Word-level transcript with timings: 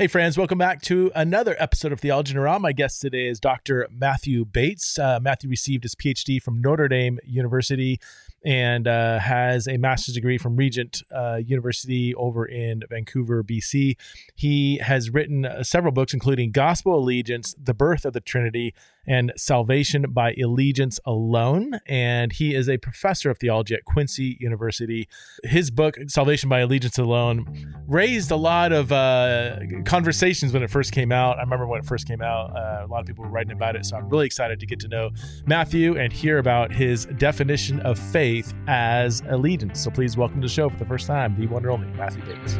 Hey, 0.00 0.06
friends, 0.06 0.38
welcome 0.38 0.56
back 0.56 0.80
to 0.84 1.12
another 1.14 1.54
episode 1.58 1.92
of 1.92 2.00
Theology 2.00 2.32
in 2.32 2.38
a. 2.38 2.62
My 2.62 2.72
guest 2.72 3.02
today 3.02 3.26
is 3.26 3.38
Dr. 3.38 3.86
Matthew 3.90 4.46
Bates. 4.46 4.98
Uh, 4.98 5.20
Matthew 5.20 5.50
received 5.50 5.82
his 5.82 5.94
PhD 5.94 6.42
from 6.42 6.62
Notre 6.62 6.88
Dame 6.88 7.18
University 7.22 8.00
and 8.44 8.88
uh, 8.88 9.18
has 9.18 9.68
a 9.68 9.76
master's 9.76 10.14
degree 10.14 10.38
from 10.38 10.56
Regent 10.56 11.02
uh, 11.14 11.36
University 11.44 12.14
over 12.14 12.46
in 12.46 12.82
Vancouver, 12.88 13.42
BC. 13.44 13.96
He 14.34 14.78
has 14.78 15.10
written 15.10 15.44
uh, 15.44 15.62
several 15.62 15.92
books, 15.92 16.14
including 16.14 16.52
Gospel 16.52 16.98
Allegiance, 16.98 17.54
The 17.62 17.74
Birth 17.74 18.04
of 18.04 18.12
the 18.12 18.20
Trinity, 18.20 18.74
and 19.06 19.32
Salvation 19.36 20.06
by 20.10 20.34
Allegiance 20.34 21.00
Alone. 21.04 21.80
And 21.86 22.32
he 22.32 22.54
is 22.54 22.68
a 22.68 22.78
professor 22.78 23.30
of 23.30 23.38
theology 23.38 23.74
at 23.74 23.84
Quincy 23.84 24.36
University. 24.40 25.08
His 25.42 25.70
book, 25.70 25.96
Salvation 26.08 26.48
by 26.48 26.60
Allegiance 26.60 26.98
Alone, 26.98 27.74
raised 27.86 28.30
a 28.30 28.36
lot 28.36 28.72
of 28.72 28.92
uh, 28.92 29.58
conversations 29.84 30.52
when 30.52 30.62
it 30.62 30.70
first 30.70 30.92
came 30.92 31.12
out. 31.12 31.38
I 31.38 31.42
remember 31.42 31.66
when 31.66 31.80
it 31.80 31.86
first 31.86 32.06
came 32.06 32.22
out, 32.22 32.56
uh, 32.56 32.86
a 32.86 32.88
lot 32.88 33.00
of 33.00 33.06
people 33.06 33.24
were 33.24 33.30
writing 33.30 33.52
about 33.52 33.76
it. 33.76 33.84
So 33.84 33.96
I'm 33.96 34.08
really 34.08 34.26
excited 34.26 34.60
to 34.60 34.66
get 34.66 34.80
to 34.80 34.88
know 34.88 35.10
Matthew 35.46 35.98
and 35.98 36.12
hear 36.12 36.38
about 36.38 36.72
his 36.72 37.06
definition 37.06 37.80
of 37.80 37.98
faith 37.98 38.29
as 38.66 39.22
allegiance. 39.28 39.80
So 39.80 39.90
please 39.90 40.16
welcome 40.16 40.40
to 40.40 40.46
the 40.46 40.52
show 40.52 40.68
for 40.68 40.76
the 40.76 40.84
first 40.84 41.06
time, 41.06 41.38
the 41.38 41.46
one 41.46 41.64
and 41.64 41.72
only 41.72 41.86
Matthew 41.96 42.22
Bates. 42.24 42.56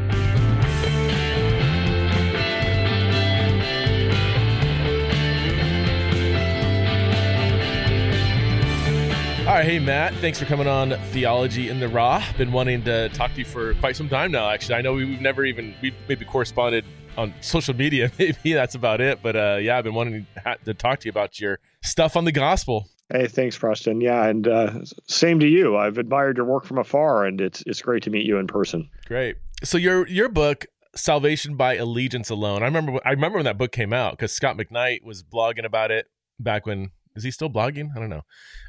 All 9.46 9.56
right, 9.56 9.64
hey 9.64 9.80
Matt, 9.80 10.14
thanks 10.14 10.38
for 10.38 10.44
coming 10.44 10.68
on 10.68 10.90
Theology 11.10 11.70
in 11.70 11.80
the 11.80 11.88
Raw. 11.88 12.22
Been 12.38 12.52
wanting 12.52 12.84
to 12.84 13.08
talk 13.08 13.32
to 13.32 13.40
you 13.40 13.44
for 13.44 13.74
quite 13.74 13.96
some 13.96 14.08
time 14.08 14.30
now. 14.30 14.48
Actually, 14.48 14.76
I 14.76 14.82
know 14.82 14.92
we've 14.92 15.20
never 15.20 15.44
even 15.44 15.74
we've 15.82 15.94
maybe 16.08 16.24
corresponded 16.24 16.84
on 17.16 17.34
social 17.40 17.74
media. 17.74 18.10
Maybe 18.18 18.52
that's 18.52 18.74
about 18.74 19.00
it. 19.00 19.20
But 19.22 19.36
uh, 19.36 19.58
yeah, 19.60 19.78
I've 19.78 19.84
been 19.84 19.94
wanting 19.94 20.26
to 20.64 20.74
talk 20.74 21.00
to 21.00 21.06
you 21.06 21.10
about 21.10 21.40
your 21.40 21.58
stuff 21.82 22.16
on 22.16 22.24
the 22.24 22.32
gospel. 22.32 22.88
Hey, 23.10 23.26
thanks, 23.26 23.58
Preston. 23.58 24.00
Yeah, 24.00 24.26
and 24.26 24.46
uh, 24.46 24.84
same 25.08 25.40
to 25.40 25.46
you. 25.46 25.76
I've 25.76 25.98
admired 25.98 26.36
your 26.36 26.46
work 26.46 26.64
from 26.64 26.78
afar, 26.78 27.24
and 27.24 27.40
it's 27.40 27.62
it's 27.66 27.82
great 27.82 28.04
to 28.04 28.10
meet 28.10 28.24
you 28.24 28.38
in 28.38 28.46
person. 28.46 28.88
Great. 29.06 29.36
So 29.64 29.78
your 29.78 30.06
your 30.06 30.28
book, 30.28 30.66
Salvation 30.94 31.56
by 31.56 31.74
Allegiance 31.74 32.30
Alone. 32.30 32.62
I 32.62 32.66
remember 32.66 33.00
I 33.04 33.10
remember 33.10 33.38
when 33.38 33.46
that 33.46 33.58
book 33.58 33.72
came 33.72 33.92
out 33.92 34.12
because 34.12 34.32
Scot 34.32 34.56
McKnight 34.56 35.02
was 35.02 35.24
blogging 35.24 35.64
about 35.64 35.90
it 35.90 36.06
back 36.38 36.66
when 36.66 36.90
is 37.16 37.24
he 37.24 37.30
still 37.32 37.50
blogging? 37.50 37.88
I 37.96 37.98
don't 37.98 38.10
know. 38.10 38.22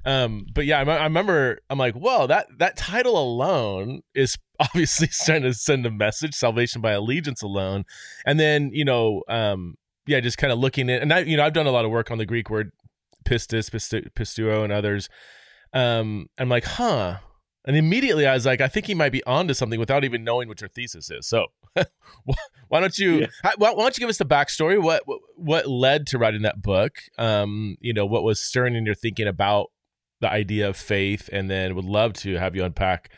Um, 0.06 0.47
but 0.53 0.66
yeah, 0.66 0.80
I, 0.80 0.84
I, 0.84 1.03
remember 1.03 1.59
I'm 1.69 1.78
like, 1.78 1.94
whoa, 1.94 2.25
that 2.28 2.47
that 2.58 2.78
title 2.78 3.22
alone 3.22 4.02
is 4.16 4.38
obviously 4.59 5.08
trying 5.08 5.44
to 5.44 5.53
send 5.53 5.86
a 5.86 5.92
message, 5.92 6.34
salvation 6.34 6.81
by 6.81 6.94
allegiance 6.94 7.42
alone. 7.44 7.86
And 8.25 8.39
then, 8.39 8.72
you 8.73 8.86
know, 8.86 9.22
um, 9.28 9.75
yeah, 10.08 10.19
just 10.19 10.38
kind 10.38 10.52
of 10.52 10.59
looking 10.59 10.89
at, 10.89 11.02
and 11.02 11.14
I, 11.14 11.19
you 11.19 11.38
know, 11.38 11.44
I've 11.44 11.53
done 11.53 11.67
a 11.67 11.72
lot 11.72 11.86
of 11.86 11.92
work 11.92 12.09
on 12.09 12.17
the 12.17 12.25
Greek 12.25 12.50
word 12.50 12.72
pistis, 13.25 13.69
pistu, 13.69 14.11
pisteuo, 14.14 14.64
and 14.64 14.73
others. 14.73 15.09
Um, 15.73 16.27
I'm 16.38 16.50
like, 16.50 16.66
huh. 16.66 17.17
And 17.66 17.78
immediately 17.78 18.25
I 18.25 18.33
was 18.33 18.45
like, 18.45 18.59
I 18.59 18.67
think 18.67 18.88
he 18.88 18.95
might 18.95 19.11
be 19.11 19.23
onto 19.25 19.53
something 19.53 19.80
without 19.80 20.03
even 20.03 20.23
knowing 20.23 20.47
what 20.47 20.61
your 20.61 20.69
thesis 20.69 21.11
is. 21.11 21.28
So 21.28 21.47
why 22.67 22.80
don't 22.80 22.97
you 22.97 23.22
yeah. 23.44 23.52
why, 23.58 23.73
don't 23.73 23.95
you 23.95 24.02
give 24.02 24.09
us 24.09 24.17
the 24.17 24.25
backstory? 24.25 24.81
What, 24.81 25.03
what, 25.05 25.19
what 25.36 25.67
led 25.67 26.08
to 26.08 26.17
writing 26.17 26.41
that 26.41 26.61
book? 26.61 26.97
Um, 27.19 27.78
you 27.80 27.94
know, 27.94 28.05
what 28.05 28.23
was 28.23 28.41
stirring 28.41 28.75
in 28.75 28.86
your 28.86 28.95
thinking 28.95 29.28
about 29.28 29.67
the 30.22 30.31
idea 30.31 30.69
of 30.69 30.78
faith, 30.78 31.30
and 31.31 31.50
then 31.50 31.75
would 31.75 31.85
love 31.85 32.13
to 32.13 32.38
have 32.38 32.56
you 32.56 32.63
unpack 32.63 33.11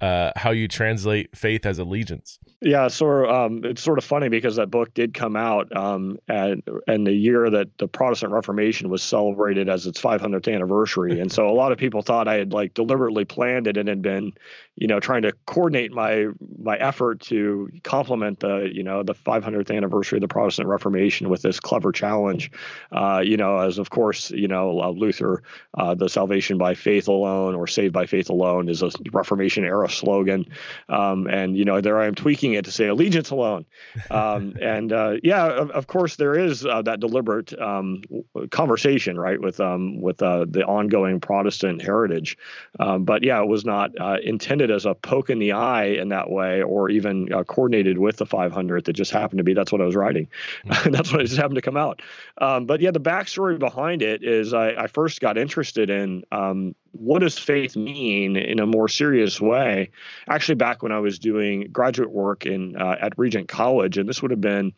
uh, 0.00 0.32
how 0.36 0.50
you 0.50 0.66
translate 0.66 1.36
faith 1.36 1.66
as 1.66 1.78
allegiance. 1.78 2.38
Yeah, 2.62 2.88
so 2.88 3.28
um, 3.28 3.62
it's 3.64 3.82
sort 3.82 3.98
of 3.98 4.04
funny 4.04 4.28
because 4.28 4.56
that 4.56 4.70
book 4.70 4.92
did 4.94 5.14
come 5.14 5.36
out 5.36 5.74
um, 5.76 6.18
and 6.28 6.62
and 6.86 7.06
the 7.06 7.12
year 7.12 7.48
that 7.50 7.76
the 7.78 7.88
Protestant 7.88 8.32
Reformation 8.32 8.88
was 8.88 9.02
celebrated 9.02 9.68
as 9.68 9.86
its 9.86 10.00
500th 10.00 10.52
anniversary, 10.52 11.20
and 11.20 11.30
so 11.30 11.48
a 11.48 11.52
lot 11.52 11.72
of 11.72 11.78
people 11.78 12.02
thought 12.02 12.28
I 12.28 12.34
had 12.34 12.52
like 12.52 12.74
deliberately 12.74 13.24
planned 13.24 13.66
it 13.66 13.76
and 13.76 13.88
had 13.88 14.02
been, 14.02 14.32
you 14.80 14.86
know, 14.86 14.98
trying 14.98 15.22
to 15.22 15.32
coordinate 15.46 15.92
my 15.92 16.28
my 16.58 16.76
effort 16.78 17.20
to 17.20 17.70
complement 17.84 18.40
the 18.40 18.70
you 18.72 18.82
know 18.82 19.02
the 19.02 19.14
500th 19.14 19.74
anniversary 19.74 20.16
of 20.16 20.22
the 20.22 20.28
Protestant 20.28 20.68
Reformation 20.68 21.28
with 21.28 21.42
this 21.42 21.60
clever 21.60 21.92
challenge, 21.92 22.50
uh, 22.90 23.22
you 23.22 23.36
know, 23.36 23.58
as 23.58 23.78
of 23.78 23.90
course 23.90 24.30
you 24.30 24.48
know 24.48 24.80
uh, 24.80 24.88
Luther, 24.88 25.42
uh, 25.74 25.94
the 25.94 26.08
salvation 26.08 26.56
by 26.56 26.74
faith 26.74 27.08
alone 27.08 27.54
or 27.54 27.66
saved 27.66 27.92
by 27.92 28.06
faith 28.06 28.30
alone 28.30 28.70
is 28.70 28.82
a 28.82 28.90
Reformation 29.12 29.64
era 29.64 29.90
slogan, 29.90 30.46
um, 30.88 31.26
and 31.26 31.58
you 31.58 31.66
know 31.66 31.82
there 31.82 32.00
I 32.00 32.06
am 32.06 32.14
tweaking 32.14 32.54
it 32.54 32.64
to 32.64 32.72
say 32.72 32.86
allegiance 32.88 33.28
alone. 33.28 33.66
Um, 34.10 34.56
and 34.62 34.94
uh, 34.94 35.16
yeah, 35.22 35.44
of, 35.44 35.70
of, 35.72 35.88
course, 35.88 36.16
there 36.16 36.38
is 36.38 36.64
uh, 36.64 36.80
that 36.82 37.00
deliberate 37.00 37.52
um, 37.60 38.02
conversation, 38.50 39.20
right, 39.20 39.38
with 39.38 39.60
um, 39.60 40.00
with 40.00 40.22
uh, 40.22 40.46
the 40.48 40.64
ongoing 40.64 41.20
Protestant 41.20 41.82
heritage. 41.82 42.38
Um, 42.78 43.04
but 43.04 43.22
yeah, 43.22 43.42
it 43.42 43.48
was 43.48 43.66
not 43.66 43.90
uh, 44.00 44.16
intended 44.70 44.76
as 44.76 44.86
a 44.86 44.94
poke 44.94 45.30
in 45.30 45.38
the 45.38 45.52
eye 45.52 45.84
in 45.84 46.08
that 46.08 46.30
way, 46.30 46.62
or 46.62 46.90
even 46.90 47.32
uh, 47.32 47.44
coordinated 47.44 47.98
with 47.98 48.16
the 48.16 48.26
500. 48.26 48.84
That 48.84 48.92
just 48.92 49.12
happened 49.12 49.38
to 49.38 49.44
be 49.44 49.54
that's 49.54 49.72
what 49.72 49.80
I 49.80 49.84
was 49.84 49.96
writing. 49.96 50.28
Mm-hmm. 50.66 50.90
that's 50.92 51.12
what 51.12 51.20
it 51.20 51.24
just 51.24 51.38
happened 51.38 51.56
to 51.56 51.62
come 51.62 51.76
out. 51.76 52.02
Um, 52.38 52.66
but 52.66 52.80
yeah, 52.80 52.90
the 52.90 53.00
backstory 53.00 53.58
behind 53.58 54.02
it 54.02 54.22
is 54.22 54.54
I, 54.54 54.70
I 54.70 54.86
first 54.86 55.20
got 55.20 55.36
interested 55.36 55.90
in 55.90 56.24
um, 56.32 56.74
what 56.92 57.20
does 57.20 57.38
faith 57.38 57.76
mean 57.76 58.36
in 58.36 58.58
a 58.58 58.66
more 58.66 58.88
serious 58.88 59.40
way? 59.40 59.90
Actually, 60.28 60.56
back 60.56 60.82
when 60.82 60.92
I 60.92 60.98
was 60.98 61.18
doing 61.18 61.68
graduate 61.70 62.10
work 62.10 62.46
in 62.46 62.76
uh, 62.76 62.96
at 63.00 63.16
Regent 63.16 63.48
College, 63.48 63.98
and 63.98 64.08
this 64.08 64.22
would 64.22 64.30
have 64.30 64.40
been 64.40 64.72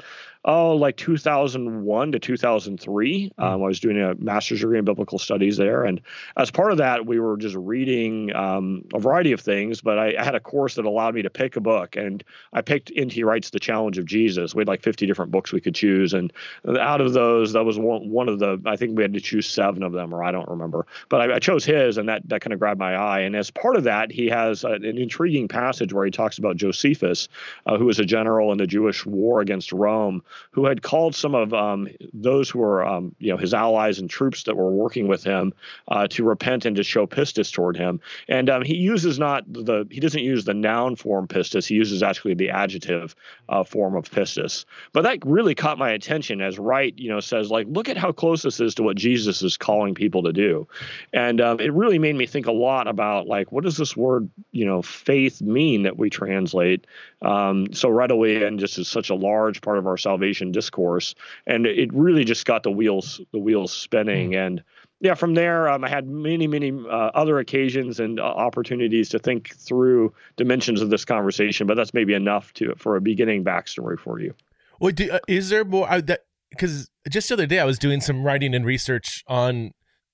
oh, 0.45 0.75
like 0.75 0.97
2001 0.97 2.13
to 2.13 2.19
2003. 2.19 3.33
Hmm. 3.37 3.43
Um, 3.43 3.63
I 3.63 3.67
was 3.67 3.81
doing 3.81 4.01
a 4.01 4.15
master's 4.17 4.61
degree 4.61 4.79
in 4.79 4.85
biblical 4.85 5.19
studies 5.19 5.57
there. 5.57 5.85
And 5.85 6.01
as 6.37 6.51
part 6.51 6.73
of 6.73 6.79
that, 6.79 7.07
we 7.07 7.21
were 7.21 7.37
just 7.37 7.55
reading 7.55 8.35
um, 8.35 8.85
a 8.95 8.99
variety 8.99 9.33
of 9.33 9.41
things, 9.41 9.81
but 9.81 9.99
I, 9.99 10.15
I, 10.19 10.25
had 10.25 10.35
a 10.35 10.41
course 10.41 10.77
that 10.77 10.85
allowed 10.85 11.15
me 11.15 11.23
to 11.23 11.31
pick 11.31 11.57
a 11.57 11.61
book. 11.61 11.97
And 11.97 12.25
I 12.53 12.61
picked 12.61 12.91
N.T. 12.97 13.23
Wright's 13.25 13.51
The 13.51 13.61
Challenge 13.61 13.99
of 13.99 14.07
Jesus. 14.07 14.55
We 14.55 14.61
had 14.61 14.69
like 14.69 14.83
50 14.83 15.07
different 15.07 15.31
books 15.31 15.53
we 15.53 15.61
could 15.61 15.75
choose. 15.75 16.13
And 16.13 16.33
out 16.79 17.01
of 17.01 17.13
those, 17.13 17.53
that 17.53 17.65
was 17.65 17.79
one, 17.79 18.09
one 18.11 18.29
of 18.29 18.39
the, 18.39 18.61
I 18.67 18.77
think 18.77 18.97
we 18.97 19.03
had 19.03 19.13
to 19.15 19.21
choose 19.21 19.49
seven 19.49 19.83
of 19.83 19.93
them, 19.93 20.15
or 20.15 20.25
I 20.25 20.33
don't 20.33 20.49
remember. 20.49 20.87
But 21.09 21.31
I, 21.31 21.37
I 21.37 21.39
chose 21.39 21.65
his, 21.65 21.99
and 21.99 22.09
that, 22.09 22.29
that 22.29 22.41
kind 22.41 22.53
of 22.53 22.59
grabbed 22.59 22.81
my 22.81 22.95
eye. 22.95 23.21
And 23.21 23.37
as 23.37 23.51
part 23.51 23.77
of 23.77 23.85
that, 23.85 24.11
he 24.11 24.27
has 24.29 24.65
an 24.65 24.85
intriguing 24.85 25.49
passage 25.49 25.93
where 25.93 26.05
he 26.05 26.11
talks 26.11 26.39
about 26.39 26.57
Josephus, 26.57 27.29
uh, 27.67 27.77
who 27.79 27.87
was 27.87 27.99
a 27.99 28.05
general 28.05 28.53
in 28.53 28.59
the 28.59 28.67
Jewish 28.67 29.07
war 29.07 29.41
against 29.41 29.73
Rome 29.73 30.23
who 30.51 30.67
had 30.67 30.83
called 30.83 31.15
some 31.15 31.35
of 31.35 31.53
um, 31.55 31.89
those 32.13 32.51
who 32.51 32.59
were, 32.61 32.87
um, 32.87 33.15
you 33.19 33.31
know, 33.31 33.37
his 33.37 33.55
allies 33.55 33.99
and 33.99 34.09
troops 34.09 34.45
that 34.45 34.57
were 34.57 34.71
working 34.71 35.09
with 35.09 35.25
him 35.25 35.53
uh, 35.89 36.07
to 36.09 36.25
repent 36.25 36.65
and 36.65 36.77
to 36.77 36.83
show 36.83 37.07
pistis 37.07 37.53
toward 37.53 37.77
him. 37.77 38.01
And 38.29 38.51
um, 38.51 38.63
he 38.63 38.77
uses 38.77 39.19
not 39.19 39.45
the 39.53 39.87
he 39.91 40.01
doesn't 40.01 40.23
use 40.23 40.45
the 40.45 40.55
noun 40.55 40.97
form 40.97 41.27
pistis. 41.27 41.67
He 41.67 41.75
uses 41.75 42.03
actually 42.03 42.35
the 42.35 42.51
adjective 42.51 43.15
uh, 43.49 43.65
form 43.65 43.97
of 43.97 44.11
pistis. 44.11 44.65
But 44.93 45.03
that 45.03 45.19
really 45.25 45.55
caught 45.55 45.79
my 45.79 45.91
attention 45.91 46.41
as 46.41 46.59
Wright, 46.59 46.95
you 46.97 47.09
know, 47.09 47.21
says 47.21 47.51
like, 47.51 47.67
look 47.69 47.89
at 47.89 47.97
how 47.97 48.13
close 48.13 48.43
this 48.43 48.61
is 48.61 48.75
to 48.77 48.83
what 48.83 48.97
Jesus 48.97 49.43
is 49.43 49.57
calling 49.57 49.95
people 49.95 50.23
to 50.25 50.33
do, 50.33 50.67
and 51.13 51.41
um, 51.41 51.61
it 51.61 51.73
really 51.73 51.99
made 51.99 52.17
me 52.17 52.27
think 52.27 52.47
a 52.47 52.53
lot 52.53 52.89
about 52.89 53.27
like, 53.27 53.53
what 53.53 53.65
does 53.65 53.77
this 53.77 53.97
word, 53.97 54.29
you 54.51 54.65
know, 54.65 54.83
faith 54.83 55.41
mean 55.43 55.83
that 55.83 55.99
we 55.99 56.11
translate 56.11 56.87
um, 57.23 57.73
so 57.73 57.89
readily 57.89 58.43
and 58.43 58.59
just 58.59 58.79
is 58.79 58.89
such 58.89 59.11
a 59.11 59.15
large 59.15 59.61
part 59.61 59.79
of 59.79 59.87
our 59.87 59.97
salvation 59.97 60.22
discourse. 60.53 61.15
And 61.47 61.67
it 61.67 61.93
really 61.93 62.25
just 62.25 62.45
got 62.47 62.63
the 62.63 62.71
wheels 62.71 63.21
the 63.33 63.39
wheels 63.39 63.73
spinning. 63.73 64.31
Mm. 64.31 64.47
And 64.47 64.65
yeah, 65.01 65.15
from 65.15 65.35
there, 65.35 65.69
um, 65.69 65.85
I 65.85 65.89
had 65.89 66.07
many, 66.07 66.47
many 66.47 66.71
uh, 66.71 67.11
other 67.15 67.39
occasions 67.39 67.99
and 67.99 68.21
uh, 68.21 68.23
opportunities 68.23 69.09
to 69.11 69.19
think 69.19 69.55
through 69.57 70.13
dimensions 70.37 70.81
of 70.81 70.91
this 70.91 71.05
conversation. 71.05 71.67
But 71.67 71.77
that's 71.77 71.93
maybe 71.93 72.15
enough 72.15 72.53
to 72.55 72.75
for 72.77 72.97
a 72.97 73.01
beginning 73.01 73.45
backstory 73.45 73.99
for 73.99 74.21
you. 74.21 74.35
Well, 74.81 74.93
do, 74.93 75.11
uh, 75.11 75.19
is 75.29 75.49
there 75.51 75.65
more 75.65 75.91
uh, 75.91 76.01
that 76.03 76.25
because 76.51 76.91
just 77.11 77.29
the 77.29 77.35
other 77.35 77.47
day 77.47 77.59
I 77.59 77.65
was 77.65 77.79
doing 77.79 78.01
some 78.01 78.25
writing 78.25 78.55
and 78.55 78.65
research 78.65 79.25
on 79.27 79.73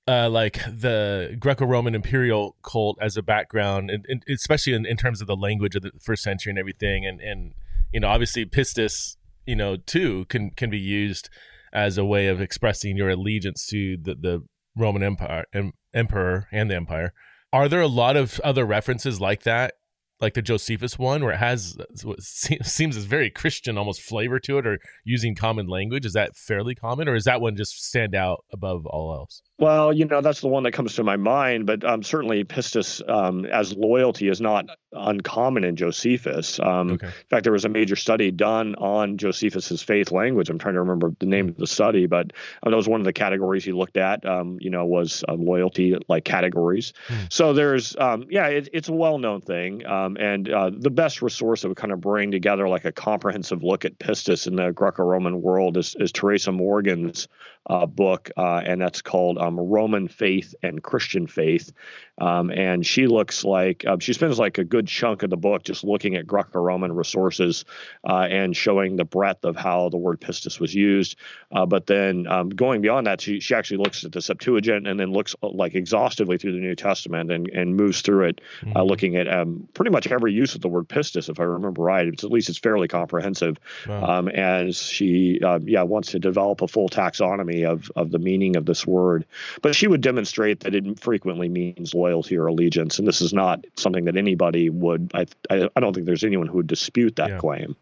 uh, 0.09 0.31
like 0.31 0.65
the 0.65 1.37
Greco-Roman 1.39 1.95
imperial 1.95 2.57
cult 2.63 2.97
as 2.99 3.19
a 3.19 3.23
background, 3.23 3.91
and, 3.91 4.07
and 4.09 4.25
especially 4.27 4.73
in, 4.73 4.87
in, 4.87 4.97
terms 4.97 5.21
of 5.21 5.27
the 5.27 5.37
language 5.37 5.77
of 5.77 5.83
the 5.83 5.91
first 6.01 6.23
century 6.23 6.51
and 6.51 6.59
everything, 6.59 7.05
and 7.05 7.21
and 7.21 7.53
you 7.93 8.01
know 8.01 8.09
obviously 8.09 8.47
pistis, 8.47 9.18
you 9.49 9.57
know, 9.57 9.77
too 9.77 10.27
can 10.27 10.51
can 10.51 10.69
be 10.69 10.79
used 10.79 11.31
as 11.73 11.97
a 11.97 12.05
way 12.05 12.27
of 12.27 12.41
expressing 12.41 12.97
your 12.97 13.09
allegiance 13.09 13.67
to 13.69 13.97
the 13.97 14.15
the 14.15 14.45
Roman 14.77 15.03
Empire, 15.03 15.47
em, 15.55 15.73
emperor, 15.95 16.47
and 16.53 16.71
the 16.71 16.77
empire. 16.77 17.13
Are 17.53 17.69
there 17.69 17.81
a 17.81 17.89
lot 17.89 18.17
of 18.17 18.39
other 18.41 18.65
references 18.67 19.21
like 19.21 19.45
that 19.45 19.73
like 20.21 20.35
the 20.35 20.43
Josephus 20.43 20.99
one, 20.99 21.25
where 21.25 21.33
it 21.33 21.39
has 21.39 21.77
what 22.05 22.21
seems 22.23 22.97
as 22.97 23.05
very 23.05 23.31
Christian 23.31 23.79
almost 23.79 24.03
flavor 24.03 24.39
to 24.41 24.59
it, 24.59 24.67
or 24.67 24.79
using 25.05 25.35
common 25.35 25.67
language? 25.67 26.05
Is 26.05 26.13
that 26.13 26.37
fairly 26.37 26.75
common, 26.75 27.09
or 27.09 27.15
is 27.15 27.25
that 27.25 27.41
one 27.41 27.57
just 27.57 27.83
stand 27.83 28.15
out 28.15 28.45
above 28.53 28.85
all 28.87 29.15
else? 29.15 29.43
Well, 29.59 29.93
you 29.93 30.05
know, 30.05 30.21
that's 30.21 30.41
the 30.41 30.49
one 30.49 30.63
that 30.63 30.73
comes 30.73 30.95
to 30.95 31.03
my 31.03 31.17
mind, 31.17 31.67
but 31.67 31.85
um, 31.85 32.05
certainly 32.05 32.45
pistis 32.45 33.07
um, 33.09 33.45
as 33.47 33.75
loyalty 33.75 34.29
is 34.29 34.41
not 34.41 34.67
uncommon 34.93 35.65
in 35.65 35.75
Josephus. 35.75 36.61
Um, 36.61 36.93
okay. 36.93 37.09
In 37.09 37.13
fact, 37.29 37.43
there 37.43 37.53
was 37.53 37.65
a 37.65 37.69
major 37.69 37.97
study 37.97 38.31
done 38.31 38.77
on 38.77 39.19
Josephus's 39.19 39.83
faith 39.83 40.13
language. 40.13 40.49
I'm 40.49 40.59
trying 40.59 40.75
to 40.75 40.81
remember 40.81 41.13
the 41.19 41.27
name 41.27 41.49
of 41.49 41.57
the 41.57 41.67
study, 41.67 42.07
but 42.07 42.33
uh, 42.63 42.71
that 42.71 42.77
was 42.77 42.89
one 42.89 43.01
of 43.01 43.05
the 43.05 43.13
categories 43.13 43.65
he 43.65 43.73
looked 43.73 43.97
at. 43.97 44.25
Um, 44.25 44.59
you 44.61 44.71
know, 44.71 44.87
was 44.87 45.25
uh, 45.29 45.35
loyalty 45.35 45.97
like 46.09 46.25
categories. 46.25 46.93
Hmm. 47.09 47.25
So 47.29 47.53
there's, 47.53 47.97
um, 47.97 48.27
yeah, 48.31 48.47
it, 48.47 48.69
it's 48.73 48.89
a 48.89 48.93
well-known 48.93 49.41
thing, 49.41 49.85
um, 49.87 50.17
and 50.19 50.49
uh, 50.49 50.71
the 50.73 50.91
best 50.91 51.21
resource 51.21 51.63
that 51.63 51.69
would 51.69 51.77
kind 51.77 51.93
of 51.93 52.01
bring 52.01 52.31
together 52.31 52.69
like 52.69 52.85
a 52.85 52.93
comprehensive 52.93 53.65
look 53.65 53.85
at 53.85 53.99
pistis 53.99 54.47
in 54.47 54.55
the 54.55 54.71
Greco-Roman 54.71 55.43
world 55.43 55.77
is, 55.77 55.97
is 55.99 56.13
Teresa 56.13 56.53
Morgan's 56.53 57.27
uh, 57.69 57.87
book, 57.87 58.31
uh, 58.37 58.63
and 58.65 58.81
that's 58.81 59.03
called 59.03 59.39
um, 59.39 59.59
Roman 59.59 60.09
Faith 60.09 60.55
and 60.63 60.83
Christian 60.83 61.27
Faith. 61.27 61.73
Um, 62.21 62.51
and 62.51 62.85
she 62.85 63.07
looks 63.07 63.45
like 63.45 63.85
uh, 63.87 63.97
she 64.01 64.13
spends 64.13 64.41
like 64.41 64.59
a 64.59 64.65
good 64.65 64.89
chunk 64.89 65.23
of 65.23 65.31
the 65.31 65.37
book 65.37 65.63
just 65.63 65.85
looking 65.85 66.17
at 66.17 66.27
Greco-Roman 66.27 66.93
resources 66.93 67.65
uh, 68.09 68.27
and 68.29 68.57
showing 68.57 68.97
the 68.97 69.05
breadth 69.05 69.45
of 69.45 69.55
how 69.55 69.89
the 69.89 69.97
word 69.97 70.21
pistis 70.21 70.59
was 70.59 70.75
used. 70.75 71.17
Uh, 71.53 71.65
but 71.65 71.87
then 71.87 72.27
um, 72.27 72.49
going 72.49 72.81
beyond 72.81 73.07
that, 73.07 73.21
she, 73.21 73.39
she 73.39 73.55
actually 73.55 73.77
looks 73.77 74.05
at 74.05 74.11
the 74.11 74.21
Septuagint 74.21 74.89
and 74.89 74.99
then 74.99 75.13
looks 75.13 75.37
uh, 75.43 75.49
like 75.49 75.77
exhaustively 75.77 76.39
through 76.39 76.53
the 76.53 76.59
New 76.59 76.75
Testament 76.75 77.31
and, 77.31 77.49
and 77.51 77.77
moves 77.77 78.01
through 78.01 78.25
it, 78.25 78.41
uh, 78.63 78.67
mm-hmm. 78.67 78.81
looking 78.81 79.15
at 79.15 79.33
um, 79.33 79.69
pretty 79.75 79.93
much 79.93 80.09
every 80.09 80.33
use 80.33 80.57
of 80.57 80.61
the 80.61 80.69
word 80.69 80.89
pistis, 80.89 81.29
if 81.29 81.39
I 81.39 81.45
remember 81.45 81.83
right. 81.83 82.09
It's, 82.09 82.25
at 82.25 82.33
least 82.33 82.49
it's 82.49 82.59
fairly 82.59 82.89
comprehensive. 82.89 83.59
Wow. 83.87 84.19
Um, 84.19 84.29
and 84.29 84.75
she, 84.75 85.41
uh, 85.45 85.61
yeah, 85.63 85.83
wants 85.83 86.11
to 86.13 86.19
develop 86.19 86.63
a 86.63 86.69
full 86.69 86.89
taxonomy 86.89 87.58
of 87.65 87.91
of 87.97 88.11
the 88.11 88.19
meaning 88.19 88.57
of 88.57 88.67
this 88.67 88.87
word. 88.87 89.25
But 89.63 89.75
she 89.75 89.87
would 89.87 90.01
demonstrate 90.01 90.61
that 90.61 90.75
it 90.75 91.01
frequently 91.01 91.49
means 91.49 91.95
loyalty 91.95 92.37
or 92.37 92.47
allegiance. 92.47 92.99
And 92.99 93.07
this 93.07 93.21
is 93.21 93.33
not 93.33 93.65
something 93.77 94.05
that 94.05 94.17
anybody 94.17 94.71
would. 94.71 95.11
I 95.15 95.27
I, 95.51 95.69
I 95.77 95.81
don't 95.81 95.95
think 95.95 96.07
there's 96.07 96.25
anyone 96.25 96.47
who 96.47 96.59
would 96.59 96.67
dispute 96.67 97.17
that 97.17 97.31
yeah. 97.31 97.39
claim. 97.39 97.77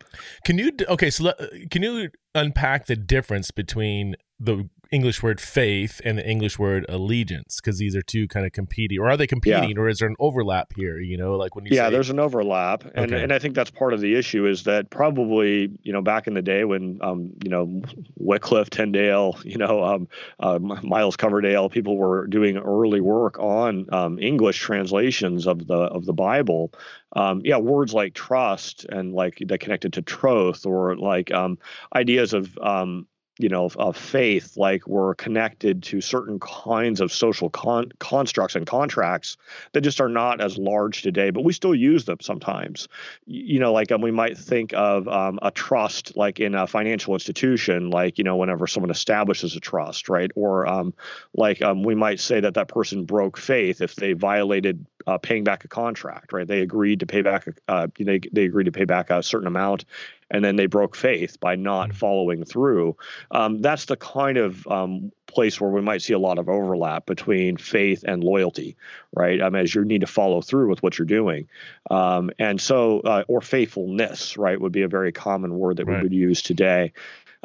Can 0.45 0.59
you 0.59 0.73
okay? 0.89 1.11
So 1.11 1.33
can 1.71 1.83
you 1.83 2.11
unpack 2.35 2.87
the 2.87 2.97
difference 2.97 3.51
between 3.51 4.17
the 4.39 4.69
English 4.91 5.23
word 5.23 5.41
faith 5.41 6.01
and 6.05 6.19
the 6.19 6.29
English 6.29 6.59
word 6.59 6.87
allegiance 6.89 7.61
because 7.61 7.79
these 7.79 7.97
are 7.97 8.03
two 8.03 8.29
kind 8.29 8.47
of 8.47 8.53
competing, 8.53 8.99
or 8.99 9.09
are 9.09 9.17
they 9.17 9.27
competing, 9.27 9.71
yeah. 9.71 9.79
or 9.79 9.89
is 9.89 9.99
there 9.99 10.09
an 10.09 10.17
overlap 10.19 10.73
here? 10.75 10.99
You 10.99 11.17
know, 11.17 11.37
like 11.37 11.55
when 11.57 11.65
you 11.65 11.75
yeah, 11.75 11.87
say, 11.87 11.93
there's 11.93 12.11
an 12.11 12.21
overlap, 12.21 12.85
and 12.95 13.13
okay. 13.13 13.23
and 13.23 13.33
I 13.33 13.39
think 13.39 13.55
that's 13.55 13.71
part 13.71 13.93
of 13.93 14.01
the 14.01 14.15
issue 14.15 14.47
is 14.47 14.65
that 14.65 14.91
probably 14.91 15.71
you 15.83 15.93
know 15.93 16.03
back 16.03 16.27
in 16.27 16.35
the 16.35 16.43
day 16.43 16.65
when 16.65 16.99
um 17.03 17.33
you 17.43 17.51
know 17.51 17.83
Wycliffe, 18.17 18.71
Tyndale, 18.71 19.39
you 19.45 19.59
know 19.59 19.83
um 19.85 20.09
uh, 20.41 20.59
Miles 20.59 21.17
Coverdale, 21.17 21.69
people 21.69 21.97
were 21.97 22.27
doing 22.27 22.57
early 22.57 23.01
work 23.01 23.39
on 23.39 23.87
um, 23.93 24.19
English 24.19 24.59
translations 24.61 25.47
of 25.47 25.67
the 25.67 25.75
of 25.75 26.05
the 26.05 26.13
Bible. 26.13 26.73
Um, 27.15 27.41
yeah, 27.45 27.57
words 27.57 27.95
like 27.95 28.15
trust 28.15 28.85
and 28.85 29.15
like 29.15 29.39
that 29.47 29.61
connected 29.61 29.95
to 29.95 30.03
troth, 30.03 30.67
or 30.67 30.97
like 30.97 31.33
um, 31.33 31.59
ideas 31.95 32.35
of 32.35 32.57
um, 32.59 33.07
you 33.39 33.49
know 33.49 33.71
of 33.77 33.97
faith 33.97 34.57
like 34.57 34.87
we're 34.87 35.15
connected 35.15 35.83
to 35.83 36.01
certain 36.01 36.39
kinds 36.41 37.01
of 37.01 37.13
social 37.13 37.51
con- 37.51 37.93
constructs 37.99 38.55
and 38.55 38.67
contracts 38.67 39.37
that 39.73 39.83
just 39.83 40.01
are 40.01 40.09
not 40.09 40.41
as 40.41 40.57
large 40.57 41.03
today 41.03 41.31
but 41.31 41.45
we 41.45 41.53
still 41.53 41.75
use 41.75 42.05
them 42.05 42.19
sometimes. 42.21 42.89
You 43.27 43.61
know 43.61 43.73
like 43.73 43.93
um, 43.93 44.01
we 44.01 44.11
might 44.11 44.39
think 44.39 44.73
of 44.75 45.09
um, 45.09 45.39
a 45.43 45.51
trust 45.51 46.17
like 46.17 46.41
in 46.41 46.55
a 46.55 46.67
financial 46.67 47.15
institution 47.15 47.91
like 47.91 48.19
you 48.19 48.25
know 48.25 48.37
whenever 48.37 48.67
someone 48.67 48.91
establishes 48.91 49.57
a 49.57 49.61
trust 49.61 50.09
right? 50.09 50.31
Or 50.35 50.67
um, 50.67 50.95
like 51.35 51.63
um, 51.63 51.83
we 51.83 51.95
might 51.95 52.21
say 52.21 52.41
that 52.41 52.55
that 52.55 52.69
person 52.69 53.05
broke 53.05 53.37
faith 53.37 53.81
if 53.81 53.97
they 53.97 54.13
violated 54.13 54.87
uh, 55.07 55.19
paying 55.19 55.45
back 55.45 55.65
a 55.65 55.69
contract 55.69 56.33
right 56.33 56.49
they 56.49 56.61
agreed 56.61 57.01
to 57.01 57.07
pay 57.07 57.23
back 57.23 57.47
uh, 57.69 57.87
they, 57.99 58.21
they 58.33 58.45
agreed 58.45 58.65
to 58.65 58.73
pay 58.73 58.85
back 58.85 59.11
a 59.11 59.23
certain 59.23 59.47
amount 59.47 59.85
and 60.31 60.45
then 60.45 60.57
they 60.57 60.67
broke 60.67 60.97
faith 60.97 61.39
by 61.41 61.57
not 61.57 61.91
mm-hmm. 61.91 61.99
following 61.99 62.45
through. 62.45 62.97
Um, 63.31 63.63
that's 63.63 63.85
the 63.85 63.97
kind 63.97 64.39
of 64.39 64.67
um, 64.67 65.13
place 65.27 65.61
where 65.61 65.71
we 65.71 65.81
might 65.81 66.03
see 66.03 66.13
a 66.13 66.19
lot 66.19 66.39
of 66.39 66.49
overlap 66.49 67.07
between 67.07 67.57
faith 67.57 68.05
and 68.07 68.25
loyalty, 68.25 68.77
right? 69.15 69.41
Um, 69.41 69.55
as 69.55 69.75
you 69.75 69.85
need 69.85 70.01
to 70.01 70.07
follow 70.07 70.41
through 70.41 70.69
with 70.69 70.83
what 70.83 70.99
you're 70.99 71.07
doing, 71.07 71.49
um, 71.91 72.31
and 72.39 72.61
so 72.61 73.01
uh, 73.01 73.25
or 73.29 73.41
faithfulness, 73.41 74.37
right, 74.37 74.61
would 74.61 74.73
be 74.73 74.83
a 74.83 74.89
very 74.89 75.13
common 75.13 75.59
word 75.59 75.77
that 75.77 75.87
right. 75.87 75.99
we 75.99 76.03
would 76.03 76.15
use 76.15 76.43
today. 76.43 76.93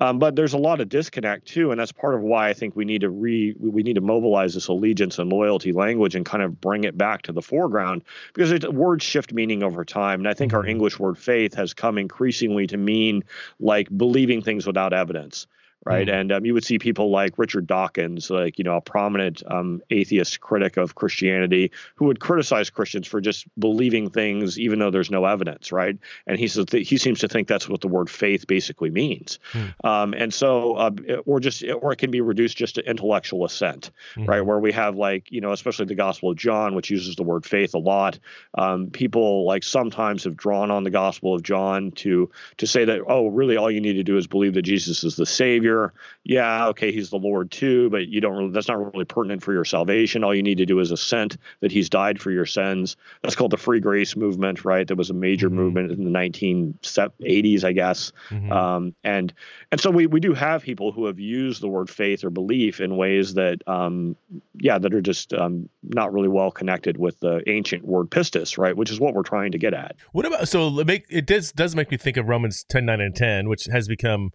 Um, 0.02 0.18
but 0.18 0.36
there's 0.36 0.54
a 0.54 0.58
lot 0.58 0.82
of 0.82 0.90
disconnect 0.90 1.48
too, 1.48 1.70
and 1.70 1.80
that's 1.80 1.92
part 1.92 2.16
of 2.16 2.22
why 2.22 2.50
I 2.50 2.54
think 2.54 2.76
we 2.76 2.86
need 2.86 3.02
to 3.02 3.12
re 3.12 3.56
we 3.60 3.84
need 3.84 3.94
to 3.94 4.02
mobilize 4.02 4.56
this 4.56 4.68
allegiance 4.68 5.20
and 5.20 5.32
loyalty 5.32 5.72
language 5.74 6.16
and 6.16 6.26
kind 6.26 6.42
of 6.42 6.60
bring 6.60 6.86
it 6.86 6.98
back 6.98 7.22
to 7.24 7.32
the 7.32 7.42
foreground 7.42 8.02
because 8.34 8.52
it, 8.52 8.74
words 8.74 9.06
shift 9.06 9.32
meaning 9.32 9.62
over 9.62 9.86
time, 9.86 10.22
and 10.22 10.28
I 10.28 10.34
think 10.34 10.54
our 10.54 10.62
mm-hmm. 10.62 10.70
English 10.70 10.98
word 10.98 11.20
faith 11.20 11.54
has 11.54 11.76
come 11.76 12.00
increasingly 12.00 12.66
to 12.68 12.78
mean 12.78 13.24
like 13.60 13.96
believing 13.96 14.42
things 14.42 14.66
without 14.66 14.92
evidence 14.92 15.46
right? 15.86 16.08
Mm. 16.08 16.14
And 16.14 16.32
um, 16.32 16.46
you 16.46 16.54
would 16.54 16.64
see 16.64 16.78
people 16.78 17.10
like 17.10 17.38
Richard 17.38 17.66
Dawkins, 17.66 18.30
like 18.30 18.58
you 18.58 18.64
know, 18.64 18.76
a 18.76 18.82
prominent 18.82 19.42
um, 19.48 19.82
atheist 19.90 20.40
critic 20.40 20.78
of 20.78 20.96
Christianity, 20.96 21.72
who 21.96 22.06
would 22.06 22.20
criticize 22.20 22.70
Christians 22.70 23.08
for 23.08 23.20
just 23.20 23.48
believing 23.60 24.10
things 24.10 24.60
even 24.60 24.80
though 24.80 24.92
there's 24.92 25.10
no 25.10 25.26
evidence, 25.26 25.72
right? 25.72 25.98
And 26.28 26.38
he 26.38 26.48
says 26.48 26.66
he 26.72 26.98
seems 26.98 27.20
to 27.20 27.28
think 27.28 27.48
that's 27.48 27.68
what 27.68 27.82
the 27.82 27.88
word 27.88 28.10
faith 28.10 28.46
basically 28.48 28.92
means, 28.92 29.40
mm. 29.54 29.74
um, 29.84 30.14
and 30.14 30.34
so 30.34 30.76
uh, 30.76 30.92
or 31.26 31.40
just 31.40 31.64
or 31.64 31.94
it 31.94 31.98
can 31.98 32.12
be 32.12 32.22
reduced 32.22 32.58
just 32.58 32.76
to 32.76 32.88
intellectual 32.88 33.46
assent, 33.46 33.92
mm. 34.16 34.28
right? 34.28 34.42
Where 34.42 34.60
we 34.60 34.72
have 34.74 34.96
like 34.96 35.32
you 35.32 35.42
know, 35.42 35.52
especially 35.52 35.86
the 35.86 35.96
Gospel 35.96 36.32
of 36.32 36.38
John, 36.38 36.76
which 36.76 36.92
uses 36.92 37.16
the 37.16 37.24
word 37.24 37.46
faith 37.46 37.74
a 37.74 37.80
lot. 37.80 38.20
Um, 38.54 38.88
people 38.92 39.46
like 39.46 39.64
sometimes 39.64 40.26
have 40.26 40.38
drawn 40.38 40.70
on 40.70 40.84
the 40.84 40.92
Gospel 40.92 41.34
of 41.34 41.42
John 41.42 41.92
to 41.92 42.30
to 42.58 42.68
say 42.68 42.86
that 42.86 43.02
oh, 43.08 43.28
really, 43.28 43.58
all 43.58 43.72
you 43.72 43.82
need 43.82 43.94
to 43.94 44.04
do 44.04 44.18
is 44.18 44.28
believe 44.28 44.54
that 44.54 44.62
Jesus 44.62 45.04
is 45.04 45.16
the 45.16 45.26
Savior 45.26 45.71
Savior. 45.72 45.94
Yeah, 46.24 46.68
okay, 46.68 46.92
he's 46.92 47.10
the 47.10 47.18
Lord 47.18 47.50
too, 47.50 47.90
but 47.90 48.08
you 48.08 48.22
don't 48.22 48.36
really, 48.36 48.52
that's 48.52 48.68
not 48.68 48.94
really 48.94 49.06
pertinent 49.06 49.42
for 49.42 49.54
your 49.54 49.66
salvation. 49.66 50.24
All 50.24 50.36
you 50.36 50.44
need 50.44 50.60
to 50.60 50.68
do 50.68 50.80
is 50.80 50.92
assent 50.92 51.38
that 51.62 51.72
he's 51.72 51.90
died 51.90 52.22
for 52.22 52.30
your 52.30 52.46
sins. 52.46 52.96
That's 53.24 53.36
called 53.36 53.52
the 53.52 53.58
free 53.58 53.80
grace 53.80 54.16
movement, 54.16 54.64
right? 54.64 54.88
That 54.88 54.98
was 54.98 55.10
a 55.10 55.16
major 55.16 55.48
mm-hmm. 55.48 55.58
movement 55.58 55.92
in 55.92 56.04
the 56.04 56.12
1980s, 56.12 57.64
I 57.64 57.72
guess. 57.72 58.12
Mm-hmm. 58.30 58.52
Um, 58.52 58.96
and 59.04 59.34
and 59.72 59.82
so 59.82 59.90
we, 59.90 60.06
we 60.06 60.20
do 60.20 60.34
have 60.34 60.62
people 60.62 60.92
who 60.92 61.06
have 61.06 61.20
used 61.20 61.62
the 61.62 61.68
word 61.68 61.90
faith 61.90 62.24
or 62.24 62.30
belief 62.30 62.80
in 62.80 62.98
ways 62.98 63.34
that, 63.34 63.68
um, 63.68 64.16
yeah, 64.60 64.78
that 64.78 64.94
are 64.94 65.02
just 65.02 65.34
um, 65.34 65.70
not 65.82 66.14
really 66.14 66.28
well 66.28 66.52
connected 66.52 66.98
with 66.98 67.20
the 67.20 67.42
ancient 67.48 67.84
word 67.84 68.12
pistis, 68.12 68.60
right? 68.60 68.78
Which 68.78 68.92
is 68.92 69.00
what 69.00 69.16
we're 69.16 69.24
trying 69.24 69.54
to 69.54 69.58
get 69.58 69.74
at. 69.74 69.96
What 70.12 70.26
about 70.26 70.48
so 70.48 70.80
it 70.80 70.86
make 70.86 71.06
it 71.10 71.26
does 71.26 71.52
does 71.52 71.76
make 71.76 71.90
me 71.90 71.98
think 71.98 72.18
of 72.18 72.28
Romans 72.28 72.64
10, 72.70 72.86
9, 72.86 73.02
and 73.02 73.16
10, 73.16 73.50
which 73.50 73.66
has 73.72 73.88
become 73.88 74.32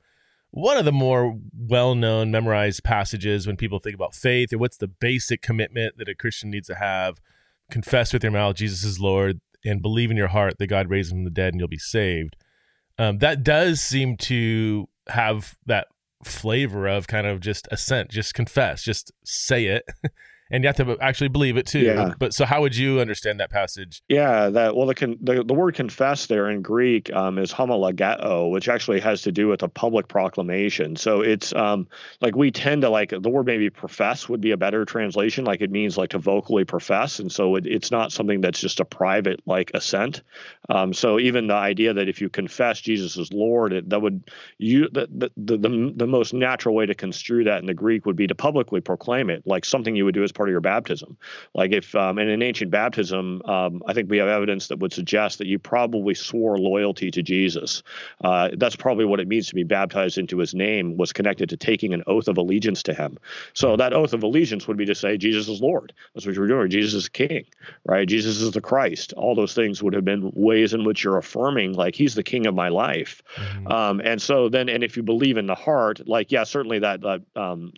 one 0.51 0.77
of 0.77 0.85
the 0.85 0.93
more 0.93 1.39
well-known 1.57 2.31
memorized 2.31 2.83
passages 2.83 3.47
when 3.47 3.57
people 3.57 3.79
think 3.79 3.95
about 3.95 4.15
faith 4.15 4.53
or 4.53 4.59
what's 4.59 4.79
the 4.79 4.89
basic 4.89 5.43
commitment 5.43 5.97
that 5.99 6.09
a 6.09 6.15
christian 6.15 6.51
needs 6.51 6.69
to 6.69 6.75
have 6.75 7.19
confess 7.71 8.13
with 8.13 8.23
your 8.23 8.33
mouth 8.33 8.57
jesus 8.57 8.85
is 8.85 9.01
lord 9.01 9.41
and 9.67 9.83
believe 9.83 10.11
in 10.11 10.17
your 10.17 10.29
heart 10.29 10.59
that 10.59 10.69
god 10.69 10.89
raised 10.89 11.13
him 11.13 11.19
from 11.19 11.25
the 11.25 11.31
dead 11.31 11.53
and 11.53 11.61
you'll 11.61 11.69
be 11.69 11.79
saved. 11.79 12.37
Um, 12.99 13.19
that 13.19 13.43
does 13.43 13.81
seem 13.81 14.17
to 14.19 14.89
have 15.09 15.57
that 15.67 15.89
flavor 16.25 16.87
of 16.87 17.07
kind 17.07 17.27
of 17.27 17.41
just 17.41 17.69
assent 17.71 18.11
just 18.11 18.35
confess 18.35 18.83
just 18.83 19.13
say 19.23 19.67
it 19.67 19.85
and 20.51 20.63
you 20.63 20.69
have 20.69 20.77
to 20.77 20.97
actually 21.01 21.29
believe 21.29 21.57
it 21.57 21.67
too. 21.67 21.81
Yeah. 21.81 22.15
But 22.19 22.33
so, 22.33 22.45
how 22.45 22.61
would 22.61 22.77
you 22.77 23.01
understand 23.01 23.41
that 23.41 23.51
passage? 23.51 24.03
Yeah, 24.09 24.49
that 24.51 24.77
well, 24.77 24.87
the 24.87 24.95
con, 24.95 25.17
the, 25.21 25.43
the 25.45 25.55
word 25.55 25.75
confess 25.75 26.27
there 26.27 26.49
in 26.51 26.63
Greek 26.63 27.13
um, 27.13 27.39
is 27.39 27.53
homologeo, 27.53 28.51
which 28.51 28.69
actually 28.69 29.01
has 29.01 29.23
to 29.23 29.33
do 29.33 29.49
with 29.49 29.63
a 29.63 29.69
public 29.69 30.09
proclamation. 30.09 30.97
So 30.97 31.21
it's 31.21 31.55
um, 31.55 31.89
like 32.21 32.37
we 32.37 32.51
tend 32.51 32.83
to 32.83 32.91
like 32.91 33.11
the 33.11 33.31
word 33.31 33.47
maybe 33.47 33.71
profess 33.71 34.29
would 34.29 34.41
be 34.41 34.53
a 34.53 34.57
better 34.57 34.85
translation. 34.85 35.45
Like 35.45 35.61
it 35.61 35.71
means 35.71 35.99
like 35.99 36.11
to 36.11 36.19
vocally 36.19 36.65
profess, 36.65 37.19
and 37.19 37.31
so 37.31 37.57
it, 37.57 37.67
it's 37.67 37.91
not 37.91 38.13
something 38.13 38.41
that's 38.41 38.61
just 38.61 38.81
a 38.81 38.85
private 38.85 39.41
like 39.47 39.71
assent. 39.75 40.23
Um, 40.69 40.93
so 40.93 41.19
even 41.19 41.47
the 41.47 41.55
idea 41.55 41.95
that 41.95 42.09
if 42.09 42.21
you 42.21 42.29
confess 42.29 42.81
Jesus 42.81 43.17
is 43.17 43.33
Lord, 43.33 43.73
it, 43.73 43.91
that 43.91 44.01
would 44.01 44.31
you 44.59 44.89
the, 44.93 45.09
the 45.37 45.59
the 45.59 45.93
the 45.97 46.07
most 46.07 46.35
natural 46.35 46.75
way 46.75 46.87
to 46.87 46.95
construe 46.95 47.45
that 47.45 47.61
in 47.61 47.67
the 47.67 47.75
Greek 47.75 48.07
would 48.07 48.17
be 48.17 48.27
to 48.27 48.35
publicly 48.35 48.81
proclaim 48.81 49.31
it, 49.31 49.43
like 49.47 49.65
something 49.65 49.95
you 49.95 50.05
would 50.05 50.15
do 50.15 50.25
as 50.25 50.33
part 50.33 50.49
of 50.49 50.53
your 50.53 50.61
baptism. 50.61 51.17
Like 51.55 51.73
if 51.73 51.95
um, 51.95 52.19
in 52.19 52.29
an 52.29 52.43
ancient 52.43 52.71
baptism, 52.71 53.43
um, 53.45 53.83
I 53.87 53.93
think 53.93 54.11
we 54.11 54.19
have 54.19 54.29
evidence 54.29 54.69
that 54.69 54.79
would 54.79 54.93
suggest 54.93 55.39
that 55.39 55.47
you 55.47 55.59
probably 55.59 56.15
swore 56.15 56.59
loyalty 56.59 57.11
to 57.11 57.23
Jesus. 57.23 57.83
Uh, 58.23 58.51
that's 58.57 58.77
probably 58.77 59.05
what 59.05 59.21
it 59.21 59.29
means 59.29 59.49
to 59.49 59.55
be 59.55 59.65
baptized 59.65 60.19
into 60.19 60.39
His 60.39 60.55
name. 60.55 60.97
Was 60.97 61.13
connected 61.13 61.49
to 61.51 61.57
taking 61.57 61.95
an 61.95 62.03
oath 62.07 62.29
of 62.29 62.39
allegiance 62.39 62.83
to 62.85 62.95
Him. 62.95 63.19
So 63.55 63.77
that 63.77 63.93
oath 63.93 64.13
of 64.13 64.23
allegiance 64.23 64.67
would 64.67 64.77
be 64.77 64.87
to 64.87 64.95
say 64.95 65.17
Jesus 65.17 65.49
is 65.49 65.61
Lord. 65.61 65.93
That's 66.15 66.27
what 66.27 66.35
you're 66.35 66.47
doing. 66.47 66.71
Jesus 66.71 66.95
is 66.95 67.09
King, 67.09 67.45
right? 67.85 68.09
Jesus 68.09 68.41
is 68.41 68.51
the 68.51 68.61
Christ. 68.61 69.13
All 69.17 69.35
those 69.35 69.55
things 69.55 69.83
would 69.83 69.95
have 69.95 70.05
been 70.05 70.33
ways 70.57 70.73
in 70.75 70.85
which 70.85 71.05
you're 71.05 71.19
affirming 71.19 71.73
like 71.75 71.95
He's 71.95 72.15
the 72.15 72.23
King 72.23 72.47
of 72.47 72.55
my 72.55 72.69
life. 72.69 73.23
Mm-hmm. 73.37 73.67
Um, 73.69 74.01
and 74.05 74.21
so 74.21 74.49
then, 74.49 74.69
and 74.69 74.83
if 74.83 74.97
you 74.97 75.03
believe 75.03 75.37
in 75.37 75.47
the 75.47 75.55
heart, 75.55 76.01
like 76.07 76.33
yeah, 76.33 76.45
certainly 76.45 76.79
that. 76.81 77.05
Um, 77.37 77.73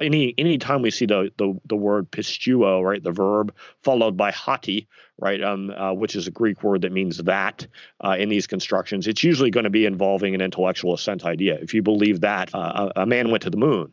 any 0.00 0.34
any 0.38 0.58
time 0.58 0.82
we 0.82 0.90
see 0.90 1.06
the 1.06 1.30
the, 1.36 1.58
the 1.66 1.76
word 1.76 2.10
pisteuo, 2.10 2.82
right, 2.82 3.02
the 3.02 3.12
verb 3.12 3.54
followed 3.82 4.16
by 4.16 4.30
hoti 4.30 4.88
right, 5.20 5.42
um, 5.42 5.70
uh, 5.70 5.92
which 5.92 6.16
is 6.16 6.26
a 6.26 6.30
Greek 6.30 6.62
word 6.62 6.80
that 6.80 6.92
means 6.92 7.18
that 7.18 7.66
uh, 8.02 8.16
in 8.18 8.28
these 8.28 8.46
constructions, 8.46 9.06
it's 9.06 9.22
usually 9.22 9.50
going 9.50 9.64
to 9.64 9.70
be 9.70 9.84
involving 9.84 10.34
an 10.34 10.40
intellectual 10.40 10.94
assent 10.94 11.24
idea. 11.24 11.58
If 11.60 11.74
you 11.74 11.82
believe 11.82 12.20
that 12.22 12.54
uh, 12.54 12.90
a 12.96 13.06
man 13.06 13.30
went 13.30 13.42
to 13.42 13.50
the 13.50 13.58
moon, 13.58 13.92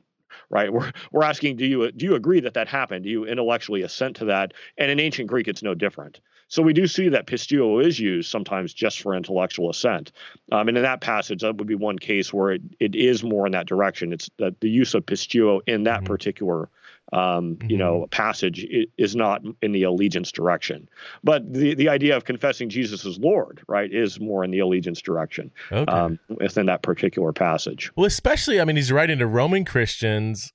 right? 0.49 0.71
We're 0.71 0.91
we're 1.11 1.23
asking, 1.23 1.57
do 1.57 1.65
you 1.65 1.91
do 1.91 2.05
you 2.05 2.15
agree 2.15 2.39
that 2.41 2.53
that 2.53 2.67
happened? 2.67 3.03
Do 3.03 3.09
you 3.09 3.25
intellectually 3.25 3.81
assent 3.81 4.15
to 4.17 4.25
that? 4.25 4.53
And 4.77 4.89
in 4.89 4.99
ancient 4.99 5.27
Greek, 5.27 5.47
it's 5.47 5.63
no 5.63 5.73
different. 5.73 6.21
So 6.47 6.61
we 6.61 6.73
do 6.73 6.87
see 6.87 7.09
that 7.09 7.27
pisteuo 7.27 7.85
is 7.85 7.99
used 7.99 8.29
sometimes 8.29 8.73
just 8.73 9.01
for 9.01 9.15
intellectual 9.15 9.69
assent. 9.69 10.11
Um, 10.51 10.67
and 10.69 10.77
in 10.77 10.83
that 10.83 11.01
passage, 11.01 11.41
that 11.41 11.57
would 11.57 11.67
be 11.67 11.75
one 11.75 11.99
case 11.99 12.33
where 12.33 12.51
it, 12.51 12.61
it 12.79 12.95
is 12.95 13.23
more 13.23 13.45
in 13.45 13.51
that 13.51 13.67
direction. 13.67 14.13
It's 14.13 14.29
that 14.37 14.59
the 14.61 14.69
use 14.69 14.93
of 14.93 15.05
pisteuo 15.05 15.61
in 15.67 15.83
that 15.83 15.99
mm-hmm. 15.99 16.05
particular 16.05 16.69
um, 17.13 17.55
mm-hmm. 17.55 17.69
you 17.69 17.77
know, 17.77 18.07
passage 18.11 18.65
is 18.97 19.15
not 19.15 19.41
in 19.61 19.71
the 19.71 19.83
allegiance 19.83 20.31
direction. 20.31 20.89
But 21.23 21.53
the, 21.53 21.73
the 21.73 21.89
idea 21.89 22.17
of 22.17 22.25
confessing 22.25 22.69
Jesus 22.69 23.05
as 23.05 23.17
Lord, 23.17 23.61
right, 23.67 23.91
is 23.91 24.19
more 24.19 24.43
in 24.43 24.51
the 24.51 24.59
allegiance 24.59 25.01
direction 25.01 25.51
okay. 25.71 25.89
um, 25.91 26.19
within 26.29 26.65
that 26.65 26.81
particular 26.81 27.31
passage. 27.31 27.91
Well, 27.95 28.05
especially, 28.05 28.59
I 28.59 28.65
mean, 28.65 28.75
he's 28.75 28.91
writing 28.91 29.19
to 29.19 29.27
Roman 29.27 29.63
Christians 29.63 30.51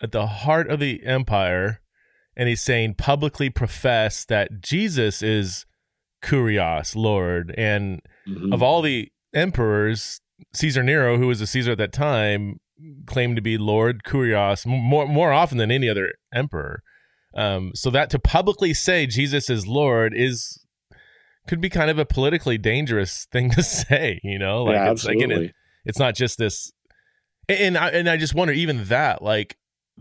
at 0.00 0.12
the 0.12 0.26
heart 0.26 0.68
of 0.68 0.80
the 0.80 1.04
empire 1.04 1.80
and 2.36 2.48
he's 2.48 2.62
saying 2.62 2.94
publicly 2.94 3.50
profess 3.50 4.24
that 4.24 4.60
Jesus 4.60 5.22
is 5.22 5.66
Kurios, 6.22 6.96
Lord, 6.96 7.54
and 7.56 8.00
mm-hmm. 8.26 8.52
of 8.52 8.62
all 8.62 8.82
the 8.82 9.10
emperors, 9.34 10.20
Caesar 10.54 10.82
Nero, 10.82 11.18
who 11.18 11.26
was 11.26 11.40
a 11.40 11.46
Caesar 11.46 11.72
at 11.72 11.78
that 11.78 11.92
time, 11.92 12.60
claimed 13.06 13.36
to 13.36 13.42
be 13.42 13.58
Lord 13.58 14.02
Kurios 14.04 14.66
more 14.66 15.06
more 15.06 15.32
often 15.32 15.58
than 15.58 15.70
any 15.70 15.88
other 15.88 16.14
emperor. 16.34 16.82
Um, 17.34 17.72
so 17.74 17.90
that 17.90 18.10
to 18.10 18.18
publicly 18.18 18.74
say 18.74 19.06
Jesus 19.06 19.48
is 19.48 19.66
Lord 19.66 20.12
is 20.14 20.58
could 21.48 21.60
be 21.60 21.70
kind 21.70 21.90
of 21.90 21.98
a 21.98 22.04
politically 22.04 22.58
dangerous 22.58 23.26
thing 23.32 23.50
to 23.50 23.62
say, 23.62 24.20
you 24.22 24.38
know? 24.38 24.64
Like 24.64 24.74
yeah, 24.74 24.90
it's 24.92 25.04
again, 25.04 25.30
it, 25.30 25.54
it's 25.84 25.98
not 25.98 26.14
just 26.14 26.38
this 26.38 26.72
and 27.48 27.76
I 27.76 27.88
and 27.88 28.08
I 28.08 28.16
just 28.16 28.34
wonder 28.34 28.52
even 28.52 28.84
that 28.84 29.22
like 29.22 29.56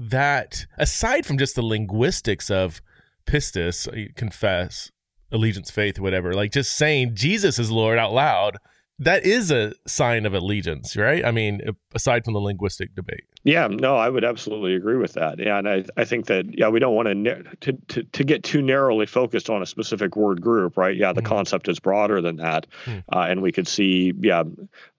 that 0.09 0.65
aside 0.77 1.25
from 1.25 1.37
just 1.37 1.55
the 1.55 1.61
linguistics 1.61 2.49
of 2.49 2.81
pistis, 3.25 3.87
uh, 3.87 4.11
confess, 4.15 4.91
allegiance, 5.31 5.69
faith, 5.69 5.99
whatever, 5.99 6.33
like 6.33 6.51
just 6.51 6.75
saying 6.75 7.15
Jesus 7.15 7.59
is 7.59 7.71
Lord 7.71 7.97
out 7.97 8.13
loud, 8.13 8.57
that 8.99 9.25
is 9.25 9.49
a 9.49 9.73
sign 9.87 10.25
of 10.25 10.33
allegiance, 10.33 10.95
right? 10.95 11.25
I 11.25 11.31
mean, 11.31 11.61
aside 11.95 12.23
from 12.23 12.33
the 12.33 12.39
linguistic 12.39 12.93
debate. 12.93 13.23
Yeah, 13.43 13.67
no, 13.67 13.95
I 13.95 14.07
would 14.07 14.23
absolutely 14.23 14.75
agree 14.75 14.97
with 14.97 15.13
that. 15.13 15.39
Yeah, 15.39 15.57
and 15.57 15.67
I, 15.67 15.83
I 15.97 16.05
think 16.05 16.27
that 16.27 16.45
yeah, 16.55 16.69
we 16.69 16.79
don't 16.79 16.93
want 16.93 17.07
to, 17.07 17.73
to 17.73 18.03
to 18.03 18.23
get 18.23 18.43
too 18.43 18.61
narrowly 18.61 19.07
focused 19.07 19.49
on 19.49 19.63
a 19.63 19.65
specific 19.65 20.15
word 20.15 20.41
group, 20.41 20.77
right? 20.77 20.95
Yeah, 20.95 21.13
the 21.13 21.23
mm. 21.23 21.25
concept 21.25 21.67
is 21.67 21.79
broader 21.79 22.21
than 22.21 22.35
that, 22.35 22.67
mm. 22.85 23.03
uh, 23.11 23.25
and 23.27 23.41
we 23.41 23.51
could 23.51 23.67
see 23.67 24.13
yeah 24.19 24.43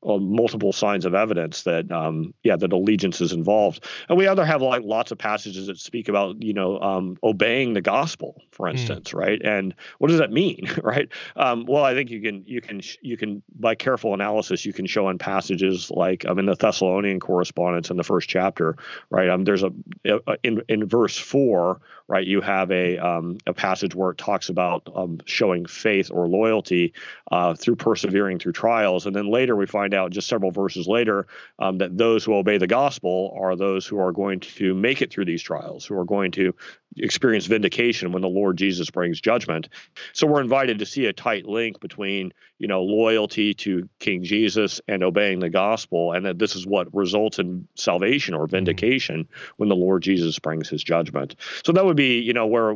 multiple 0.05 0.73
signs 0.73 1.05
of 1.05 1.15
evidence 1.15 1.63
that 1.63 1.91
um, 1.91 2.35
yeah 2.43 2.57
that 2.57 2.73
allegiance 2.73 3.21
is 3.21 3.33
involved. 3.33 3.85
And 4.09 4.19
we 4.19 4.27
other 4.27 4.45
have 4.45 4.63
like 4.63 4.83
lots 4.85 5.13
of 5.13 5.19
passages 5.19 5.67
that 5.67 5.79
speak 5.79 6.09
about 6.09 6.43
you 6.43 6.53
know 6.53 6.81
um, 6.81 7.17
obeying 7.23 7.75
the 7.75 7.81
gospel, 7.81 8.43
for 8.51 8.69
hmm. 8.69 8.77
instance, 8.77 9.11
mm. 9.11 9.19
right? 9.19 9.43
And 9.43 9.75
what 9.99 10.09
does 10.09 10.19
that 10.19 10.33
mean, 10.33 10.69
right? 10.83 11.09
Um, 11.37 11.67
well, 11.67 11.85
I 11.85 11.95
think 11.95 12.11
you 12.11 12.21
can 12.21 12.45
you 12.47 12.61
can 12.61 12.81
you 13.01 13.17
can 13.17 13.43
by 13.59 13.75
careful 13.75 14.15
analysis 14.15 14.65
you 14.65 14.73
can 14.73 14.87
show 14.87 15.09
in 15.09 15.19
passages 15.19 15.91
like 15.91 16.27
um, 16.27 16.39
in 16.39 16.47
the 16.47 16.55
Thessalonian 16.55 17.21
correspondence 17.21 17.91
in 17.91 17.97
the 17.97 18.05
first 18.05 18.29
chapter, 18.29 18.77
right? 19.11 19.29
Um, 19.29 19.45
there's 19.45 19.63
a, 19.63 19.73
a 20.05 20.37
in 20.43 20.63
in 20.69 20.87
verse 20.87 21.17
four, 21.17 21.81
right? 22.09 22.27
You 22.27 22.41
have 22.41 22.71
a 22.71 22.99
um, 22.99 23.39
a 23.47 23.53
passage 23.53 23.95
where 23.95 24.11
it 24.11 24.19
talks 24.19 24.49
about 24.49 24.89
um, 24.95 25.19
showing 25.27 25.67
faith 25.67 26.11
or 26.13 26.29
loyalty 26.29 26.93
uh, 27.31 27.55
through 27.55 27.77
persevering 27.77 28.39
through 28.39 28.53
trials, 28.53 29.07
and 29.07 29.15
then 29.15 29.31
later 29.31 29.57
we 29.57 29.67
find 29.67 29.92
out 29.95 30.13
just 30.13 30.29
several 30.29 30.51
verses 30.51 30.87
later 30.87 31.27
um, 31.59 31.79
that 31.79 31.97
those 31.97 32.25
who 32.25 32.35
obey 32.35 32.59
the 32.59 32.67
gospel 32.67 33.37
are 33.41 33.57
those 33.57 33.87
who 33.87 33.99
are 33.99 34.13
going 34.13 34.41
to 34.41 34.75
make 34.75 35.03
it 35.03 35.13
through 35.13 35.25
these 35.25 35.43
trials, 35.43 35.85
who 35.85 35.99
are 35.99 36.05
going 36.05 36.33
to 36.33 36.55
experience 36.97 37.47
vindication 37.47 38.13
when 38.13 38.23
the 38.23 38.29
Lord 38.29 38.57
Jesus 38.57 38.91
brings 38.91 39.21
judgment. 39.21 39.69
So 40.13 40.27
we're 40.27 40.41
invited 40.41 40.79
to 40.81 40.87
see 40.87 41.07
a 41.07 41.13
tight 41.13 41.47
link 41.47 41.81
between, 41.81 42.33
you 42.59 42.69
know, 42.69 42.83
loyalty 42.83 43.55
to 43.55 43.89
King 43.99 44.23
Jesus 44.23 44.81
and 44.89 45.03
obeying 45.03 45.41
the 45.41 45.51
gospel, 45.51 46.13
and 46.13 46.27
that 46.27 46.39
this 46.39 46.55
is 46.55 46.67
what 46.67 46.95
results 46.95 47.39
in 47.39 47.67
salvation 47.75 48.35
or 48.35 48.47
vindication 48.47 49.29
when 49.57 49.69
the 49.69 49.77
Lord 49.77 50.03
Jesus 50.03 50.39
brings 50.39 50.69
his 50.69 50.83
judgment. 50.83 51.37
So 51.65 51.73
that 51.73 51.85
would 51.85 51.97
be, 51.97 52.21
you 52.21 52.33
know, 52.33 52.47
where 52.47 52.75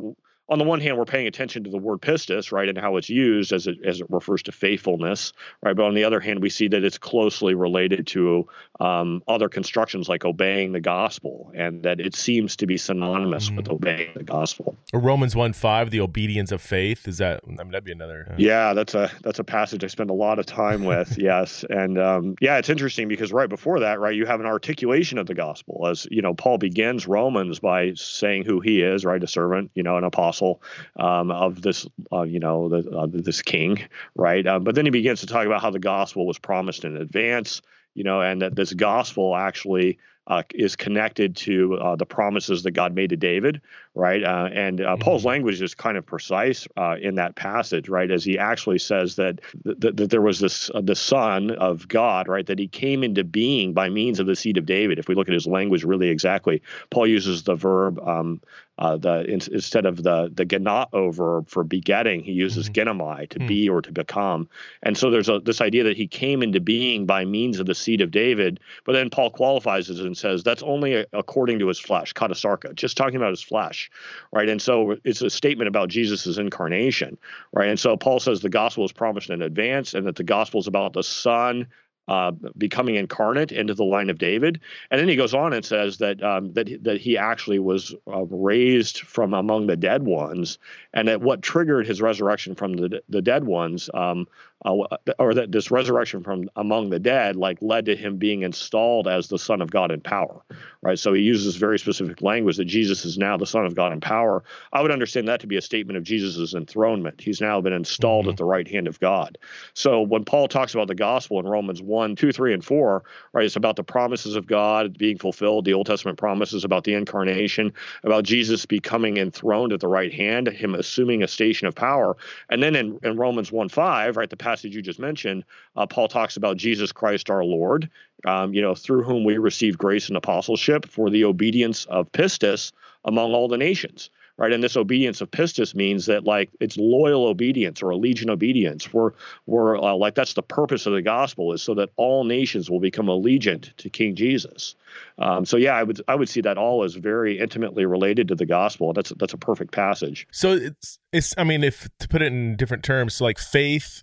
on 0.49 0.59
the 0.59 0.65
one 0.65 0.81
hand, 0.81 0.97
we're 0.97 1.05
paying 1.05 1.27
attention 1.27 1.65
to 1.65 1.71
the 1.71 1.79
word 1.79 2.01
pistis, 2.01 2.53
right, 2.53 2.69
and 2.69 2.79
how 2.79 2.97
it's 2.97 3.11
used 3.11 3.53
as 3.53 3.67
it 3.67 3.79
as 3.85 4.01
it 4.01 4.07
refers 4.11 4.43
to 4.45 4.53
faithfulness, 4.53 5.33
right. 5.63 5.75
But 5.75 5.87
on 5.87 5.95
the 5.95 6.05
other 6.05 6.21
hand, 6.21 6.41
we 6.41 6.51
see 6.51 6.69
that 6.69 6.85
it's 6.85 6.99
closely 6.99 7.55
related 7.55 8.07
to 8.09 8.47
um, 8.79 9.23
other 9.27 9.49
constructions 9.49 10.09
like 10.09 10.25
obeying 10.25 10.73
the 10.73 10.81
gospel, 10.81 11.51
and 11.55 11.83
that 11.83 11.99
it 12.01 12.15
seems 12.15 12.57
to 12.57 12.67
be 12.67 12.77
synonymous 12.77 13.47
mm-hmm. 13.47 13.57
with 13.57 13.69
obeying 13.69 14.13
the 14.15 14.23
gospel. 14.23 14.77
Romans 14.93 15.35
one 15.35 15.53
five, 15.53 15.91
the 15.91 16.01
obedience 16.01 16.53
of 16.53 16.63
faith. 16.63 17.09
Is 17.09 17.19
that? 17.19 17.41
I 17.45 17.49
mean, 17.49 17.73
that'd 17.73 17.85
be 17.85 17.93
another. 17.93 18.29
Uh... 18.31 18.35
Yeah, 18.39 18.73
that's 18.73 18.95
a 18.95 19.11
that's 19.23 19.41
a 19.41 19.45
passage 19.45 19.83
I 19.83 19.89
spend 19.89 20.11
a 20.11 20.15
lot 20.15 20.39
of 20.39 20.47
time 20.47 20.85
with. 20.85 21.19
yes, 21.19 21.65
and 21.69 21.99
um, 21.99 22.37
yeah, 22.41 22.59
it's 22.59 22.71
interesting 22.71 23.09
because 23.09 23.33
right 23.33 23.49
before 23.49 23.81
that, 23.81 23.99
right, 23.99 24.15
you 24.15 24.27
have 24.27 24.39
an 24.39 24.47
articulation 24.47 25.19
of 25.19 25.27
the 25.27 25.35
gospel 25.35 25.89
as 25.89 26.07
you 26.09 26.23
know 26.23 26.35
Paul 26.35 26.59
begins 26.59 27.09
Romans 27.09 27.59
by 27.59 27.95
saying 27.95 28.45
who 28.45 28.61
he 28.61 28.83
is, 28.83 29.05
right, 29.05 29.23
a 29.23 29.27
servant, 29.27 29.73
you 29.75 29.83
know, 29.83 29.97
an 29.97 30.05
apostle 30.05 30.36
apostle 30.37 30.63
um, 30.97 31.31
of 31.31 31.63
this, 31.63 31.87
uh, 32.13 32.23
you 32.23 32.39
know, 32.39 32.69
the, 32.69 32.91
uh, 32.91 33.07
this 33.09 33.43
king, 33.43 33.79
right? 34.15 34.47
Um, 34.47 34.65
but 34.65 34.75
then 34.75 34.87
he 34.87 34.91
begins 34.91 35.21
to 35.21 35.27
talk 35.27 35.47
about 35.47 35.63
how 35.63 35.71
the 35.71 35.79
gospel 35.79 36.27
was 36.27 36.39
promised 36.39 36.85
in 36.85 36.97
advance, 36.97 37.63
you 37.95 38.05
know, 38.05 38.21
and 38.21 38.43
that 38.43 38.55
this 38.55 38.73
gospel 38.73 39.35
actually 39.37 39.99
uh, 40.27 40.43
is 40.55 40.75
connected 40.77 41.37
to 41.37 41.75
uh, 41.77 41.97
the 41.97 42.07
promises 42.07 42.63
that 42.65 42.73
God 42.73 42.95
made 42.95 43.11
to 43.11 43.17
David, 43.17 43.61
right? 43.97 44.23
Uh, 44.23 44.51
and 44.53 44.81
uh, 44.81 44.91
mm-hmm. 44.91 45.03
Paul's 45.03 45.25
language 45.25 45.61
is 45.63 45.75
kind 45.75 45.97
of 45.97 46.05
precise 46.05 46.69
uh, 46.77 46.97
in 47.01 47.15
that 47.17 47.35
passage, 47.35 47.89
right? 47.89 48.11
As 48.11 48.23
he 48.23 48.39
actually 48.39 48.79
says 48.79 49.17
that 49.17 49.41
that, 49.65 49.97
that 49.97 50.11
there 50.11 50.21
was 50.21 50.39
this 50.39 50.71
uh, 50.75 50.83
the 50.83 50.95
Son 50.95 51.51
of 51.53 51.89
God, 51.89 52.29
right? 52.29 52.47
That 52.47 52.59
he 52.59 52.69
came 52.69 53.03
into 53.03 53.25
being 53.25 53.73
by 53.73 53.89
means 53.89 54.21
of 54.21 54.27
the 54.27 54.37
seed 54.37 54.59
of 54.59 54.67
David. 54.67 54.99
If 54.99 55.09
we 55.09 55.15
look 55.15 55.29
at 55.29 55.35
his 55.35 55.47
language 55.47 55.83
really 55.83 56.11
exactly, 56.11 56.63
Paul 56.91 57.07
uses 57.07 57.43
the 57.43 57.55
verb 57.55 57.99
um, 58.07 58.41
uh, 58.79 58.97
the 58.97 59.25
in, 59.25 59.41
instead 59.53 59.87
of 59.87 60.03
the 60.03 60.31
the 60.35 60.45
gennao 60.45 61.15
verb 61.15 61.49
for 61.49 61.65
begetting, 61.65 62.23
he 62.23 62.33
uses 62.33 62.69
mm-hmm. 62.69 62.89
genomai 62.89 63.29
to 63.31 63.39
mm-hmm. 63.39 63.49
be 63.49 63.69
or 63.69 63.81
to 63.81 63.93
become. 63.93 64.49
And 64.83 64.97
so 64.99 65.11
there's 65.11 65.29
a, 65.29 65.41
this 65.41 65.61
idea 65.61 65.85
that 65.85 65.97
he 65.97 66.07
came 66.07 66.43
into 66.43 66.61
being 66.61 67.07
by 67.07 67.25
means 67.25 67.59
of 67.59 67.67
the 67.67 67.75
seed 67.75 68.01
of 68.01 68.11
David. 68.11 68.61
But 68.85 68.93
then 68.93 69.09
Paul 69.09 69.31
qualifies 69.31 69.89
it 69.89 69.99
and 70.01 70.17
says 70.17 70.43
that's 70.43 70.63
only 70.63 70.95
a, 70.95 71.07
according 71.15 71.59
to 71.61 71.69
his 71.69 71.79
flesh, 71.79 72.13
katasarka, 72.13 72.75
just 72.75 72.97
talking 72.97 73.17
about 73.17 73.31
his 73.31 73.43
flesh, 73.43 73.86
right? 74.33 74.49
And 74.49 74.61
so 74.61 74.97
it's 75.05 75.23
a 75.23 75.31
statement 75.31 75.69
about 75.69 75.89
Jesus's 75.89 76.39
incarnation, 76.39 77.19
right? 77.53 77.69
And 77.69 77.79
so 77.79 77.97
Paul 77.97 78.21
says 78.21 78.41
the 78.41 78.49
gospel 78.49 78.85
is 78.85 78.93
promised 78.93 79.31
in 79.31 79.43
advance, 79.43 79.95
and 79.95 80.07
that 80.07 80.17
the 80.17 80.25
gospel 80.25 80.61
is 80.61 80.67
about 80.67 80.93
the 80.93 81.03
Son 81.03 81.67
uh, 82.09 82.31
becoming 82.57 82.95
incarnate 82.95 83.51
into 83.51 83.75
the 83.75 83.85
line 83.85 84.11
of 84.11 84.19
David. 84.19 84.61
And 84.91 85.01
then 85.01 85.09
he 85.09 85.17
goes 85.17 85.35
on 85.35 85.53
and 85.53 85.65
says 85.65 85.99
that 85.99 86.23
um, 86.23 86.53
that 86.53 86.85
that 86.85 87.01
he 87.01 87.19
actually 87.19 87.59
was 87.59 87.95
uh, 88.07 88.25
raised 88.27 89.01
from 89.01 89.35
among 89.35 89.67
the 89.67 89.77
dead 89.77 90.05
ones, 90.05 90.59
and 90.95 91.09
that 91.09 91.21
what 91.21 91.43
triggered 91.43 91.87
his 91.87 92.01
resurrection 92.01 92.55
from 92.55 92.75
the 92.75 93.03
the 93.09 93.23
dead 93.23 93.45
ones 93.45 93.91
um, 93.93 94.27
uh, 94.65 94.87
or 95.19 95.35
that 95.35 95.53
this 95.53 95.71
resurrection 95.71 96.23
from 96.23 96.49
among 96.57 96.91
the 96.91 96.99
dead 96.99 97.37
like 97.37 97.59
led 97.61 97.85
to 97.87 97.95
him 97.95 98.17
being 98.17 98.43
installed 98.43 99.07
as 99.07 99.29
the 99.29 99.39
Son 99.39 99.61
of 99.61 99.71
God 99.71 99.91
in 99.91 100.01
power, 100.01 100.41
right? 100.83 100.99
So 100.99 101.13
he 101.13 101.23
uses 101.23 101.57
very 101.57 101.79
specific 101.79 102.23
language 102.23 102.57
that 102.57 102.65
Jesus 102.65 103.05
is 103.05 103.19
now 103.19 103.37
the 103.37 103.47
Son 103.47 103.67
of 103.67 103.75
God 103.75 103.93
in 103.93 104.01
power. 104.01 104.43
I 104.73 104.81
would 104.81 104.91
understand 104.91 105.29
that 105.29 105.41
to 105.41 105.47
be 105.47 105.57
a 105.57 105.63
statement 105.63 105.99
of 105.99 106.05
Jesus's 106.05 106.55
enthronement. 106.55 107.21
He's 107.21 107.41
now 107.41 107.61
been 107.61 107.75
installed 107.75 108.25
mm-hmm. 108.25 108.31
at 108.31 108.37
the 108.39 108.45
right 108.45 108.67
hand 108.67 108.89
of 108.89 108.99
God. 108.99 109.37
So 109.75 110.01
when 110.01 110.25
Paul 110.25 110.49
talks 110.49 110.75
about 110.75 110.89
the 110.89 110.95
gospel 110.95 111.39
in 111.39 111.47
Romans 111.47 111.83
1, 111.83 112.17
2, 112.17 112.33
3, 112.33 112.55
and 112.55 112.65
4, 112.65 113.03
right, 113.35 113.45
it's 113.45 113.57
about 113.57 113.77
the 113.77 113.85
promises 113.85 114.37
of 114.37 114.47
God 114.47 114.97
being 114.97 115.19
fulfilled, 115.19 115.67
the 115.67 115.75
Old 115.75 115.87
Testament 115.87 116.19
promises 116.19 116.65
about 116.65 116.85
the 116.85 116.95
incarnation, 116.95 117.73
about 118.05 118.25
Jesus 118.25 118.65
becoming 118.65 119.19
enthroned 119.19 119.73
at 119.73 119.81
the 119.81 119.89
right 119.89 120.13
hand, 120.13 120.49
him 120.49 120.75
assuming 120.75 121.23
a 121.23 121.29
station 121.29 121.69
of 121.69 121.75
power. 121.75 122.17
And 122.49 122.63
then 122.63 122.75
in, 122.75 122.99
in 123.03 123.17
Romans 123.17 123.53
1, 123.53 123.69
5, 123.69 124.17
right, 124.17 124.31
the 124.31 124.37
passage 124.47 124.77
you 124.77 124.81
just 124.83 125.01
mentioned, 125.01 125.45
uh, 125.75 125.87
Paul 125.87 126.07
talks 126.07 126.37
about 126.37 126.57
Jesus 126.57 126.93
Christ 126.93 127.31
our 127.31 127.45
Lord, 127.45 127.91
um, 128.25 128.55
you 128.55 128.63
know, 128.63 128.77
through 128.77 129.03
whom 129.03 129.25
we 129.25 129.39
receive 129.39 129.77
grace 129.77 130.07
and 130.07 130.17
apostleship 130.17 130.87
for 130.87 131.11
the 131.11 131.25
obedience 131.25 131.85
of 131.87 132.11
pistis 132.13 132.71
among 133.05 133.33
all 133.33 133.49
the 133.49 133.59
nations 133.59 134.09
right? 134.39 134.53
And 134.53 134.63
this 134.63 134.77
obedience 134.77 135.21
of 135.21 135.31
pistis 135.31 135.75
means 135.75 136.07
that 136.07 136.25
like 136.25 136.51
it's 136.61 136.77
loyal 136.77 137.27
obedience 137.27 137.83
or 137.83 137.87
allegiant 137.87 138.31
obedience. 138.31 138.93
We're 138.93 139.13
we're 139.47 139.79
uh, 139.79 139.95
like 139.95 140.15
that's 140.15 140.35
the 140.35 140.43
purpose 140.43 140.87
of 140.87 140.93
the 140.93 141.03
gospel 141.03 141.53
is 141.53 141.63
so 141.63 141.75
that 141.75 141.91
all 141.97 142.25
nations 142.25 142.71
will 142.71 142.81
become 142.81 143.07
allegiant 143.07 143.75
to 143.77 143.91
King 143.91 144.15
Jesus. 144.15 144.75
Um, 145.19 145.45
so 145.45 145.57
yeah, 145.57 145.75
I 145.75 145.83
would 145.83 146.01
I 146.09 146.15
would 146.15 146.29
see 146.29 146.41
that 146.43 146.59
all 146.59 146.85
as 146.85 146.95
very 146.95 147.39
intimately 147.39 147.87
related 147.87 148.29
to 148.29 148.35
the 148.35 148.47
gospel. 148.47 148.93
That's 148.93 149.11
that's 149.17 149.33
a 149.33 149.39
perfect 149.39 149.73
passage. 149.73 150.27
So 150.31 150.53
it's 150.53 150.99
it's 151.13 151.35
I 151.39 151.45
mean 151.45 151.65
if 151.65 151.89
to 152.01 152.09
put 152.09 152.23
it 152.23 152.27
in 152.27 152.57
different 152.57 152.85
terms, 152.85 153.21
like 153.21 153.39
faith 153.39 154.03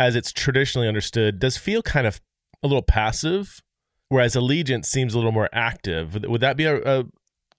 as 0.00 0.16
it's 0.16 0.32
traditionally 0.32 0.88
understood 0.88 1.38
does 1.38 1.56
feel 1.56 1.82
kind 1.82 2.08
of 2.08 2.20
a 2.62 2.66
little 2.66 2.82
passive 2.82 3.62
whereas 4.10 4.36
allegiance 4.36 4.88
seems 4.88 5.14
a 5.14 5.16
little 5.16 5.32
more 5.32 5.48
active. 5.52 6.22
Would 6.24 6.42
that 6.42 6.56
be 6.56 6.66
a, 6.66 7.00
a, 7.00 7.04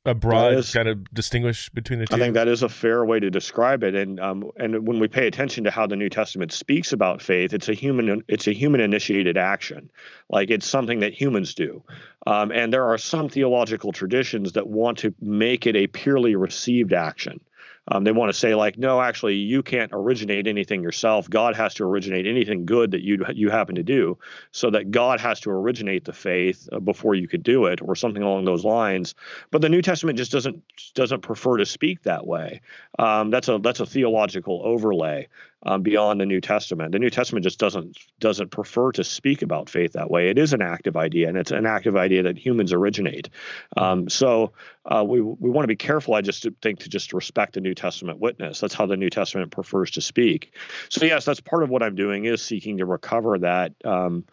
a 0.06 0.14
broad 0.14 0.54
is, 0.54 0.72
kind 0.72 0.88
of 0.88 1.12
distinguish 1.14 1.70
between 1.70 2.00
the 2.00 2.06
two? 2.06 2.16
I 2.16 2.20
think 2.20 2.36
that 2.36 2.48
is 2.48 2.62
a 2.62 2.70
fair 2.70 3.04
way 3.06 3.20
to 3.20 3.30
describe 3.30 3.84
it. 3.84 3.96
And 3.96 4.20
um, 4.20 4.52
and 4.58 4.86
when 4.88 5.00
we 5.00 5.08
pay 5.08 5.28
attention 5.28 5.64
to 5.64 5.72
how 5.72 5.88
the 5.88 5.96
New 5.96 6.10
Testament 6.10 6.52
speaks 6.52 6.94
about 6.94 7.22
faith, 7.22 7.54
it's 7.54 7.70
a 7.70 7.74
human 7.74 8.24
it's 8.28 8.48
a 8.48 8.54
human 8.54 8.82
initiated 8.82 9.38
action, 9.38 9.90
like 10.30 10.52
it's 10.52 10.68
something 10.68 11.00
that 11.00 11.14
humans 11.14 11.56
do. 11.56 11.84
Um, 12.28 12.52
and 12.52 12.72
there 12.72 12.86
are 12.86 12.98
some 12.98 13.30
theological 13.30 13.92
traditions 13.92 14.52
that 14.54 14.68
want 14.68 15.00
to 15.00 15.16
make 15.20 15.66
it 15.66 15.76
a 15.76 15.88
purely 15.88 16.36
received 16.36 16.94
action. 16.94 17.40
Um, 17.88 18.04
they 18.04 18.12
want 18.12 18.32
to 18.32 18.38
say 18.38 18.54
like, 18.54 18.78
no, 18.78 19.02
actually, 19.02 19.36
you 19.36 19.64
can't 19.64 19.92
originate 19.94 20.48
anything 20.48 20.84
yourself. 20.84 21.30
God 21.30 21.56
has 21.56 21.74
to 21.76 21.84
originate 21.84 22.28
anything 22.28 22.66
good 22.66 22.92
that 22.92 23.02
you 23.02 23.26
you 23.34 23.50
happen 23.50 23.76
to 23.76 23.84
do, 23.84 24.18
so 24.52 24.70
that 24.70 24.92
God 24.92 25.20
has 25.20 25.40
to 25.42 25.50
originate 25.50 26.06
the 26.06 26.14
faith 26.14 26.70
uh, 26.72 26.80
before 26.80 27.16
you 27.16 27.28
could 27.28 27.44
do 27.44 27.66
it, 27.66 27.82
or 27.82 27.96
something 27.96 28.22
along 28.22 28.46
those 28.46 28.64
lines. 28.64 29.16
But 29.50 29.62
the 29.62 29.70
New 29.70 29.82
Testament 29.82 30.18
just 30.18 30.32
doesn't 30.32 30.62
doesn't 30.94 31.22
prefer 31.22 31.58
to 31.58 31.66
speak 31.66 32.04
that 32.04 32.28
way. 32.28 32.62
Um, 33.00 33.32
that's 33.32 33.48
a 33.48 33.58
that's 33.58 33.80
a 33.80 33.86
theological 33.86 34.62
overlay 34.64 35.28
um, 35.64 35.82
beyond 35.82 36.20
the 36.20 36.26
New 36.26 36.42
Testament. 36.42 36.92
The 36.92 37.00
New 37.00 37.10
Testament 37.10 37.44
just 37.44 37.60
doesn't 37.60 37.98
doesn't 38.20 38.50
prefer 38.50 38.92
to 38.94 39.04
speak 39.04 39.42
about 39.42 39.70
faith 39.70 39.94
that 39.94 40.10
way. 40.10 40.30
It 40.30 40.38
is 40.38 40.54
an 40.54 40.62
active 40.62 40.98
idea, 40.98 41.28
and 41.28 41.38
it's 41.38 41.52
an 41.52 41.66
active 41.66 41.96
idea 41.96 42.24
that 42.24 42.38
humans 42.38 42.74
originate. 42.74 43.30
Um, 43.78 44.10
so 44.10 44.54
uh, 44.86 45.04
we 45.08 45.22
we 45.22 45.50
want 45.50 45.64
to 45.64 45.68
be 45.68 45.76
careful. 45.76 46.14
I 46.14 46.22
just 46.22 46.48
think 46.62 46.80
to 46.80 46.90
just 46.90 47.14
respect 47.14 47.54
the 47.54 47.62
New 47.62 47.76
Testament 47.76 48.20
witness. 48.20 48.60
That's 48.60 48.74
how 48.74 48.86
the 48.86 48.98
New 48.98 49.10
Testament 49.10 49.52
prefers 49.52 49.92
to 49.92 50.02
speak. 50.02 50.56
So 50.90 51.06
yes, 51.06 51.26
that's 51.26 51.42
part 51.42 51.64
of 51.64 51.70
what 51.70 51.84
I'm 51.84 51.96
doing 51.96 52.26
is 52.26 52.42
seeking 52.42 52.78
to 52.78 52.86
recover 52.86 53.38
that 53.40 53.74
um, 53.86 54.26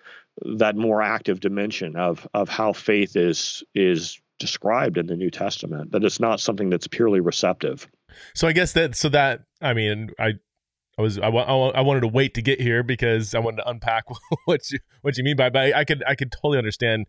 that 0.56 0.76
more 0.76 1.02
active 1.02 1.40
dimension 1.40 1.96
of 1.96 2.26
of 2.32 2.48
how 2.48 2.72
faith 2.72 3.16
is 3.16 3.62
is 3.74 4.20
described 4.38 4.98
in 4.98 5.06
the 5.06 5.16
New 5.16 5.30
Testament. 5.30 5.92
That 5.92 6.04
it's 6.04 6.20
not 6.20 6.40
something 6.40 6.70
that's 6.70 6.86
purely 6.86 7.20
receptive. 7.20 7.88
So 8.34 8.48
I 8.48 8.52
guess 8.52 8.72
that 8.72 8.96
so 8.96 9.08
that 9.10 9.42
I 9.60 9.74
mean 9.74 10.10
I 10.18 10.34
I 10.98 11.02
was 11.02 11.18
I, 11.18 11.28
I, 11.28 11.80
wanted 11.80 12.00
to 12.00 12.08
wait 12.08 12.34
to 12.34 12.42
get 12.42 12.60
here 12.60 12.82
because 12.82 13.34
I 13.34 13.38
wanted 13.38 13.58
to 13.58 13.68
unpack 13.68 14.04
what 14.46 14.70
you 14.70 14.80
what 15.02 15.16
you 15.16 15.24
mean 15.24 15.36
by 15.36 15.48
but 15.48 15.62
I, 15.62 15.80
I 15.80 15.84
could 15.84 16.02
I 16.06 16.14
could 16.14 16.32
totally 16.32 16.58
understand 16.58 17.06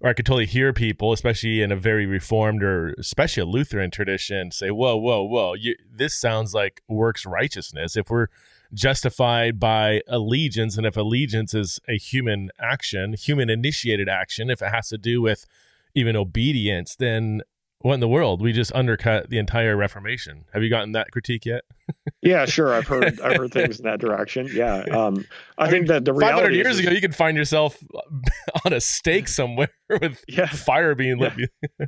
or 0.00 0.10
I 0.10 0.12
could 0.12 0.26
totally 0.26 0.46
hear 0.46 0.72
people, 0.72 1.12
especially 1.12 1.60
in 1.60 1.72
a 1.72 1.76
very 1.76 2.06
reformed 2.06 2.62
or 2.62 2.94
especially 2.98 3.42
a 3.42 3.46
Lutheran 3.46 3.90
tradition, 3.90 4.52
say, 4.52 4.70
"Whoa, 4.70 4.96
whoa, 4.96 5.22
whoa! 5.22 5.54
You, 5.54 5.74
this 5.92 6.14
sounds 6.14 6.54
like 6.54 6.82
works 6.88 7.26
righteousness. 7.26 7.96
If 7.96 8.08
we're 8.08 8.28
justified 8.72 9.58
by 9.58 10.02
allegiance, 10.06 10.76
and 10.76 10.86
if 10.86 10.96
allegiance 10.96 11.52
is 11.52 11.80
a 11.88 11.98
human 11.98 12.50
action, 12.60 13.14
human 13.14 13.50
initiated 13.50 14.08
action, 14.08 14.50
if 14.50 14.62
it 14.62 14.68
has 14.68 14.88
to 14.90 14.98
do 14.98 15.20
with 15.20 15.46
even 15.94 16.14
obedience, 16.14 16.94
then 16.94 17.42
what 17.80 17.94
in 17.94 18.00
the 18.00 18.08
world? 18.08 18.42
We 18.42 18.52
just 18.52 18.72
undercut 18.74 19.30
the 19.30 19.38
entire 19.38 19.76
Reformation. 19.76 20.44
Have 20.52 20.62
you 20.62 20.70
gotten 20.70 20.92
that 20.92 21.10
critique 21.12 21.46
yet? 21.46 21.62
yeah, 22.22 22.44
sure. 22.44 22.74
I've 22.74 22.86
heard 22.86 23.20
I've 23.24 23.36
heard 23.36 23.52
things 23.52 23.78
in 23.78 23.84
that 23.84 24.00
direction. 24.00 24.48
Yeah, 24.52 24.80
um, 24.90 25.24
I, 25.56 25.64
I, 25.64 25.70
think 25.70 25.82
mean, 25.82 25.88
that 25.88 26.04
the 26.04 26.12
reality 26.12 26.36
500 26.36 26.54
years 26.54 26.74
is, 26.74 26.80
ago, 26.80 26.90
you 26.90 27.00
could 27.00 27.14
find 27.14 27.36
yourself 27.36 27.78
on 28.64 28.72
a 28.72 28.80
stake 28.80 29.28
somewhere 29.28 29.70
with 30.00 30.24
yeah, 30.28 30.46
fire 30.46 30.94
being 30.94 31.18
lit. 31.18 31.32
Yeah 31.36 31.86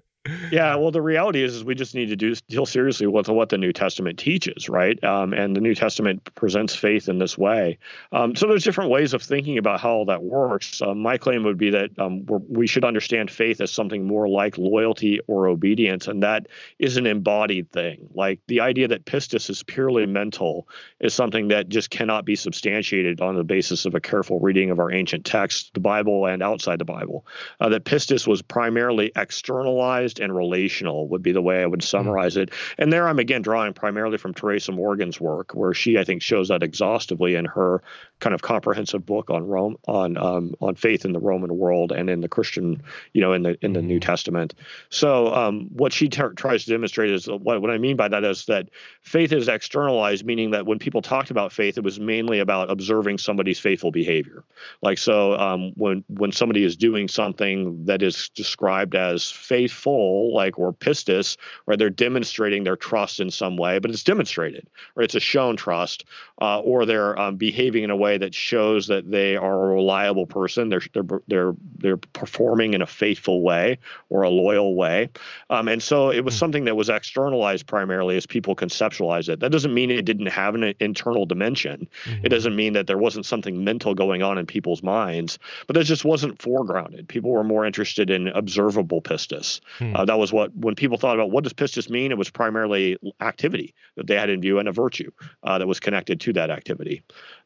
yeah, 0.50 0.74
well, 0.76 0.90
the 0.90 1.00
reality 1.00 1.42
is, 1.42 1.56
is 1.56 1.64
we 1.64 1.74
just 1.74 1.94
need 1.94 2.06
to 2.10 2.16
do 2.16 2.34
deal 2.48 2.66
seriously 2.66 3.06
with 3.06 3.28
what 3.30 3.48
the 3.48 3.56
New 3.56 3.72
Testament 3.72 4.18
teaches, 4.18 4.68
right? 4.68 5.02
Um, 5.02 5.32
and 5.32 5.56
the 5.56 5.62
New 5.62 5.74
Testament 5.74 6.28
presents 6.34 6.74
faith 6.74 7.08
in 7.08 7.18
this 7.18 7.38
way. 7.38 7.78
Um, 8.12 8.36
so 8.36 8.46
there's 8.46 8.62
different 8.62 8.90
ways 8.90 9.14
of 9.14 9.22
thinking 9.22 9.56
about 9.56 9.80
how 9.80 9.90
all 9.90 10.04
that 10.06 10.22
works. 10.22 10.82
Um, 10.82 11.00
my 11.00 11.16
claim 11.16 11.42
would 11.44 11.56
be 11.56 11.70
that 11.70 11.98
um, 11.98 12.26
we 12.26 12.66
should 12.66 12.84
understand 12.84 13.30
faith 13.30 13.62
as 13.62 13.70
something 13.70 14.06
more 14.06 14.28
like 14.28 14.58
loyalty 14.58 15.20
or 15.26 15.48
obedience, 15.48 16.06
and 16.06 16.22
that 16.22 16.48
is 16.78 16.98
an 16.98 17.06
embodied 17.06 17.72
thing. 17.72 18.10
Like 18.12 18.40
the 18.46 18.60
idea 18.60 18.88
that 18.88 19.06
pistis 19.06 19.48
is 19.48 19.62
purely 19.62 20.04
mental 20.04 20.68
is 21.00 21.14
something 21.14 21.48
that 21.48 21.70
just 21.70 21.88
cannot 21.88 22.26
be 22.26 22.36
substantiated 22.36 23.22
on 23.22 23.36
the 23.36 23.44
basis 23.44 23.86
of 23.86 23.94
a 23.94 24.00
careful 24.00 24.38
reading 24.38 24.70
of 24.70 24.80
our 24.80 24.92
ancient 24.92 25.24
texts, 25.24 25.70
the 25.72 25.80
Bible 25.80 26.26
and 26.26 26.42
outside 26.42 26.78
the 26.78 26.84
Bible. 26.84 27.24
Uh, 27.58 27.70
that 27.70 27.84
pistis 27.84 28.26
was 28.26 28.42
primarily 28.42 29.12
externalized 29.16 30.09
and 30.18 30.34
relational 30.34 31.08
would 31.08 31.22
be 31.22 31.32
the 31.32 31.42
way 31.42 31.62
I 31.62 31.66
would 31.66 31.82
summarize 31.82 32.34
mm-hmm. 32.34 32.42
it. 32.42 32.50
And 32.78 32.92
there 32.92 33.06
I'm 33.06 33.18
again 33.18 33.42
drawing 33.42 33.72
primarily 33.74 34.18
from 34.18 34.34
Teresa 34.34 34.72
Morgan's 34.72 35.20
work, 35.20 35.52
where 35.52 35.74
she 35.74 35.98
I 35.98 36.04
think 36.04 36.22
shows 36.22 36.48
that 36.48 36.62
exhaustively 36.62 37.34
in 37.34 37.44
her 37.44 37.82
kind 38.20 38.34
of 38.34 38.42
comprehensive 38.42 39.04
book 39.06 39.30
on 39.30 39.46
Rome 39.46 39.76
on 39.86 40.16
um, 40.16 40.54
on 40.60 40.74
faith 40.74 41.04
in 41.04 41.12
the 41.12 41.20
Roman 41.20 41.56
world 41.56 41.92
and 41.92 42.10
in 42.10 42.20
the 42.20 42.28
Christian, 42.28 42.82
you 43.12 43.20
know, 43.20 43.32
in 43.32 43.42
the 43.42 43.58
in 43.62 43.72
the 43.72 43.82
New 43.82 43.98
mm-hmm. 43.98 44.10
Testament. 44.10 44.54
So 44.88 45.34
um, 45.34 45.68
what 45.72 45.92
she 45.92 46.08
tries 46.08 46.64
to 46.64 46.70
demonstrate 46.70 47.10
is 47.10 47.26
what 47.26 47.60
what 47.60 47.70
I 47.70 47.78
mean 47.78 47.96
by 47.96 48.08
that 48.08 48.24
is 48.24 48.46
that 48.46 48.68
faith 49.02 49.32
is 49.32 49.48
externalized, 49.48 50.24
meaning 50.24 50.50
that 50.52 50.66
when 50.66 50.78
people 50.78 51.02
talked 51.02 51.30
about 51.30 51.52
faith, 51.52 51.78
it 51.78 51.84
was 51.84 52.00
mainly 52.00 52.40
about 52.40 52.70
observing 52.70 53.18
somebody's 53.18 53.58
faithful 53.58 53.90
behavior. 53.90 54.44
Like 54.82 54.98
so, 54.98 55.34
um, 55.34 55.72
when 55.76 56.04
when 56.08 56.32
somebody 56.32 56.64
is 56.64 56.76
doing 56.76 57.08
something 57.08 57.84
that 57.86 58.02
is 58.02 58.30
described 58.30 58.94
as 58.94 59.30
faithful 59.30 59.99
like 60.00 60.58
or 60.58 60.72
pistis, 60.72 61.36
where 61.64 61.76
they're 61.76 61.90
demonstrating 61.90 62.64
their 62.64 62.76
trust 62.76 63.20
in 63.20 63.30
some 63.30 63.56
way, 63.56 63.78
but 63.78 63.90
it's 63.90 64.04
demonstrated, 64.04 64.66
or 64.96 65.02
it's 65.02 65.14
a 65.14 65.20
shown 65.20 65.56
trust, 65.56 66.04
uh, 66.40 66.60
or 66.60 66.86
they're 66.86 67.18
um, 67.18 67.36
behaving 67.36 67.84
in 67.84 67.90
a 67.90 67.96
way 67.96 68.18
that 68.18 68.34
shows 68.34 68.86
that 68.86 69.10
they 69.10 69.36
are 69.36 69.66
a 69.66 69.74
reliable 69.74 70.26
person. 70.26 70.68
They're 70.68 70.82
they're 70.92 71.20
they're 71.28 71.54
they're 71.78 71.96
performing 71.96 72.74
in 72.74 72.82
a 72.82 72.86
faithful 72.86 73.42
way 73.42 73.78
or 74.08 74.22
a 74.22 74.30
loyal 74.30 74.74
way, 74.74 75.10
um, 75.50 75.68
and 75.68 75.82
so 75.82 76.10
it 76.10 76.24
was 76.24 76.34
hmm. 76.34 76.38
something 76.38 76.64
that 76.64 76.76
was 76.76 76.88
externalized 76.88 77.66
primarily 77.66 78.16
as 78.16 78.26
people 78.26 78.56
conceptualize 78.56 79.28
it. 79.28 79.40
That 79.40 79.52
doesn't 79.52 79.74
mean 79.74 79.90
it 79.90 80.04
didn't 80.04 80.26
have 80.26 80.54
an 80.54 80.74
internal 80.80 81.26
dimension. 81.26 81.88
Mm-hmm. 82.04 82.26
It 82.26 82.28
doesn't 82.28 82.56
mean 82.56 82.72
that 82.74 82.86
there 82.86 82.98
wasn't 82.98 83.26
something 83.26 83.64
mental 83.64 83.94
going 83.94 84.22
on 84.22 84.38
in 84.38 84.46
people's 84.46 84.82
minds, 84.82 85.38
but 85.66 85.76
it 85.76 85.84
just 85.84 86.04
wasn't 86.04 86.38
foregrounded. 86.38 87.08
People 87.08 87.30
were 87.30 87.44
more 87.44 87.64
interested 87.64 88.10
in 88.10 88.28
observable 88.28 89.02
pistis. 89.02 89.60
Hmm. 89.78 89.89
Uh, 89.94 90.04
that 90.04 90.18
was 90.18 90.32
what 90.32 90.54
when 90.56 90.74
people 90.74 90.98
thought 90.98 91.16
about 91.16 91.30
what 91.30 91.44
does 91.44 91.52
pistis 91.52 91.88
mean, 91.90 92.10
it 92.10 92.18
was 92.18 92.30
primarily 92.30 92.98
activity 93.20 93.74
that 93.96 94.06
they 94.06 94.14
had 94.14 94.30
in 94.30 94.40
view 94.40 94.58
and 94.58 94.68
a 94.68 94.72
virtue 94.72 95.10
uh, 95.42 95.58
that 95.58 95.66
was 95.66 95.80
connected 95.80 96.20
to 96.20 96.32
that 96.32 96.50
activity. 96.50 97.02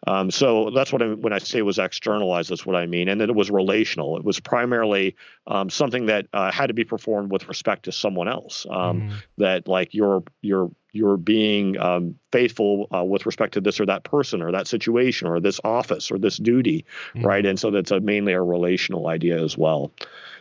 Um, 0.06 0.30
so 0.30 0.70
that's 0.70 0.92
what 0.92 1.02
I, 1.02 1.06
when 1.14 1.32
I 1.32 1.38
say 1.38 1.58
it 1.58 1.62
was 1.62 1.78
externalized, 1.78 2.50
that's 2.50 2.66
what 2.66 2.76
I 2.76 2.86
mean, 2.86 3.08
and 3.08 3.20
that 3.20 3.28
it 3.28 3.34
was 3.34 3.50
relational. 3.50 4.16
It 4.16 4.24
was 4.24 4.40
primarily 4.40 5.16
um, 5.46 5.70
something 5.70 6.06
that 6.06 6.26
uh, 6.32 6.50
had 6.52 6.66
to 6.68 6.74
be 6.74 6.84
performed 6.84 7.30
with 7.30 7.48
respect 7.48 7.84
to 7.84 7.92
someone 7.92 8.28
else. 8.28 8.66
Um, 8.70 9.02
mm 9.02 9.12
That 9.36 9.66
like 9.66 9.94
you're 9.94 10.22
you're 10.42 10.70
you're 10.92 11.16
being 11.16 11.76
um, 11.78 12.14
faithful 12.30 12.86
uh, 12.94 13.02
with 13.02 13.26
respect 13.26 13.54
to 13.54 13.60
this 13.60 13.80
or 13.80 13.86
that 13.86 14.04
person 14.04 14.40
or 14.40 14.52
that 14.52 14.68
situation 14.68 15.26
or 15.26 15.40
this 15.40 15.60
office 15.64 16.10
or 16.10 16.18
this 16.18 16.36
duty, 16.36 16.84
mm 17.14 17.24
right? 17.24 17.44
And 17.46 17.58
so 17.58 17.70
that's 17.70 17.90
a, 17.90 18.00
mainly 18.00 18.32
a 18.32 18.42
relational 18.42 19.08
idea 19.08 19.42
as 19.42 19.58
well. 19.58 19.92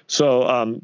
So 0.07 0.43
um, 0.43 0.81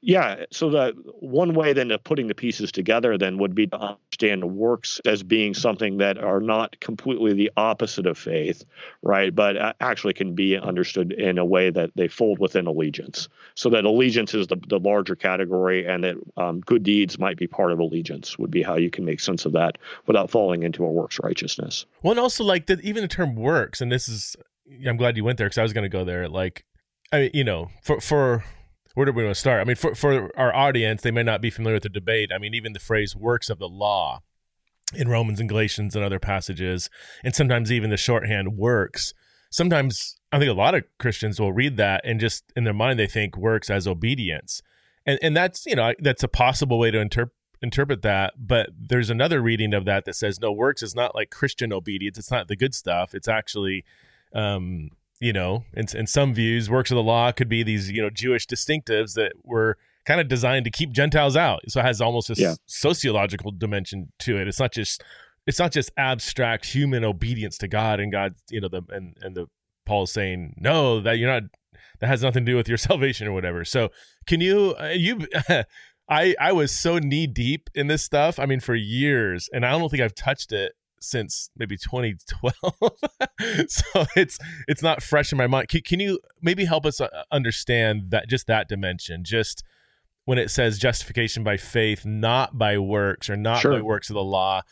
yeah, 0.00 0.44
so 0.50 0.70
that 0.70 0.94
one 1.20 1.54
way 1.54 1.72
then 1.72 1.90
of 1.90 2.02
putting 2.04 2.26
the 2.26 2.34
pieces 2.34 2.70
together 2.70 3.18
then 3.18 3.38
would 3.38 3.54
be 3.54 3.66
to 3.66 3.76
understand 3.76 4.56
works 4.56 5.00
as 5.04 5.22
being 5.22 5.54
something 5.54 5.98
that 5.98 6.18
are 6.18 6.40
not 6.40 6.78
completely 6.80 7.32
the 7.32 7.50
opposite 7.56 8.06
of 8.06 8.16
faith, 8.16 8.64
right? 9.02 9.34
But 9.34 9.76
actually 9.80 10.14
can 10.14 10.34
be 10.34 10.56
understood 10.56 11.12
in 11.12 11.38
a 11.38 11.44
way 11.44 11.70
that 11.70 11.90
they 11.96 12.08
fold 12.08 12.38
within 12.38 12.66
allegiance. 12.66 13.28
So 13.54 13.70
that 13.70 13.84
allegiance 13.84 14.34
is 14.34 14.46
the, 14.46 14.56
the 14.68 14.78
larger 14.78 15.16
category, 15.16 15.86
and 15.86 16.04
that 16.04 16.16
um, 16.36 16.60
good 16.60 16.82
deeds 16.82 17.18
might 17.18 17.36
be 17.36 17.46
part 17.46 17.72
of 17.72 17.78
allegiance, 17.78 18.38
would 18.38 18.50
be 18.50 18.62
how 18.62 18.76
you 18.76 18.90
can 18.90 19.04
make 19.04 19.20
sense 19.20 19.44
of 19.44 19.52
that 19.52 19.78
without 20.06 20.30
falling 20.30 20.62
into 20.62 20.84
a 20.84 20.90
works 20.90 21.18
righteousness. 21.22 21.86
Well, 22.02 22.12
and 22.12 22.20
also 22.20 22.44
like 22.44 22.66
that, 22.66 22.80
even 22.82 23.02
the 23.02 23.08
term 23.08 23.34
works, 23.34 23.80
and 23.80 23.90
this 23.90 24.08
is, 24.08 24.36
I'm 24.86 24.96
glad 24.96 25.16
you 25.16 25.24
went 25.24 25.38
there 25.38 25.46
because 25.46 25.58
I 25.58 25.62
was 25.62 25.72
going 25.72 25.84
to 25.84 25.88
go 25.88 26.04
there. 26.04 26.28
Like, 26.28 26.64
I, 27.12 27.30
you 27.34 27.44
know, 27.44 27.68
for 27.82 28.00
for 28.00 28.44
where 28.94 29.06
do 29.06 29.12
we 29.12 29.24
want 29.24 29.34
to 29.34 29.40
start? 29.40 29.60
I 29.60 29.64
mean, 29.64 29.76
for, 29.76 29.94
for 29.94 30.30
our 30.38 30.54
audience, 30.54 31.02
they 31.02 31.10
may 31.10 31.22
not 31.22 31.40
be 31.40 31.50
familiar 31.50 31.76
with 31.76 31.84
the 31.84 31.88
debate. 31.88 32.30
I 32.32 32.38
mean, 32.38 32.54
even 32.54 32.72
the 32.72 32.78
phrase 32.78 33.16
works 33.16 33.48
of 33.50 33.58
the 33.58 33.68
law 33.68 34.22
in 34.94 35.08
Romans 35.08 35.40
and 35.40 35.48
Galatians 35.48 35.96
and 35.96 36.04
other 36.04 36.18
passages, 36.18 36.90
and 37.24 37.34
sometimes 37.34 37.72
even 37.72 37.90
the 37.90 37.96
shorthand 37.96 38.56
works. 38.56 39.14
Sometimes 39.50 40.16
I 40.30 40.38
think 40.38 40.50
a 40.50 40.54
lot 40.54 40.74
of 40.74 40.84
Christians 40.98 41.38
will 41.38 41.52
read 41.52 41.76
that 41.76 42.00
and 42.04 42.18
just 42.18 42.44
in 42.56 42.64
their 42.64 42.72
mind 42.72 42.98
they 42.98 43.06
think 43.06 43.36
works 43.36 43.70
as 43.70 43.86
obedience. 43.86 44.62
And 45.04 45.18
and 45.22 45.36
that's, 45.36 45.66
you 45.66 45.76
know, 45.76 45.92
that's 45.98 46.22
a 46.22 46.28
possible 46.28 46.78
way 46.78 46.90
to 46.90 47.00
interpret 47.00 47.36
interpret 47.60 48.02
that, 48.02 48.34
but 48.36 48.70
there's 48.76 49.08
another 49.08 49.40
reading 49.40 49.72
of 49.72 49.84
that 49.84 50.04
that 50.04 50.16
says 50.16 50.40
no 50.40 50.50
works 50.50 50.82
is 50.82 50.96
not 50.96 51.14
like 51.14 51.30
Christian 51.30 51.72
obedience. 51.72 52.18
It's 52.18 52.30
not 52.30 52.48
the 52.48 52.56
good 52.56 52.74
stuff. 52.74 53.14
It's 53.14 53.28
actually 53.28 53.84
um 54.34 54.90
you 55.22 55.32
know, 55.32 55.64
in, 55.74 55.86
in 55.94 56.08
some 56.08 56.34
views, 56.34 56.68
works 56.68 56.90
of 56.90 56.96
the 56.96 57.02
law 57.02 57.30
could 57.30 57.48
be 57.48 57.62
these, 57.62 57.88
you 57.88 58.02
know, 58.02 58.10
Jewish 58.10 58.44
distinctives 58.44 59.14
that 59.14 59.32
were 59.44 59.78
kind 60.04 60.20
of 60.20 60.26
designed 60.26 60.64
to 60.64 60.70
keep 60.70 60.90
Gentiles 60.90 61.36
out. 61.36 61.60
So 61.68 61.78
it 61.78 61.84
has 61.84 62.00
almost 62.00 62.28
a 62.28 62.34
yeah. 62.34 62.54
sociological 62.66 63.52
dimension 63.52 64.12
to 64.18 64.36
it. 64.36 64.48
It's 64.48 64.58
not 64.58 64.72
just 64.72 65.04
it's 65.46 65.60
not 65.60 65.70
just 65.70 65.92
abstract 65.96 66.66
human 66.66 67.04
obedience 67.04 67.56
to 67.58 67.68
God 67.68 68.00
and 68.00 68.10
God, 68.10 68.34
you 68.50 68.60
know, 68.60 68.68
the 68.68 68.82
and 68.88 69.16
and 69.22 69.36
the 69.36 69.46
Paul 69.86 70.02
is 70.02 70.12
saying 70.12 70.56
no 70.58 71.00
that 71.00 71.18
you're 71.18 71.32
not 71.32 71.44
that 72.00 72.08
has 72.08 72.24
nothing 72.24 72.44
to 72.44 72.50
do 72.50 72.56
with 72.56 72.66
your 72.66 72.78
salvation 72.90 73.28
or 73.28 73.32
whatever. 73.32 73.64
So 73.64 73.90
can 74.26 74.40
you 74.40 74.74
uh, 74.80 74.88
you 74.88 75.28
I 76.10 76.34
I 76.40 76.50
was 76.50 76.72
so 76.72 76.98
knee 76.98 77.28
deep 77.28 77.70
in 77.76 77.86
this 77.86 78.02
stuff. 78.02 78.40
I 78.40 78.46
mean, 78.46 78.58
for 78.58 78.74
years, 78.74 79.48
and 79.52 79.64
I 79.64 79.70
don't 79.70 79.88
think 79.88 80.02
I've 80.02 80.16
touched 80.16 80.50
it 80.50 80.72
since 81.02 81.50
maybe 81.56 81.76
2012 81.76 82.54
so 83.68 84.06
it's 84.16 84.38
it's 84.68 84.82
not 84.82 85.02
fresh 85.02 85.32
in 85.32 85.38
my 85.38 85.46
mind. 85.46 85.68
Can, 85.68 85.82
can, 85.82 86.00
you 86.00 86.20
maybe 86.40 86.64
help 86.64 86.86
us 86.86 87.00
uh, 87.00 87.08
understand 87.30 88.10
that 88.10 88.28
just 88.28 88.46
that 88.46 88.68
dimension? 88.68 89.24
Just 89.24 89.64
when 90.24 90.38
it 90.38 90.50
says 90.50 90.78
justification 90.78 91.42
by 91.42 91.56
faith 91.56 92.04
not 92.04 92.56
by 92.56 92.78
works 92.78 93.28
or 93.28 93.36
not 93.36 93.60
sure. 93.60 93.72
by 93.72 93.80
works 93.80 94.08
of 94.10 94.14
the 94.14 94.22
law 94.22 94.62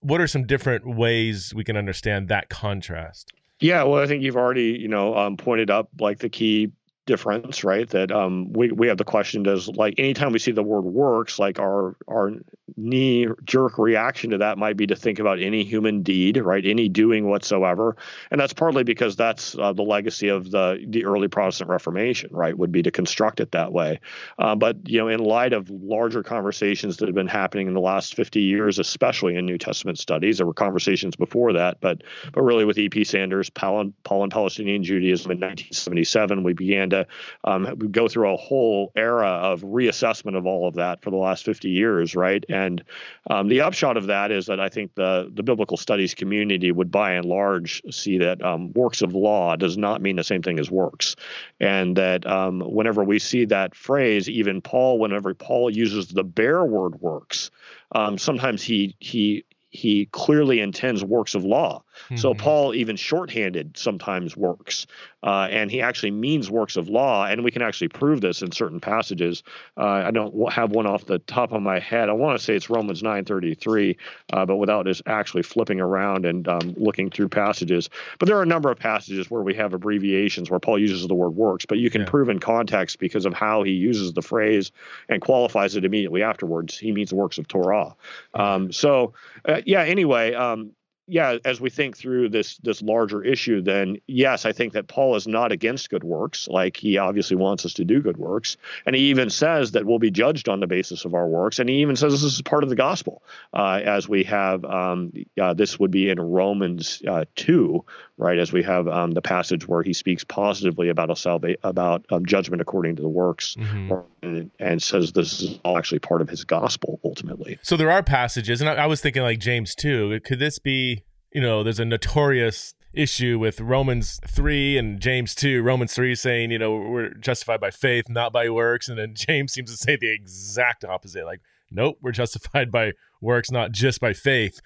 what 0.00 0.20
are 0.20 0.26
some 0.26 0.46
different 0.46 0.86
ways 0.86 1.54
we 1.54 1.62
can 1.62 1.76
understand 1.76 2.28
that 2.28 2.48
contrast? 2.48 3.32
Yeah 3.60 3.82
well 3.82 4.02
i 4.02 4.06
think 4.06 4.22
you've 4.22 4.36
already 4.36 4.78
you 4.80 4.88
know 4.88 5.14
um, 5.14 5.36
pointed 5.36 5.70
up 5.70 5.90
like 5.98 6.18
the 6.20 6.30
key 6.30 6.72
difference, 7.10 7.64
right? 7.64 7.88
That 7.90 8.12
um, 8.12 8.52
we 8.52 8.70
we 8.70 8.86
have 8.86 8.96
the 8.96 9.04
question: 9.04 9.42
Does 9.42 9.68
like 9.68 9.94
anytime 9.98 10.32
we 10.32 10.38
see 10.38 10.52
the 10.52 10.62
word 10.62 10.82
works, 10.82 11.38
like 11.38 11.58
our 11.58 11.96
our 12.08 12.32
knee 12.76 13.26
jerk 13.44 13.78
reaction 13.78 14.30
to 14.30 14.38
that 14.38 14.58
might 14.58 14.76
be 14.76 14.86
to 14.86 14.94
think 14.94 15.18
about 15.18 15.40
any 15.40 15.64
human 15.64 16.02
deed, 16.02 16.36
right? 16.36 16.64
Any 16.64 16.88
doing 16.88 17.28
whatsoever, 17.28 17.96
and 18.30 18.40
that's 18.40 18.52
partly 18.52 18.84
because 18.84 19.16
that's 19.16 19.58
uh, 19.58 19.72
the 19.72 19.82
legacy 19.82 20.28
of 20.28 20.50
the 20.50 20.84
the 20.86 21.04
early 21.04 21.26
Protestant 21.26 21.68
Reformation, 21.68 22.30
right? 22.32 22.56
Would 22.56 22.70
be 22.70 22.82
to 22.84 22.92
construct 22.92 23.40
it 23.40 23.50
that 23.52 23.72
way. 23.72 23.98
Uh, 24.38 24.54
but 24.54 24.88
you 24.88 24.98
know, 24.98 25.08
in 25.08 25.18
light 25.18 25.52
of 25.52 25.68
larger 25.68 26.22
conversations 26.22 26.98
that 26.98 27.08
have 27.08 27.14
been 27.16 27.26
happening 27.26 27.66
in 27.66 27.74
the 27.74 27.80
last 27.80 28.14
50 28.14 28.40
years, 28.40 28.78
especially 28.78 29.36
in 29.36 29.46
New 29.46 29.58
Testament 29.58 29.98
studies, 29.98 30.38
there 30.38 30.46
were 30.46 30.54
conversations 30.54 31.16
before 31.16 31.54
that, 31.54 31.80
but 31.80 32.02
but 32.32 32.42
really 32.42 32.64
with 32.64 32.78
E.P. 32.78 33.02
Sanders, 33.02 33.50
Paul, 33.50 33.80
and, 33.80 34.02
Paul 34.04 34.22
and 34.22 34.32
Palestinian 34.32 34.84
Judaism 34.84 35.32
in 35.32 35.38
1977, 35.38 36.44
we 36.44 36.52
began 36.52 36.90
to 36.90 36.99
um, 37.44 37.76
go 37.90 38.08
through 38.08 38.32
a 38.32 38.36
whole 38.36 38.92
era 38.96 39.28
of 39.28 39.62
reassessment 39.62 40.36
of 40.36 40.46
all 40.46 40.66
of 40.68 40.74
that 40.74 41.02
for 41.02 41.10
the 41.10 41.16
last 41.16 41.44
50 41.44 41.68
years, 41.68 42.14
right? 42.14 42.44
And 42.48 42.82
um, 43.28 43.48
the 43.48 43.60
upshot 43.62 43.96
of 43.96 44.06
that 44.06 44.30
is 44.30 44.46
that 44.46 44.60
I 44.60 44.68
think 44.68 44.94
the 44.94 45.30
the 45.32 45.42
biblical 45.42 45.76
studies 45.76 46.14
community 46.14 46.72
would, 46.72 46.90
by 46.90 47.12
and 47.12 47.26
large, 47.26 47.82
see 47.90 48.18
that 48.18 48.42
um, 48.44 48.72
works 48.72 49.02
of 49.02 49.14
law 49.14 49.56
does 49.56 49.76
not 49.76 50.02
mean 50.02 50.16
the 50.16 50.24
same 50.24 50.42
thing 50.42 50.58
as 50.58 50.70
works, 50.70 51.16
and 51.58 51.96
that 51.96 52.26
um, 52.26 52.60
whenever 52.60 53.04
we 53.04 53.18
see 53.18 53.44
that 53.46 53.74
phrase, 53.74 54.28
even 54.28 54.60
Paul, 54.60 54.98
whenever 54.98 55.34
Paul 55.34 55.70
uses 55.70 56.08
the 56.08 56.24
bare 56.24 56.64
word 56.64 57.00
works, 57.00 57.50
um, 57.92 58.18
sometimes 58.18 58.62
he 58.62 58.96
he 59.00 59.44
he 59.70 60.06
clearly 60.06 60.60
intends 60.60 61.04
works 61.04 61.34
of 61.34 61.44
law. 61.44 61.82
Mm-hmm. 62.04 62.16
So 62.16 62.34
Paul 62.34 62.74
even 62.74 62.96
shorthanded 62.96 63.76
sometimes 63.76 64.36
works 64.36 64.86
uh, 65.22 65.48
and 65.50 65.70
he 65.70 65.82
actually 65.82 66.10
means 66.10 66.50
works 66.50 66.76
of 66.76 66.88
law, 66.88 67.26
and 67.26 67.44
we 67.44 67.50
can 67.50 67.62
actually 67.62 67.88
prove 67.88 68.20
this 68.20 68.40
in 68.42 68.52
certain 68.52 68.80
passages. 68.80 69.42
Uh, 69.76 69.86
I 69.86 70.10
don't 70.10 70.50
have 70.52 70.70
one 70.70 70.86
off 70.86 71.04
the 71.04 71.18
top 71.18 71.52
of 71.52 71.62
my 71.62 71.78
head. 71.78 72.08
I 72.08 72.12
want 72.12 72.38
to 72.38 72.44
say 72.44 72.56
it's 72.56 72.70
Romans 72.70 73.02
9:33, 73.02 73.96
uh, 74.32 74.46
but 74.46 74.56
without 74.56 74.86
just 74.86 75.02
actually 75.06 75.42
flipping 75.42 75.80
around 75.80 76.24
and 76.24 76.48
um, 76.48 76.74
looking 76.76 77.10
through 77.10 77.28
passages. 77.28 77.90
But 78.18 78.28
there 78.28 78.38
are 78.38 78.42
a 78.42 78.46
number 78.46 78.70
of 78.70 78.78
passages 78.78 79.30
where 79.30 79.42
we 79.42 79.54
have 79.54 79.74
abbreviations 79.74 80.50
where 80.50 80.60
Paul 80.60 80.78
uses 80.78 81.06
the 81.06 81.14
word 81.14 81.30
works, 81.30 81.66
but 81.66 81.78
you 81.78 81.90
can 81.90 82.02
yeah. 82.02 82.08
prove 82.08 82.28
in 82.28 82.38
context 82.38 82.98
because 82.98 83.26
of 83.26 83.34
how 83.34 83.62
he 83.62 83.72
uses 83.72 84.14
the 84.14 84.22
phrase 84.22 84.72
and 85.08 85.20
qualifies 85.20 85.76
it 85.76 85.84
immediately 85.84 86.22
afterwards. 86.22 86.78
He 86.78 86.92
means 86.92 87.12
works 87.12 87.36
of 87.36 87.46
Torah. 87.46 87.94
Um, 88.32 88.72
so, 88.72 89.12
uh, 89.44 89.60
yeah. 89.66 89.82
Anyway, 89.82 90.32
um, 90.34 90.72
yeah, 91.10 91.38
as 91.44 91.60
we 91.60 91.70
think 91.70 91.96
through 91.96 92.28
this 92.28 92.56
this 92.58 92.80
larger 92.80 93.22
issue, 93.24 93.60
then 93.60 93.96
yes, 94.06 94.46
I 94.46 94.52
think 94.52 94.74
that 94.74 94.86
Paul 94.86 95.16
is 95.16 95.26
not 95.26 95.50
against 95.50 95.90
good 95.90 96.04
works. 96.04 96.46
Like 96.46 96.76
he 96.76 96.98
obviously 96.98 97.36
wants 97.36 97.66
us 97.66 97.74
to 97.74 97.84
do 97.84 98.00
good 98.00 98.16
works, 98.16 98.56
and 98.86 98.94
he 98.94 99.10
even 99.10 99.28
says 99.28 99.72
that 99.72 99.84
we'll 99.84 99.98
be 99.98 100.12
judged 100.12 100.48
on 100.48 100.60
the 100.60 100.68
basis 100.68 101.04
of 101.04 101.14
our 101.14 101.26
works. 101.26 101.58
And 101.58 101.68
he 101.68 101.80
even 101.80 101.96
says 101.96 102.12
this 102.12 102.22
is 102.22 102.40
part 102.42 102.62
of 102.62 102.68
the 102.70 102.76
gospel, 102.76 103.24
uh, 103.52 103.80
as 103.84 104.08
we 104.08 104.22
have 104.24 104.64
um, 104.64 105.12
uh, 105.40 105.52
this 105.52 105.80
would 105.80 105.90
be 105.90 106.10
in 106.10 106.20
Romans 106.20 107.02
uh, 107.06 107.24
two, 107.34 107.84
right? 108.20 108.38
As 108.38 108.52
we 108.52 108.62
have 108.62 108.86
um, 108.86 109.12
the 109.12 109.22
passage 109.22 109.66
where 109.66 109.82
he 109.82 109.92
speaks 109.92 110.22
positively 110.22 110.88
about 110.88 111.10
a 111.10 111.16
salva- 111.16 111.56
about 111.62 112.04
um, 112.10 112.26
judgment 112.26 112.60
according 112.60 112.96
to 112.96 113.02
the 113.02 113.08
works, 113.08 113.56
mm-hmm. 113.58 113.94
and, 114.22 114.50
and, 114.58 114.82
says 114.82 115.12
this 115.12 115.40
is 115.40 115.58
all 115.64 115.78
actually 115.78 115.98
part 115.98 116.20
of 116.20 116.28
his 116.28 116.44
gospel 116.44 117.00
ultimately. 117.04 117.58
So 117.62 117.76
there 117.76 117.90
are 117.90 118.02
passages, 118.02 118.60
and 118.60 118.68
I, 118.68 118.74
I 118.74 118.86
was 118.86 119.00
thinking 119.00 119.22
like 119.22 119.40
James 119.40 119.74
two. 119.74 120.20
Could 120.20 120.38
this 120.38 120.58
be? 120.58 121.02
You 121.32 121.40
know, 121.40 121.62
there's 121.62 121.78
a 121.78 121.84
notorious 121.84 122.74
issue 122.92 123.38
with 123.38 123.60
Romans 123.60 124.18
3 124.26 124.76
and 124.76 125.00
James 125.00 125.32
2. 125.36 125.62
Romans 125.62 125.94
3 125.94 126.14
saying, 126.16 126.50
you 126.50 126.58
know, 126.58 126.72
we're 126.74 127.14
justified 127.14 127.60
by 127.60 127.70
faith, 127.70 128.08
not 128.08 128.32
by 128.32 128.48
works. 128.50 128.88
And 128.88 128.98
then 128.98 129.14
James 129.14 129.52
seems 129.54 129.70
to 129.70 129.76
say 129.76 129.96
the 129.96 130.12
exact 130.12 130.84
opposite. 130.84 131.24
Like, 131.24 131.40
nope, 131.70 131.98
we're 132.02 132.10
justified 132.10 132.72
by 132.72 132.92
works, 133.20 133.50
not 133.50 133.70
just 133.70 134.00
by 134.00 134.12
faith. 134.12 134.60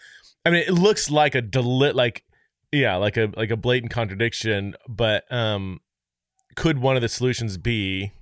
I 0.44 0.50
mean, 0.50 0.64
it 0.66 0.72
looks 0.72 1.10
like 1.10 1.34
a 1.34 1.42
deli- 1.42 1.92
like 1.92 2.24
yeah, 2.74 2.96
like 2.96 3.16
a 3.16 3.30
like 3.36 3.50
a 3.50 3.56
blatant 3.56 3.92
contradiction, 3.92 4.74
but 4.88 5.30
um 5.32 5.80
could 6.56 6.78
one 6.78 6.96
of 6.96 7.02
the 7.02 7.08
solutions 7.08 7.56
be 7.56 8.12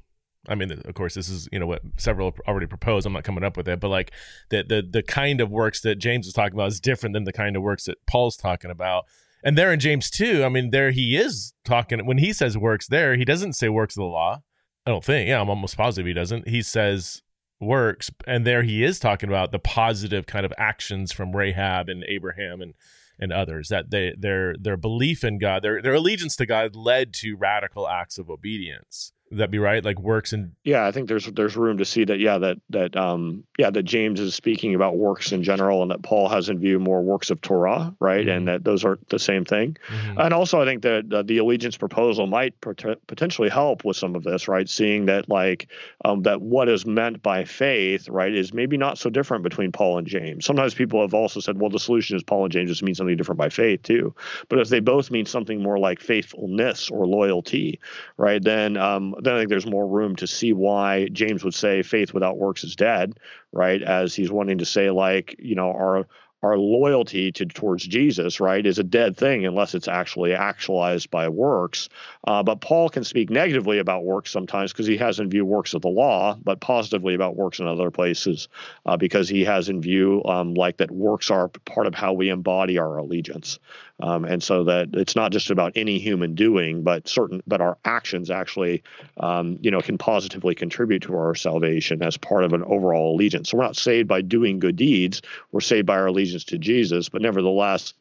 I 0.49 0.57
mean, 0.57 0.73
of 0.73 0.95
course, 0.95 1.15
this 1.15 1.29
is 1.29 1.49
you 1.53 1.59
know 1.59 1.67
what 1.67 1.83
several 1.99 2.35
already 2.49 2.67
proposed. 2.67 3.07
I'm 3.07 3.13
not 3.13 3.25
coming 3.25 3.45
up 3.45 3.57
with 3.57 3.69
it, 3.69 3.81
but 3.81 3.89
like 3.89 4.13
the 4.51 4.65
the 4.65 4.83
the 4.89 5.03
kind 5.03 5.41
of 5.41 5.51
works 5.51 5.81
that 5.83 5.97
James 5.97 6.27
is 6.27 6.33
talking 6.33 6.55
about 6.55 6.69
is 6.69 6.81
different 6.81 7.15
than 7.15 7.25
the 7.25 7.33
kind 7.33 7.57
of 7.57 7.63
works 7.63 7.85
that 7.85 8.05
Paul's 8.07 8.37
talking 8.37 8.71
about. 8.71 9.05
And 9.45 9.57
there 9.57 9.73
in 9.73 9.81
James 9.81 10.11
two, 10.11 10.45
I 10.45 10.49
mean, 10.49 10.71
there 10.71 10.91
he 10.91 11.17
is 11.17 11.53
talking 11.65 12.05
when 12.07 12.19
he 12.19 12.33
says 12.33 12.59
works. 12.59 12.89
There, 12.89 13.17
he 13.17 13.25
doesn't 13.25 13.55
say 13.55 13.69
works 13.69 13.97
of 13.97 14.01
the 14.01 14.07
law. 14.07 14.43
I 14.85 14.91
don't 14.91 15.05
think. 15.05 15.29
Yeah, 15.29 15.41
I'm 15.41 15.49
almost 15.49 15.77
positive 15.77 16.07
he 16.07 16.13
doesn't. 16.13 16.49
He 16.49 16.61
says 16.63 17.23
works, 17.61 18.11
and 18.27 18.45
there 18.45 18.65
he 18.65 18.83
is 18.83 18.99
talking 18.99 19.29
about 19.29 19.53
the 19.53 19.61
positive 19.61 20.27
kind 20.27 20.45
of 20.45 20.53
actions 20.59 21.13
from 21.13 21.37
Rahab 21.37 21.89
and 21.89 22.05
Abraham 22.09 22.61
and 22.61 22.75
and 23.23 23.33
others 23.33 23.69
that 23.69 23.91
they 23.91 24.13
their 24.19 24.57
their 24.59 24.77
belief 24.77 25.23
in 25.23 25.39
God, 25.39 25.63
their 25.63 25.81
their 25.81 25.95
allegiance 25.95 26.35
to 26.37 26.45
God 26.45 26.75
led 26.75 27.15
to 27.15 27.37
radical 27.37 27.89
acts 27.89 28.19
of 28.19 28.29
obedience. 28.29 29.13
That 29.33 29.51
be 29.51 29.59
right? 29.59 29.85
Like 29.85 29.99
works 29.99 30.33
and 30.33 30.53
yeah, 30.65 30.87
I 30.87 30.93
think 30.93 31.09
there's 31.09 31.27
there's 31.27 31.57
room 31.57 31.79
to 31.79 31.85
see 31.85 32.05
that. 32.05 32.19
Yeah, 32.19 32.39
that 32.39 32.59
that 32.71 32.97
um 32.97 33.45
yeah 33.59 33.71
that 33.71 33.85
James 33.85 34.21
is 34.21 34.35
speaking 34.35 34.75
about 34.75 34.97
works 34.97 35.33
in 35.33 35.43
general, 35.43 35.83
and 35.83 35.91
that 35.91 36.03
Paul 36.03 36.29
has 36.29 36.49
in 36.49 36.59
view 36.59 36.79
more 36.79 37.03
works 37.03 37.31
of 37.31 37.41
Torah, 37.41 37.95
right? 37.99 38.27
Mm-hmm. 38.27 38.37
And 38.37 38.49
that 38.49 38.65
those 38.65 38.85
are 38.85 38.99
the 39.09 39.19
same 39.19 39.45
thing. 39.45 39.77
Mm-hmm. 39.89 40.19
And 40.21 40.35
also, 40.35 40.61
I 40.61 40.65
think 40.65 40.83
that 40.83 41.13
uh, 41.13 41.23
the 41.23 41.39
allegiance 41.39 41.77
proposal 41.77 42.27
might 42.27 42.61
pot- 42.61 42.99
potentially 43.07 43.49
help 43.49 43.85
with 43.85 43.97
some 43.97 44.15
of 44.15 44.23
this, 44.23 44.49
right? 44.49 44.69
Seeing 44.69 45.07
that 45.07 45.29
like 45.29 45.69
um, 46.05 46.23
that 46.23 46.43
what 46.43 46.69
is 46.69 46.85
meant 46.85 47.23
by 47.23 47.45
faith, 47.45 48.09
right, 48.09 48.35
is 48.35 48.53
maybe 48.53 48.77
not 48.77 48.99
so 48.99 49.11
different 49.11 49.43
between 49.43 49.73
Paul 49.73 49.99
and 49.99 50.07
James. 50.07 50.45
Sometimes 50.45 50.75
people 50.75 51.01
have 51.01 51.15
also 51.15 51.41
said, 51.41 51.61
well, 51.61 51.71
the 51.71 51.81
solution 51.81 52.17
is 52.17 52.23
Paul 52.23 52.45
and 52.45 52.53
James 52.53 52.71
just 52.71 52.83
mean 52.83 52.95
something 52.95 53.17
different 53.17 53.39
by 53.39 53.49
faith 53.49 53.83
too. 53.83 54.15
But 54.49 54.59
if 54.59 54.69
they 54.69 54.81
both 54.81 55.11
mean 55.11 55.27
something 55.27 55.63
more 55.63 55.79
like 55.79 56.01
faithfulness 56.01 56.91
or 56.91 57.07
loyalty, 57.07 57.81
right, 58.17 58.43
then 58.43 58.77
um, 58.77 59.15
then 59.23 59.35
I 59.35 59.39
think 59.39 59.51
there's 59.51 59.67
more 59.67 59.87
room 59.87 60.17
to 60.17 60.27
see 60.27 60.53
why 60.53 61.09
James 61.09 61.45
would 61.45 61.55
say 61.55 61.83
faith 61.83 62.13
without 62.13 62.39
works 62.39 62.65
is 62.65 62.77
dead, 62.77 63.19
right? 63.53 63.81
As 63.81 64.15
he's 64.15 64.33
wanting 64.33 64.59
to 64.59 64.67
say, 64.67 64.91
like, 64.91 65.37
you 65.39 65.55
know, 65.55 65.71
our 65.71 66.07
our 66.43 66.59
loyalty 66.59 67.31
to 67.31 67.47
towards 67.47 67.87
Jesus, 67.87 68.41
right, 68.41 68.67
is 68.67 68.79
a 68.79 68.83
dead 68.83 69.17
thing 69.17 69.47
unless 69.47 69.75
it's 69.75 69.87
actually 69.87 70.35
actualized 70.35 71.11
by 71.11 71.29
works. 71.29 71.89
Uh, 72.27 72.43
but 72.43 72.61
Paul 72.61 72.89
can 72.89 73.05
speak 73.05 73.31
negatively 73.31 73.79
about 73.79 74.05
works 74.05 74.31
sometimes 74.31 74.73
because 74.73 74.87
he 74.87 74.97
has 74.97 75.21
in 75.21 75.31
view 75.31 75.45
works 75.45 75.73
of 75.73 75.83
the 75.83 75.89
law, 75.89 76.37
but 76.43 76.61
positively 76.61 77.15
about 77.15 77.37
works 77.37 77.61
in 77.61 77.69
other 77.69 77.93
places 77.93 78.49
uh, 78.87 78.97
because 78.97 79.29
he 79.29 79.45
has 79.45 79.69
in 79.69 79.81
view 79.81 80.23
um, 80.25 80.55
like 80.55 80.79
that 80.79 80.91
works 80.91 81.31
are 81.31 81.49
part 81.49 81.87
of 81.87 81.95
how 81.95 82.13
we 82.13 82.29
embody 82.29 82.77
our 82.77 82.99
allegiance. 82.99 83.61
Um, 84.03 84.25
and 84.25 84.43
so 84.43 84.65
that 84.65 84.89
it's 84.95 85.15
not 85.15 85.31
just 85.31 85.49
about 85.51 85.73
any 85.77 86.01
human 86.01 86.35
doing, 86.35 86.83
but 86.83 87.07
certain, 87.07 87.41
but 87.47 87.61
our 87.61 87.79
actions 87.85 88.33
actually, 88.33 88.83
um, 89.19 89.59
you 89.61 89.71
know, 89.71 89.81
can 89.81 89.97
positively 89.97 90.57
contribute 90.57 91.03
to 91.03 91.15
our 91.15 91.37
salvation 91.37 92.03
as 92.03 92.17
part 92.17 92.43
of 92.43 92.53
an 92.53 92.65
overall 92.65 93.15
allegiance. 93.15 93.51
So 93.51 93.59
we're 93.59 93.63
not 93.63 93.77
saved 93.77 94.09
by 94.09 94.21
doing 94.21 94.59
good 94.59 94.75
deeds; 94.75 95.23
we're 95.53 95.61
saved 95.61 95.87
by 95.87 95.95
our 95.95 96.09
allegiance 96.09 96.43
to 96.47 96.59
Jesus. 96.59 97.09
But 97.09 97.23
nevertheless, 97.23 97.95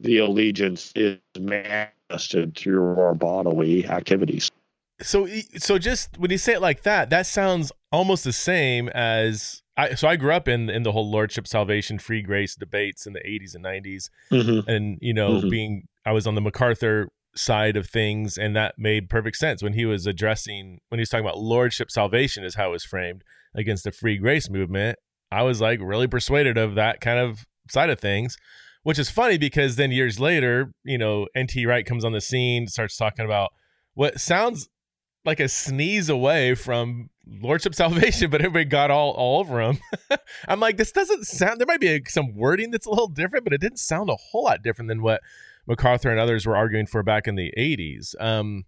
the 0.00 0.18
allegiance 0.18 0.90
is 0.96 1.18
manifested 1.38 2.56
through 2.56 2.98
our 2.98 3.14
bodily 3.14 3.86
activities. 3.86 4.50
So, 5.02 5.28
so 5.58 5.76
just 5.76 6.16
when 6.18 6.30
you 6.30 6.38
say 6.38 6.54
it 6.54 6.62
like 6.62 6.82
that, 6.84 7.10
that 7.10 7.26
sounds 7.26 7.72
almost 7.92 8.24
the 8.24 8.32
same 8.32 8.88
as 8.88 9.62
I, 9.76 9.94
so 9.94 10.08
I 10.08 10.16
grew 10.16 10.32
up 10.32 10.48
in 10.48 10.70
in 10.70 10.82
the 10.82 10.92
whole 10.92 11.10
lordship 11.10 11.46
salvation 11.46 11.98
free 11.98 12.22
grace 12.22 12.54
debates 12.54 13.06
in 13.06 13.12
the 13.12 13.20
80s 13.20 13.54
and 13.54 13.64
90s 13.64 14.10
mm-hmm. 14.30 14.68
and 14.68 14.98
you 15.00 15.12
know 15.12 15.32
mm-hmm. 15.32 15.48
being 15.48 15.88
I 16.04 16.12
was 16.12 16.26
on 16.26 16.34
the 16.34 16.40
MacArthur 16.40 17.08
side 17.34 17.76
of 17.76 17.86
things 17.86 18.38
and 18.38 18.56
that 18.56 18.78
made 18.78 19.10
perfect 19.10 19.36
sense 19.36 19.62
when 19.62 19.74
he 19.74 19.84
was 19.84 20.06
addressing 20.06 20.80
when 20.88 20.98
he 20.98 21.02
was 21.02 21.10
talking 21.10 21.26
about 21.26 21.38
lordship 21.38 21.90
salvation 21.90 22.42
is 22.42 22.54
how 22.54 22.68
it 22.68 22.72
was 22.72 22.84
framed 22.84 23.22
against 23.54 23.84
the 23.84 23.92
free 23.92 24.16
grace 24.16 24.48
movement 24.48 24.98
I 25.30 25.42
was 25.42 25.60
like 25.60 25.80
really 25.82 26.06
persuaded 26.06 26.56
of 26.56 26.74
that 26.76 27.02
kind 27.02 27.18
of 27.18 27.44
side 27.68 27.90
of 27.90 28.00
things 28.00 28.38
which 28.84 28.98
is 28.98 29.10
funny 29.10 29.36
because 29.36 29.76
then 29.76 29.92
years 29.92 30.18
later 30.18 30.72
you 30.84 30.96
know 30.96 31.26
NT 31.38 31.66
Wright 31.66 31.84
comes 31.84 32.04
on 32.04 32.12
the 32.12 32.22
scene 32.22 32.66
starts 32.66 32.96
talking 32.96 33.26
about 33.26 33.50
what 33.92 34.18
sounds 34.18 34.68
like 35.26 35.40
a 35.40 35.48
sneeze 35.48 36.08
away 36.08 36.54
from 36.54 37.10
lordship 37.26 37.74
salvation, 37.74 38.30
but 38.30 38.40
everybody 38.40 38.64
got 38.64 38.90
all, 38.90 39.12
all 39.12 39.40
over 39.40 39.60
him. 39.60 39.78
I'm 40.48 40.60
like, 40.60 40.76
this 40.76 40.92
doesn't 40.92 41.26
sound. 41.26 41.60
There 41.60 41.66
might 41.66 41.80
be 41.80 41.88
a, 41.88 42.00
some 42.06 42.34
wording 42.34 42.70
that's 42.70 42.86
a 42.86 42.90
little 42.90 43.08
different, 43.08 43.44
but 43.44 43.52
it 43.52 43.60
didn't 43.60 43.78
sound 43.78 44.10
a 44.10 44.16
whole 44.16 44.44
lot 44.44 44.62
different 44.62 44.88
than 44.88 45.02
what 45.02 45.20
MacArthur 45.66 46.10
and 46.10 46.20
others 46.20 46.46
were 46.46 46.56
arguing 46.56 46.86
for 46.86 47.02
back 47.02 47.26
in 47.26 47.34
the 47.34 47.52
80s. 47.56 48.14
Um, 48.20 48.64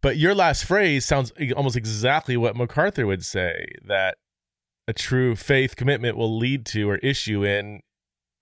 but 0.00 0.16
your 0.16 0.34
last 0.34 0.64
phrase 0.64 1.04
sounds 1.04 1.32
almost 1.54 1.76
exactly 1.76 2.36
what 2.36 2.56
MacArthur 2.56 3.06
would 3.06 3.24
say 3.24 3.66
that 3.84 4.16
a 4.88 4.92
true 4.92 5.36
faith 5.36 5.76
commitment 5.76 6.16
will 6.16 6.36
lead 6.36 6.64
to 6.66 6.88
or 6.88 6.96
issue 6.96 7.44
in 7.44 7.80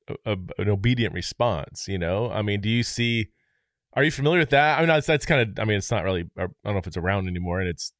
a, 0.08 0.32
a, 0.32 0.36
an 0.58 0.68
obedient 0.68 1.14
response. 1.14 1.88
You 1.88 1.98
know, 1.98 2.30
I 2.30 2.42
mean, 2.42 2.60
do 2.60 2.68
you 2.68 2.82
see? 2.82 3.28
Are 3.94 4.04
you 4.04 4.12
familiar 4.12 4.38
with 4.38 4.50
that? 4.50 4.78
I 4.78 4.82
mean, 4.82 4.88
that's, 4.88 5.06
that's 5.06 5.26
kind 5.26 5.40
of. 5.40 5.60
I 5.60 5.64
mean, 5.64 5.78
it's 5.78 5.90
not 5.90 6.04
really. 6.04 6.30
I 6.38 6.42
don't 6.42 6.54
know 6.64 6.76
if 6.76 6.86
it's 6.86 6.96
around 6.96 7.26
anymore, 7.26 7.58
and 7.60 7.68
it's 7.68 7.92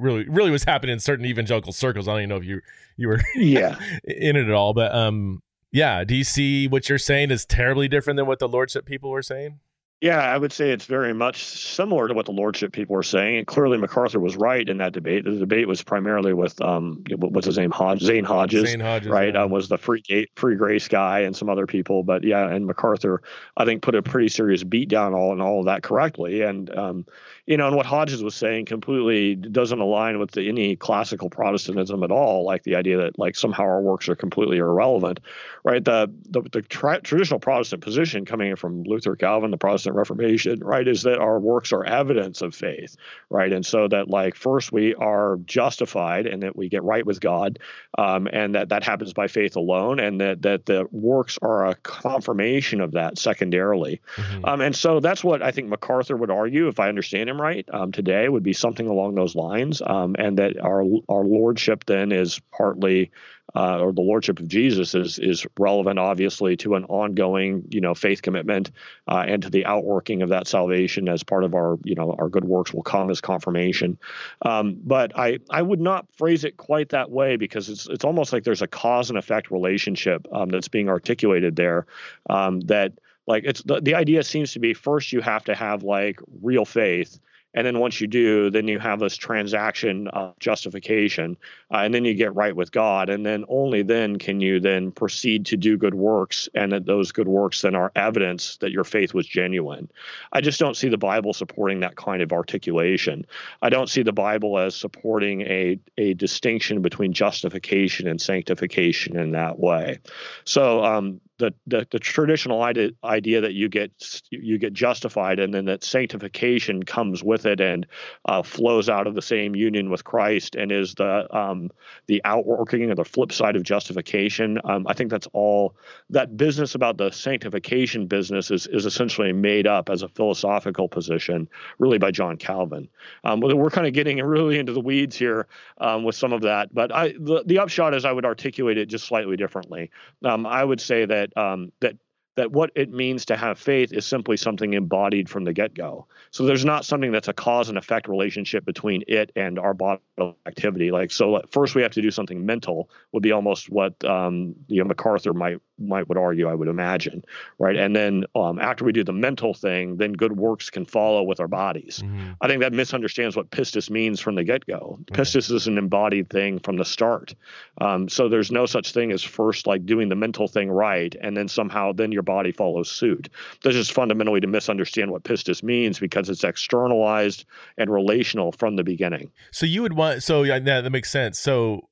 really 0.00 0.28
really 0.28 0.50
was 0.50 0.64
happening 0.64 0.92
in 0.92 1.00
certain 1.00 1.26
evangelical 1.26 1.72
circles. 1.72 2.08
I 2.08 2.12
don't 2.12 2.20
even 2.20 2.28
know 2.30 2.36
if 2.36 2.44
you 2.44 2.60
you 2.96 3.08
were 3.08 3.20
yeah 3.34 3.78
in 4.04 4.36
it 4.36 4.46
at 4.46 4.52
all, 4.52 4.74
but 4.74 4.94
um 4.94 5.42
yeah. 5.72 6.04
Do 6.04 6.16
you 6.16 6.24
see 6.24 6.66
what 6.66 6.88
you're 6.88 6.98
saying 6.98 7.30
is 7.30 7.44
terribly 7.44 7.86
different 7.86 8.16
than 8.16 8.26
what 8.26 8.40
the 8.40 8.48
lordship 8.48 8.86
people 8.86 9.10
were 9.10 9.22
saying? 9.22 9.60
Yeah, 10.00 10.18
I 10.18 10.38
would 10.38 10.50
say 10.50 10.70
it's 10.70 10.86
very 10.86 11.12
much 11.12 11.44
similar 11.44 12.08
to 12.08 12.14
what 12.14 12.24
the 12.24 12.32
lordship 12.32 12.72
people 12.72 12.96
were 12.96 13.02
saying. 13.02 13.36
And 13.36 13.46
clearly, 13.46 13.76
MacArthur 13.76 14.18
was 14.18 14.34
right 14.34 14.66
in 14.66 14.78
that 14.78 14.94
debate. 14.94 15.24
The 15.24 15.32
debate 15.32 15.68
was 15.68 15.82
primarily 15.82 16.32
with 16.32 16.58
um, 16.62 17.04
what's 17.18 17.46
his 17.46 17.58
name, 17.58 17.70
Hodge, 17.70 18.00
Zane 18.00 18.24
Hodges, 18.24 18.66
Zane 18.66 18.80
Hodges 18.80 19.08
right? 19.10 19.34
Yeah. 19.34 19.42
Uh, 19.42 19.48
was 19.48 19.68
the 19.68 19.76
free 19.76 20.02
free 20.36 20.56
grace 20.56 20.88
guy 20.88 21.20
and 21.20 21.36
some 21.36 21.50
other 21.50 21.66
people, 21.66 22.02
but 22.02 22.24
yeah, 22.24 22.48
and 22.48 22.66
MacArthur, 22.66 23.20
I 23.58 23.66
think, 23.66 23.82
put 23.82 23.94
a 23.94 24.02
pretty 24.02 24.28
serious 24.28 24.64
beat 24.64 24.88
down 24.88 25.12
all 25.12 25.32
and 25.32 25.42
all 25.42 25.60
of 25.60 25.66
that 25.66 25.82
correctly. 25.82 26.40
And 26.40 26.74
um, 26.74 27.04
you 27.44 27.58
know, 27.58 27.66
and 27.66 27.76
what 27.76 27.84
Hodges 27.84 28.22
was 28.22 28.34
saying 28.34 28.66
completely 28.66 29.34
doesn't 29.34 29.80
align 29.80 30.18
with 30.18 30.30
the, 30.30 30.48
any 30.48 30.76
classical 30.76 31.28
Protestantism 31.28 32.02
at 32.02 32.10
all. 32.10 32.44
Like 32.46 32.62
the 32.62 32.76
idea 32.76 32.96
that 32.98 33.18
like 33.18 33.36
somehow 33.36 33.64
our 33.64 33.82
works 33.82 34.08
are 34.08 34.16
completely 34.16 34.58
irrelevant, 34.58 35.20
right? 35.62 35.84
The 35.84 36.10
the, 36.30 36.40
the 36.52 36.62
tra- 36.62 37.02
traditional 37.02 37.38
Protestant 37.38 37.82
position 37.82 38.24
coming 38.24 38.48
in 38.48 38.56
from 38.56 38.84
Luther, 38.84 39.14
Calvin, 39.14 39.50
the 39.50 39.58
Protestant 39.58 39.89
Reformation, 39.94 40.60
right, 40.60 40.86
is 40.86 41.02
that 41.02 41.18
our 41.18 41.38
works 41.38 41.72
are 41.72 41.84
evidence 41.84 42.42
of 42.42 42.54
faith, 42.54 42.96
right? 43.28 43.52
And 43.52 43.64
so 43.64 43.88
that 43.88 44.08
like 44.08 44.34
first 44.34 44.72
we 44.72 44.94
are 44.94 45.38
justified 45.44 46.26
and 46.26 46.42
that 46.42 46.56
we 46.56 46.68
get 46.68 46.82
right 46.82 47.04
with 47.04 47.20
God, 47.20 47.58
um, 47.98 48.28
and 48.32 48.54
that 48.54 48.68
that 48.70 48.84
happens 48.84 49.12
by 49.12 49.28
faith 49.28 49.56
alone, 49.56 50.00
and 50.00 50.20
that 50.20 50.42
that 50.42 50.66
the 50.66 50.86
works 50.90 51.38
are 51.42 51.66
a 51.66 51.74
confirmation 51.76 52.80
of 52.80 52.92
that 52.92 53.18
secondarily. 53.18 54.00
Mm-hmm. 54.16 54.44
Um, 54.44 54.60
and 54.60 54.76
so 54.76 55.00
that's 55.00 55.24
what 55.24 55.42
I 55.42 55.50
think 55.50 55.68
MacArthur 55.68 56.16
would 56.16 56.30
argue, 56.30 56.68
if 56.68 56.80
I 56.80 56.88
understand 56.88 57.28
him 57.28 57.40
right 57.40 57.68
um, 57.72 57.92
today 57.92 58.28
would 58.28 58.42
be 58.42 58.52
something 58.52 58.86
along 58.86 59.14
those 59.14 59.34
lines, 59.34 59.82
um, 59.84 60.16
and 60.18 60.38
that 60.38 60.58
our 60.60 60.82
our 61.08 61.24
lordship 61.24 61.84
then 61.86 62.12
is 62.12 62.40
partly, 62.52 63.10
uh, 63.54 63.80
or 63.80 63.92
the 63.92 64.00
lordship 64.00 64.38
of 64.38 64.48
Jesus 64.48 64.94
is 64.94 65.18
is 65.18 65.46
relevant, 65.58 65.98
obviously, 65.98 66.56
to 66.58 66.74
an 66.74 66.84
ongoing 66.84 67.64
you 67.70 67.80
know 67.80 67.94
faith 67.94 68.22
commitment 68.22 68.70
uh, 69.08 69.24
and 69.26 69.42
to 69.42 69.50
the 69.50 69.64
outworking 69.66 70.22
of 70.22 70.28
that 70.28 70.46
salvation 70.46 71.08
as 71.08 71.22
part 71.22 71.44
of 71.44 71.54
our 71.54 71.78
you 71.84 71.94
know 71.94 72.14
our 72.18 72.28
good 72.28 72.44
works 72.44 72.72
will 72.72 72.82
come 72.82 73.10
as 73.10 73.20
confirmation. 73.20 73.98
Um, 74.42 74.78
but 74.84 75.16
I 75.18 75.38
I 75.50 75.62
would 75.62 75.80
not 75.80 76.06
phrase 76.12 76.44
it 76.44 76.56
quite 76.56 76.90
that 76.90 77.10
way 77.10 77.36
because 77.36 77.68
it's 77.68 77.88
it's 77.88 78.04
almost 78.04 78.32
like 78.32 78.44
there's 78.44 78.62
a 78.62 78.68
cause 78.68 79.10
and 79.10 79.18
effect 79.18 79.50
relationship 79.50 80.26
um, 80.32 80.48
that's 80.48 80.68
being 80.68 80.88
articulated 80.88 81.56
there 81.56 81.86
um, 82.28 82.60
that 82.62 82.92
like 83.26 83.44
it's 83.44 83.62
the, 83.62 83.80
the 83.80 83.94
idea 83.94 84.22
seems 84.22 84.52
to 84.52 84.58
be 84.58 84.74
first 84.74 85.12
you 85.12 85.20
have 85.20 85.44
to 85.44 85.54
have 85.54 85.82
like 85.82 86.20
real 86.42 86.64
faith 86.64 87.18
and 87.54 87.66
then 87.66 87.78
once 87.78 88.00
you 88.00 88.06
do, 88.06 88.50
then 88.50 88.68
you 88.68 88.78
have 88.78 89.00
this 89.00 89.16
transaction 89.16 90.08
of 90.08 90.38
justification, 90.38 91.36
uh, 91.72 91.78
and 91.78 91.92
then 91.92 92.04
you 92.04 92.14
get 92.14 92.34
right 92.34 92.54
with 92.54 92.70
God. 92.70 93.10
And 93.10 93.26
then 93.26 93.44
only 93.48 93.82
then 93.82 94.18
can 94.18 94.40
you 94.40 94.60
then 94.60 94.92
proceed 94.92 95.46
to 95.46 95.56
do 95.56 95.76
good 95.76 95.94
works, 95.94 96.48
and 96.54 96.72
that 96.72 96.86
those 96.86 97.10
good 97.10 97.28
works 97.28 97.62
then 97.62 97.74
are 97.74 97.90
evidence 97.96 98.56
that 98.58 98.70
your 98.70 98.84
faith 98.84 99.14
was 99.14 99.26
genuine. 99.26 99.90
I 100.32 100.40
just 100.40 100.60
don't 100.60 100.76
see 100.76 100.88
the 100.88 100.98
Bible 100.98 101.32
supporting 101.32 101.80
that 101.80 101.96
kind 101.96 102.22
of 102.22 102.32
articulation. 102.32 103.26
I 103.62 103.68
don't 103.68 103.88
see 103.88 104.02
the 104.02 104.12
Bible 104.12 104.58
as 104.58 104.76
supporting 104.76 105.42
a, 105.42 105.78
a 105.98 106.14
distinction 106.14 106.82
between 106.82 107.12
justification 107.12 108.06
and 108.06 108.20
sanctification 108.20 109.18
in 109.18 109.32
that 109.32 109.58
way. 109.58 109.98
So, 110.44 110.84
um, 110.84 111.20
the, 111.40 111.54
the, 111.66 111.86
the 111.90 111.98
traditional 111.98 112.62
idea, 112.62 112.90
idea 113.02 113.40
that 113.40 113.54
you 113.54 113.68
get 113.68 113.90
you 114.30 114.58
get 114.58 114.72
justified 114.72 115.40
and 115.40 115.52
then 115.52 115.64
that 115.64 115.82
sanctification 115.82 116.82
comes 116.82 117.24
with 117.24 117.46
it 117.46 117.60
and 117.60 117.86
uh, 118.26 118.42
flows 118.42 118.88
out 118.88 119.06
of 119.06 119.14
the 119.14 119.22
same 119.22 119.56
union 119.56 119.90
with 119.90 120.04
Christ 120.04 120.54
and 120.54 120.70
is 120.70 120.94
the 120.94 121.26
um, 121.36 121.70
the 122.06 122.20
outworking 122.24 122.90
or 122.90 122.94
the 122.94 123.04
flip 123.04 123.32
side 123.32 123.56
of 123.56 123.62
justification. 123.62 124.60
Um, 124.64 124.86
I 124.86 124.92
think 124.92 125.10
that's 125.10 125.26
all 125.32 125.74
that 126.10 126.36
business 126.36 126.74
about 126.74 126.98
the 126.98 127.10
sanctification 127.10 128.06
business 128.06 128.50
is 128.50 128.66
is 128.66 128.86
essentially 128.86 129.32
made 129.32 129.66
up 129.66 129.88
as 129.88 130.02
a 130.02 130.08
philosophical 130.08 130.88
position, 130.88 131.48
really 131.78 131.98
by 131.98 132.10
John 132.10 132.36
Calvin. 132.36 132.88
Um, 133.24 133.40
we're 133.40 133.70
kind 133.70 133.86
of 133.86 133.94
getting 133.94 134.18
really 134.18 134.58
into 134.58 134.72
the 134.72 134.80
weeds 134.80 135.16
here 135.16 135.48
um, 135.78 136.04
with 136.04 136.14
some 136.14 136.34
of 136.34 136.42
that, 136.42 136.72
but 136.74 136.94
I 136.94 137.14
the, 137.18 137.42
the 137.46 137.58
upshot 137.58 137.94
is 137.94 138.04
I 138.04 138.12
would 138.12 138.26
articulate 138.26 138.76
it 138.76 138.86
just 138.86 139.06
slightly 139.06 139.36
differently. 139.36 139.90
Um, 140.22 140.46
I 140.46 140.62
would 140.62 140.80
say 140.80 141.06
that 141.06 141.29
that 141.34 141.40
um, 141.40 141.72
that 141.80 141.96
that 142.36 142.52
what 142.52 142.70
it 142.74 142.90
means 142.90 143.26
to 143.26 143.36
have 143.36 143.58
faith 143.58 143.92
is 143.92 144.06
simply 144.06 144.36
something 144.36 144.72
embodied 144.72 145.28
from 145.28 145.44
the 145.44 145.52
get-go. 145.52 146.06
So 146.30 146.44
there's 146.44 146.64
not 146.64 146.84
something 146.84 147.12
that's 147.12 147.28
a 147.28 147.32
cause 147.32 147.68
and 147.68 147.76
effect 147.76 148.08
relationship 148.08 148.64
between 148.64 149.02
it 149.08 149.32
and 149.36 149.58
our 149.58 149.74
bodily 149.74 150.00
activity. 150.46 150.90
Like 150.90 151.10
so, 151.10 151.42
first 151.50 151.74
we 151.74 151.82
have 151.82 151.92
to 151.92 152.02
do 152.02 152.10
something 152.10 152.46
mental 152.46 152.88
would 153.12 153.22
be 153.22 153.32
almost 153.32 153.68
what 153.68 154.02
um, 154.04 154.54
you 154.68 154.82
know 154.82 154.88
MacArthur 154.88 155.34
might 155.34 155.58
might 155.80 156.08
would 156.08 156.18
argue. 156.18 156.48
I 156.48 156.54
would 156.54 156.68
imagine, 156.68 157.24
right? 157.58 157.76
And 157.76 157.96
then 157.96 158.24
um, 158.34 158.58
after 158.58 158.84
we 158.84 158.92
do 158.92 159.04
the 159.04 159.12
mental 159.12 159.54
thing, 159.54 159.96
then 159.96 160.12
good 160.12 160.36
works 160.36 160.70
can 160.70 160.84
follow 160.84 161.22
with 161.22 161.40
our 161.40 161.48
bodies. 161.48 162.00
Mm-hmm. 162.04 162.32
I 162.40 162.48
think 162.48 162.60
that 162.60 162.72
misunderstands 162.72 163.36
what 163.36 163.50
pistis 163.50 163.90
means 163.90 164.20
from 164.20 164.34
the 164.34 164.44
get-go. 164.44 164.98
Pistis 165.12 165.50
is 165.50 165.66
an 165.66 165.78
embodied 165.78 166.30
thing 166.30 166.58
from 166.58 166.76
the 166.76 166.84
start. 166.84 167.34
Um, 167.80 168.08
so 168.08 168.28
there's 168.28 168.50
no 168.50 168.66
such 168.66 168.92
thing 168.92 169.12
as 169.12 169.22
first 169.22 169.66
like 169.66 169.86
doing 169.86 170.08
the 170.08 170.16
mental 170.16 170.48
thing 170.48 170.70
right, 170.70 171.14
and 171.20 171.36
then 171.36 171.48
somehow 171.48 171.92
then 171.92 172.12
your 172.12 172.22
body 172.22 172.52
follows 172.52 172.90
suit. 172.90 173.28
This 173.62 173.76
is 173.76 173.90
fundamentally 173.90 174.40
to 174.40 174.46
misunderstand 174.46 175.10
what 175.10 175.24
pistis 175.24 175.62
means 175.62 175.98
because 175.98 176.28
it's 176.28 176.44
externalized 176.44 177.44
and 177.78 177.90
relational 177.90 178.52
from 178.52 178.76
the 178.76 178.84
beginning. 178.84 179.30
So 179.50 179.66
you 179.66 179.82
would 179.82 179.94
want 179.94 180.22
so 180.22 180.42
yeah 180.42 180.58
that 180.58 180.90
makes 180.90 181.10
sense. 181.10 181.38
So 181.38 181.88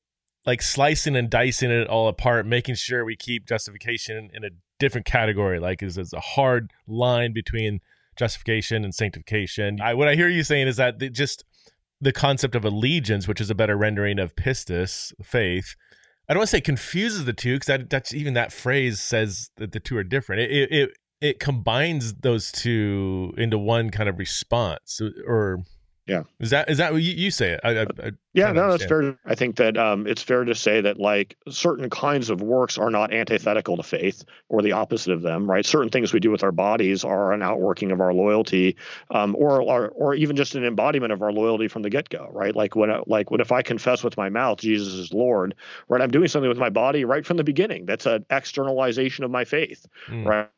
like 0.49 0.63
slicing 0.63 1.15
and 1.15 1.29
dicing 1.29 1.71
it 1.71 1.87
all 1.89 2.09
apart, 2.09 2.47
making 2.47 2.75
sure 2.75 3.05
we 3.05 3.15
keep 3.15 3.47
justification 3.47 4.31
in 4.33 4.45
a 4.45 4.49
different 4.79 5.07
category. 5.07 5.61
Like 5.61 5.83
is 5.83 5.99
a 5.99 6.21
hard 6.21 6.71
line 6.87 7.35
between 7.35 7.81
justification 8.17 8.83
and 8.83 8.95
sanctification. 8.95 9.79
I 9.83 9.93
what 9.93 10.09
I 10.09 10.15
hear 10.15 10.29
you 10.29 10.43
saying 10.43 10.67
is 10.67 10.79
that 10.79 10.99
just 11.13 11.45
the 12.01 12.13
concept 12.13 12.55
of 12.55 12.65
allegiance, 12.65 13.29
which 13.29 13.43
is 13.43 13.51
a 13.51 13.55
better 13.55 13.77
rendering 13.77 14.19
of 14.19 14.35
pistis, 14.37 15.13
faith. 15.23 15.75
I 16.27 16.33
don't 16.33 16.41
want 16.41 16.49
to 16.49 16.57
say 16.57 16.61
confuses 16.63 17.27
the 17.27 17.35
two 17.35 17.57
because 17.57 17.67
that, 17.67 17.91
that's 17.91 18.15
even 18.15 18.33
that 18.33 18.51
phrase 18.51 19.01
says 19.01 19.51
that 19.57 19.73
the 19.73 19.81
two 19.81 19.99
are 19.99 20.05
different. 20.05 20.51
It, 20.51 20.73
it 20.73 20.91
it 21.21 21.41
combines 21.41 22.15
those 22.15 22.51
two 22.51 23.35
into 23.37 23.59
one 23.59 23.91
kind 23.91 24.09
of 24.09 24.19
response 24.19 24.99
or 25.27 25.59
yeah. 26.09 26.23
Is 26.41 26.49
that 26.51 26.71
is 26.71 26.79
that 26.79 26.95
what 26.95 27.03
you, 27.03 27.13
you 27.13 27.31
say 27.31 27.51
it? 27.51 27.61
I, 27.63 27.81
I, 27.81 27.83
I 27.83 28.11
yeah, 28.33 28.51
no, 28.51 28.71
that's 28.71 28.87
fair. 28.87 29.19
I 29.27 29.35
think 29.35 29.57
that 29.57 29.77
um, 29.77 30.07
it's 30.07 30.23
fair 30.23 30.43
to 30.43 30.55
say 30.55 30.81
that 30.81 30.99
like 30.99 31.37
certain 31.51 31.91
kinds 31.91 32.31
of 32.31 32.41
works 32.41 32.79
are 32.79 32.89
not 32.89 33.13
antithetical 33.13 33.77
to 33.77 33.83
faith 33.83 34.25
or 34.49 34.63
the 34.63 34.73
opposite 34.73 35.13
of 35.13 35.21
them, 35.21 35.51
right? 35.51 35.67
Certain 35.67 35.91
things 35.91 36.15
we 36.15 36.21
do 36.21 36.31
with 36.31 36.43
our 36.43 36.53
bodies 36.53 37.05
are 37.05 37.33
an 37.33 37.43
outworking 37.43 37.91
of 37.91 38.01
our 38.01 38.15
loyalty, 38.15 38.75
um, 39.11 39.37
or, 39.39 39.61
or 39.61 39.89
or 39.91 40.15
even 40.15 40.35
just 40.35 40.55
an 40.55 40.65
embodiment 40.65 41.13
of 41.13 41.21
our 41.21 41.33
loyalty 41.33 41.69
from 41.69 41.83
the 41.83 41.91
get 41.91 42.09
go, 42.09 42.31
right? 42.33 42.57
Like 42.57 42.75
when 42.75 42.91
like 43.07 43.31
when 43.31 43.43
if 43.43 43.53
I 43.53 43.61
confess 43.61 44.03
with 44.03 44.17
my 44.17 44.31
mouth 44.31 44.61
Jesus 44.61 44.95
is 44.95 45.13
Lord, 45.13 45.55
right? 45.89 46.01
I'm 46.01 46.11
doing 46.11 46.29
something 46.29 46.49
with 46.49 46.59
my 46.59 46.71
body 46.71 47.05
right 47.05 47.27
from 47.27 47.37
the 47.37 47.45
beginning. 47.45 47.85
That's 47.85 48.07
an 48.07 48.25
externalization 48.31 49.25
of 49.25 49.31
my 49.31 49.45
faith, 49.45 49.87
mm. 50.09 50.25
right? 50.25 50.49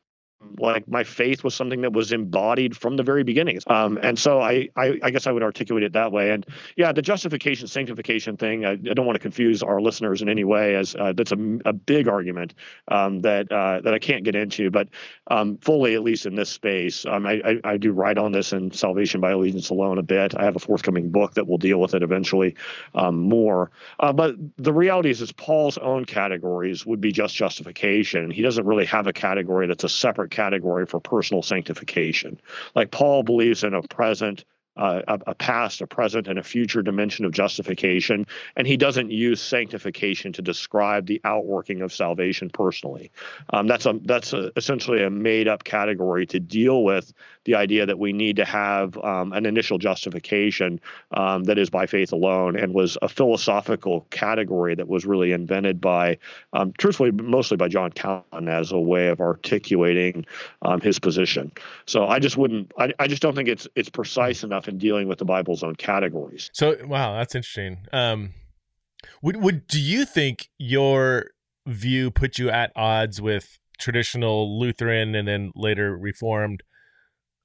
Like 0.57 0.87
my 0.87 1.03
faith 1.03 1.43
was 1.43 1.55
something 1.55 1.81
that 1.81 1.93
was 1.93 2.11
embodied 2.11 2.75
from 2.75 2.97
the 2.97 3.03
very 3.03 3.23
beginning. 3.23 3.59
Um, 3.67 3.99
and 4.01 4.17
so 4.17 4.41
I, 4.41 4.69
I, 4.75 4.99
I, 5.03 5.11
guess 5.11 5.27
I 5.27 5.31
would 5.31 5.43
articulate 5.43 5.83
it 5.83 5.93
that 5.93 6.11
way. 6.11 6.31
And 6.31 6.45
yeah, 6.75 6.91
the 6.91 7.01
justification 7.01 7.67
sanctification 7.67 8.37
thing, 8.37 8.65
I, 8.65 8.71
I 8.71 8.75
don't 8.75 9.05
want 9.05 9.15
to 9.15 9.21
confuse 9.21 9.63
our 9.63 9.79
listeners 9.81 10.21
in 10.21 10.29
any 10.29 10.43
way 10.43 10.75
as 10.75 10.95
uh, 10.95 11.13
that's 11.13 11.31
a, 11.31 11.59
a 11.65 11.73
big 11.73 12.07
argument 12.07 12.53
um, 12.87 13.21
that 13.21 13.51
uh, 13.51 13.81
that 13.81 13.93
I 13.93 13.99
can't 13.99 14.23
get 14.23 14.35
into, 14.35 14.71
but 14.71 14.87
um, 15.27 15.57
fully, 15.57 15.95
at 15.95 16.03
least 16.03 16.25
in 16.25 16.35
this 16.35 16.49
space, 16.49 17.05
um, 17.05 17.25
I, 17.25 17.41
I, 17.45 17.59
I, 17.63 17.77
do 17.77 17.91
write 17.91 18.17
on 18.17 18.31
this 18.31 18.53
in 18.53 18.71
Salvation 18.71 19.21
by 19.21 19.31
Allegiance 19.31 19.69
Alone 19.69 19.97
a 19.97 20.03
bit. 20.03 20.35
I 20.35 20.43
have 20.43 20.55
a 20.55 20.59
forthcoming 20.59 21.11
book 21.11 21.35
that 21.35 21.47
will 21.47 21.57
deal 21.57 21.79
with 21.79 21.93
it 21.93 22.03
eventually 22.03 22.55
um, 22.95 23.19
more. 23.19 23.71
Uh, 23.99 24.11
but 24.13 24.35
the 24.57 24.73
reality 24.73 25.09
is, 25.09 25.21
is 25.21 25.31
Paul's 25.31 25.77
own 25.77 26.05
categories 26.05 26.85
would 26.85 27.01
be 27.01 27.11
just 27.11 27.35
justification. 27.35 28.31
He 28.31 28.41
doesn't 28.41 28.65
really 28.65 28.85
have 28.85 29.07
a 29.07 29.13
category 29.13 29.67
that's 29.67 29.83
a 29.83 29.89
separate 29.89 30.30
category 30.31 30.85
for 30.85 30.99
personal 30.99 31.43
sanctification. 31.43 32.39
Like 32.75 32.91
Paul 32.91 33.23
believes 33.23 33.63
in 33.63 33.73
a 33.73 33.83
present 33.83 34.43
a, 34.77 35.19
a, 35.27 35.35
past, 35.35 35.81
a 35.81 35.87
present, 35.87 36.27
and 36.27 36.39
a 36.39 36.43
future 36.43 36.81
dimension 36.81 37.25
of 37.25 37.31
justification. 37.31 38.25
And 38.55 38.67
he 38.67 38.77
doesn't 38.77 39.11
use 39.11 39.41
sanctification 39.41 40.33
to 40.33 40.41
describe 40.41 41.05
the 41.05 41.21
outworking 41.23 41.81
of 41.81 41.93
salvation 41.93 42.49
personally. 42.49 43.11
Um, 43.51 43.67
that's 43.67 43.85
a 43.85 43.99
that's 44.03 44.33
a, 44.33 44.51
essentially 44.55 45.03
a 45.03 45.09
made 45.09 45.47
up 45.47 45.63
category 45.63 46.25
to 46.27 46.39
deal 46.39 46.83
with 46.83 47.13
the 47.45 47.55
idea 47.55 47.85
that 47.85 47.99
we 47.99 48.13
need 48.13 48.35
to 48.35 48.45
have 48.45 48.97
um, 48.97 49.33
an 49.33 49.45
initial 49.45 49.77
justification 49.77 50.79
um, 51.11 51.43
that 51.45 51.57
is 51.57 51.69
by 51.69 51.85
faith 51.85 52.11
alone, 52.13 52.55
and 52.55 52.73
was 52.73 52.97
a 53.01 53.09
philosophical 53.09 54.05
category 54.11 54.75
that 54.75 54.87
was 54.87 55.05
really 55.05 55.31
invented 55.31 55.81
by, 55.81 56.17
um, 56.53 56.71
truthfully, 56.77 57.11
mostly 57.11 57.57
by 57.57 57.67
John 57.67 57.91
Calvin 57.91 58.47
as 58.47 58.71
a 58.71 58.79
way 58.79 59.07
of 59.07 59.19
articulating 59.19 60.25
um, 60.61 60.81
his 60.81 60.99
position. 60.99 61.51
So 61.85 62.07
I 62.07 62.19
just 62.19 62.37
wouldn't, 62.37 62.71
I, 62.77 62.93
I 62.99 63.07
just 63.07 63.21
don't 63.21 63.35
think 63.35 63.49
it's 63.49 63.67
it's 63.75 63.89
precise 63.89 64.43
enough 64.43 64.60
enough 64.61 64.67
in 64.67 64.77
dealing 64.77 65.07
with 65.07 65.19
the 65.19 65.25
Bible's 65.25 65.63
own 65.63 65.75
categories. 65.75 66.49
So, 66.53 66.77
wow, 66.85 67.17
that's 67.17 67.35
interesting. 67.35 67.85
Um, 67.91 68.33
would 69.21 69.37
would 69.37 69.67
do 69.67 69.81
you 69.81 70.05
think 70.05 70.49
your 70.57 71.25
view 71.67 72.11
put 72.11 72.37
you 72.37 72.49
at 72.49 72.71
odds 72.75 73.21
with 73.21 73.57
traditional 73.79 74.59
Lutheran 74.59 75.15
and 75.15 75.27
then 75.27 75.51
later 75.55 75.97
Reformed 75.97 76.63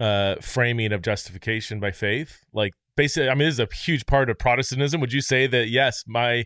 uh, 0.01 0.37
framing 0.41 0.93
of 0.93 1.03
justification 1.03 1.81
by 1.81 1.91
faith? 1.91 2.39
Like, 2.53 2.73
basically, 2.97 3.29
I 3.29 3.35
mean, 3.35 3.49
this 3.49 3.55
is 3.55 3.61
a 3.61 3.69
huge 3.75 4.07
part 4.07 4.29
of 4.29 4.39
Protestantism. 4.39 5.01
Would 5.01 5.13
you 5.13 5.23
say 5.23 5.47
that 5.47 5.69
yes, 5.69 6.03
my 6.07 6.45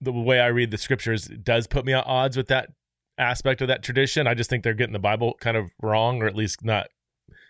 the 0.00 0.12
way 0.12 0.38
I 0.38 0.46
read 0.46 0.70
the 0.70 0.78
scriptures 0.78 1.26
does 1.26 1.66
put 1.66 1.84
me 1.84 1.92
at 1.92 2.06
odds 2.06 2.36
with 2.36 2.46
that 2.48 2.68
aspect 3.18 3.62
of 3.62 3.68
that 3.68 3.82
tradition? 3.82 4.26
I 4.26 4.34
just 4.34 4.50
think 4.50 4.62
they're 4.62 4.74
getting 4.74 4.92
the 4.92 4.98
Bible 4.98 5.34
kind 5.40 5.56
of 5.56 5.70
wrong, 5.82 6.22
or 6.22 6.26
at 6.26 6.36
least 6.36 6.62
not 6.62 6.86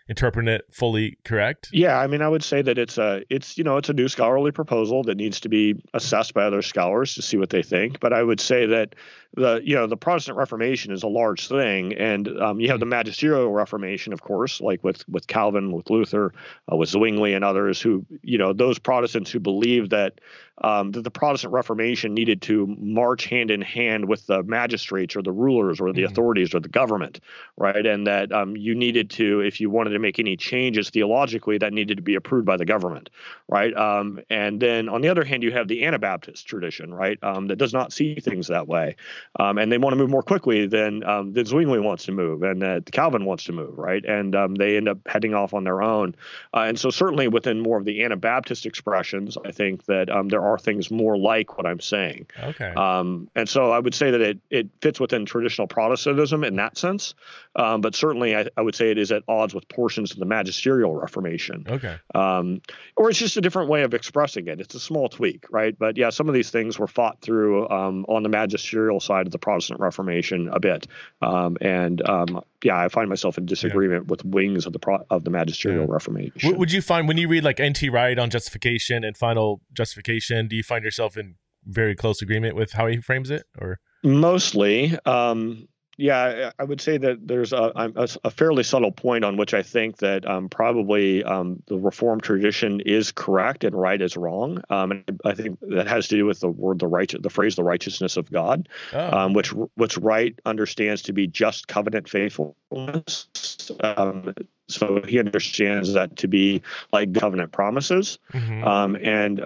interpreting 0.09 0.47
it 0.47 0.65
fully 0.71 1.17
correct? 1.23 1.69
Yeah, 1.71 1.99
I 1.99 2.07
mean, 2.07 2.21
I 2.21 2.29
would 2.29 2.43
say 2.43 2.61
that 2.61 2.77
it's 2.77 2.97
a 2.97 3.23
it's 3.29 3.57
you 3.57 3.63
know 3.63 3.77
it's 3.77 3.89
a 3.89 3.93
new 3.93 4.07
scholarly 4.07 4.51
proposal 4.51 5.03
that 5.03 5.15
needs 5.15 5.39
to 5.41 5.49
be 5.49 5.81
assessed 5.93 6.33
by 6.33 6.43
other 6.43 6.61
scholars 6.61 7.15
to 7.15 7.21
see 7.21 7.37
what 7.37 7.49
they 7.49 7.63
think. 7.63 7.99
But 7.99 8.13
I 8.13 8.23
would 8.23 8.39
say 8.39 8.65
that 8.67 8.95
the 9.35 9.61
you 9.63 9.75
know 9.75 9.87
the 9.87 9.97
Protestant 9.97 10.37
Reformation 10.37 10.91
is 10.91 11.03
a 11.03 11.07
large 11.07 11.47
thing, 11.47 11.93
and 11.93 12.27
um, 12.41 12.59
you 12.59 12.69
have 12.69 12.79
the 12.79 12.85
Magisterial 12.85 13.51
Reformation, 13.51 14.13
of 14.13 14.21
course, 14.21 14.61
like 14.61 14.83
with 14.83 15.07
with 15.09 15.27
Calvin, 15.27 15.71
with 15.71 15.89
Luther, 15.89 16.33
uh, 16.71 16.75
with 16.75 16.89
Zwingli, 16.89 17.33
and 17.33 17.43
others 17.43 17.81
who 17.81 18.05
you 18.23 18.37
know 18.37 18.53
those 18.53 18.79
Protestants 18.79 19.31
who 19.31 19.39
believe 19.39 19.89
that 19.89 20.19
um, 20.63 20.91
that 20.91 21.03
the 21.03 21.11
Protestant 21.11 21.53
Reformation 21.53 22.13
needed 22.13 22.41
to 22.43 22.65
march 22.79 23.25
hand 23.25 23.51
in 23.51 23.61
hand 23.61 24.07
with 24.07 24.25
the 24.27 24.41
magistrates 24.43 25.15
or 25.15 25.21
the 25.21 25.31
rulers 25.31 25.79
or 25.79 25.93
the 25.93 26.01
mm-hmm. 26.01 26.11
authorities 26.11 26.55
or 26.55 26.59
the 26.59 26.69
government, 26.69 27.19
right? 27.57 27.85
And 27.85 28.07
that 28.07 28.31
um, 28.31 28.55
you 28.55 28.73
needed 28.73 29.09
to, 29.11 29.41
if 29.41 29.61
you 29.61 29.69
wanted 29.69 29.91
to 29.91 29.99
make 29.99 30.19
any 30.19 30.35
changes 30.35 30.89
theologically, 30.89 31.59
that 31.59 31.73
needed 31.73 31.97
to 31.97 32.03
be 32.03 32.15
approved 32.15 32.45
by 32.45 32.57
the 32.57 32.65
government, 32.65 33.09
right? 33.47 33.75
Um, 33.75 34.19
and 34.29 34.59
then 34.59 34.89
on 34.89 35.01
the 35.01 35.09
other 35.09 35.23
hand, 35.23 35.43
you 35.43 35.51
have 35.51 35.67
the 35.67 35.85
Anabaptist 35.85 36.47
tradition, 36.47 36.93
right, 36.93 37.19
um, 37.21 37.47
that 37.47 37.57
does 37.57 37.73
not 37.73 37.93
see 37.93 38.15
things 38.15 38.47
that 38.47 38.67
way, 38.67 38.95
um, 39.39 39.57
and 39.57 39.71
they 39.71 39.77
want 39.77 39.93
to 39.93 39.97
move 39.97 40.09
more 40.09 40.23
quickly 40.23 40.67
than 40.67 41.03
um, 41.03 41.33
than 41.33 41.45
Zwingli 41.45 41.79
wants 41.79 42.05
to 42.05 42.11
move 42.11 42.43
and 42.43 42.61
that 42.61 42.91
Calvin 42.91 43.25
wants 43.25 43.45
to 43.45 43.51
move, 43.51 43.77
right? 43.77 44.03
And 44.05 44.35
they 44.57 44.77
end 44.77 44.87
up 44.87 44.99
heading 45.05 45.33
off 45.33 45.53
on 45.53 45.63
their 45.63 45.81
own. 45.81 46.15
Uh, 46.53 46.61
and 46.61 46.79
so 46.79 46.89
certainly 46.89 47.27
within 47.27 47.59
more 47.59 47.77
of 47.77 47.85
the 47.85 48.03
Anabaptist 48.03 48.65
expressions, 48.65 49.37
I 49.45 49.51
think 49.51 49.85
that 49.85 50.07
there 50.29 50.41
are 50.41 50.57
things 50.57 50.89
more 50.91 51.17
like 51.17 51.57
what 51.57 51.65
I'm 51.65 51.79
saying. 51.79 52.27
Okay. 52.41 52.73
Um, 52.75 53.29
and 53.35 53.47
so 53.47 53.71
I 53.71 53.79
would 53.79 53.93
say 53.93 54.11
that 54.11 54.21
it 54.21 54.39
it 54.49 54.69
fits 54.81 54.99
within 54.99 55.25
traditional 55.25 55.67
Protestantism 55.67 56.43
in 56.43 56.55
that 56.55 56.77
sense, 56.77 57.13
um, 57.55 57.81
but 57.81 57.95
certainly 57.95 58.35
I, 58.35 58.47
I, 58.55 58.61
would 58.61 58.75
say 58.75 58.91
it 58.91 58.97
is 58.97 59.11
at 59.11 59.23
odds 59.27 59.53
with 59.53 59.67
portions 59.67 60.11
of 60.11 60.19
the 60.19 60.25
Magisterial 60.25 60.95
Reformation. 60.95 61.65
Okay. 61.67 61.97
Um, 62.13 62.61
or 62.95 63.09
it's 63.09 63.19
just 63.19 63.37
a 63.37 63.41
different 63.41 63.69
way 63.69 63.83
of 63.83 63.93
expressing 63.93 64.47
it. 64.47 64.59
It's 64.59 64.75
a 64.75 64.79
small 64.79 65.09
tweak, 65.09 65.45
right? 65.51 65.77
But 65.77 65.97
yeah, 65.97 66.09
some 66.09 66.27
of 66.27 66.33
these 66.33 66.49
things 66.49 66.79
were 66.79 66.87
fought 66.87 67.21
through 67.21 67.69
um, 67.69 68.05
on 68.07 68.23
the 68.23 68.29
magisterial 68.29 68.99
side 69.07 69.25
of 69.25 69.31
the 69.31 69.39
Protestant 69.39 69.79
Reformation 69.79 70.49
a 70.51 70.59
bit, 70.59 70.87
um, 71.21 71.57
and 71.61 72.07
um, 72.07 72.41
yeah, 72.63 72.77
I 72.77 72.89
find 72.89 73.09
myself 73.09 73.37
in 73.37 73.45
disagreement 73.45 74.03
yeah. 74.03 74.09
with 74.09 74.25
wings 74.25 74.65
of 74.65 74.73
the 74.73 74.79
pro- 74.79 75.05
of 75.09 75.23
the 75.23 75.31
magisterial 75.31 75.87
yeah. 75.87 75.93
Reformation. 75.93 76.57
would 76.57 76.71
you 76.71 76.81
find 76.81 77.07
when 77.07 77.17
you 77.17 77.27
read 77.27 77.43
like 77.43 77.59
N.T. 77.59 77.89
Wright 77.89 78.17
on 78.19 78.29
justification 78.29 79.03
and 79.03 79.17
final 79.17 79.61
justification, 79.73 80.47
do 80.47 80.55
you 80.55 80.63
find 80.63 80.83
yourself 80.83 81.17
in 81.17 81.35
very 81.65 81.95
close 81.95 82.21
agreement 82.21 82.55
with 82.55 82.73
how 82.73 82.87
he 82.87 82.97
frames 83.01 83.29
it, 83.29 83.45
or 83.57 83.79
mostly? 84.03 84.97
Um, 85.05 85.67
yeah, 85.97 86.51
I 86.59 86.63
would 86.63 86.79
say 86.79 86.97
that 86.99 87.27
there's 87.27 87.53
a, 87.53 87.91
a, 88.23 88.29
fairly 88.29 88.61
subtle 88.61 88.91
point 88.91 89.25
on 89.25 89.35
which 89.35 89.55
I 89.55 89.63
think 89.63 89.97
that 89.97 90.29
um, 90.29 90.47
probably 90.47 91.23
um, 91.23 91.63
the 91.65 91.77
reform 91.77 92.21
tradition 92.21 92.81
is 92.81 93.11
correct 93.11 93.63
and 93.63 93.75
right 93.75 93.99
is 93.99 94.15
wrong. 94.15 94.61
Um, 94.69 94.91
and 94.91 95.19
I 95.25 95.33
think 95.33 95.57
that 95.61 95.87
has 95.87 96.07
to 96.09 96.15
do 96.15 96.25
with 96.27 96.39
the 96.39 96.49
word, 96.49 96.77
the 96.77 96.87
Wright, 96.87 97.11
the 97.19 97.31
phrase, 97.31 97.55
the 97.55 97.63
righteousness 97.63 98.15
of 98.15 98.31
God, 98.31 98.69
oh. 98.93 99.17
Um, 99.17 99.33
which 99.33 99.49
which 99.49 99.97
right 99.97 100.39
understands 100.45 101.01
to 101.03 101.13
be 101.13 101.25
just 101.25 101.67
covenant 101.67 102.07
faithfulness. 102.07 103.71
Um, 103.79 104.35
so 104.67 105.01
he 105.01 105.17
understands 105.17 105.93
that 105.93 106.17
to 106.17 106.27
be 106.27 106.61
like 106.93 107.13
covenant 107.15 107.51
promises, 107.51 108.19
mm-hmm. 108.33 108.63
Um, 108.63 108.95
and 108.97 109.39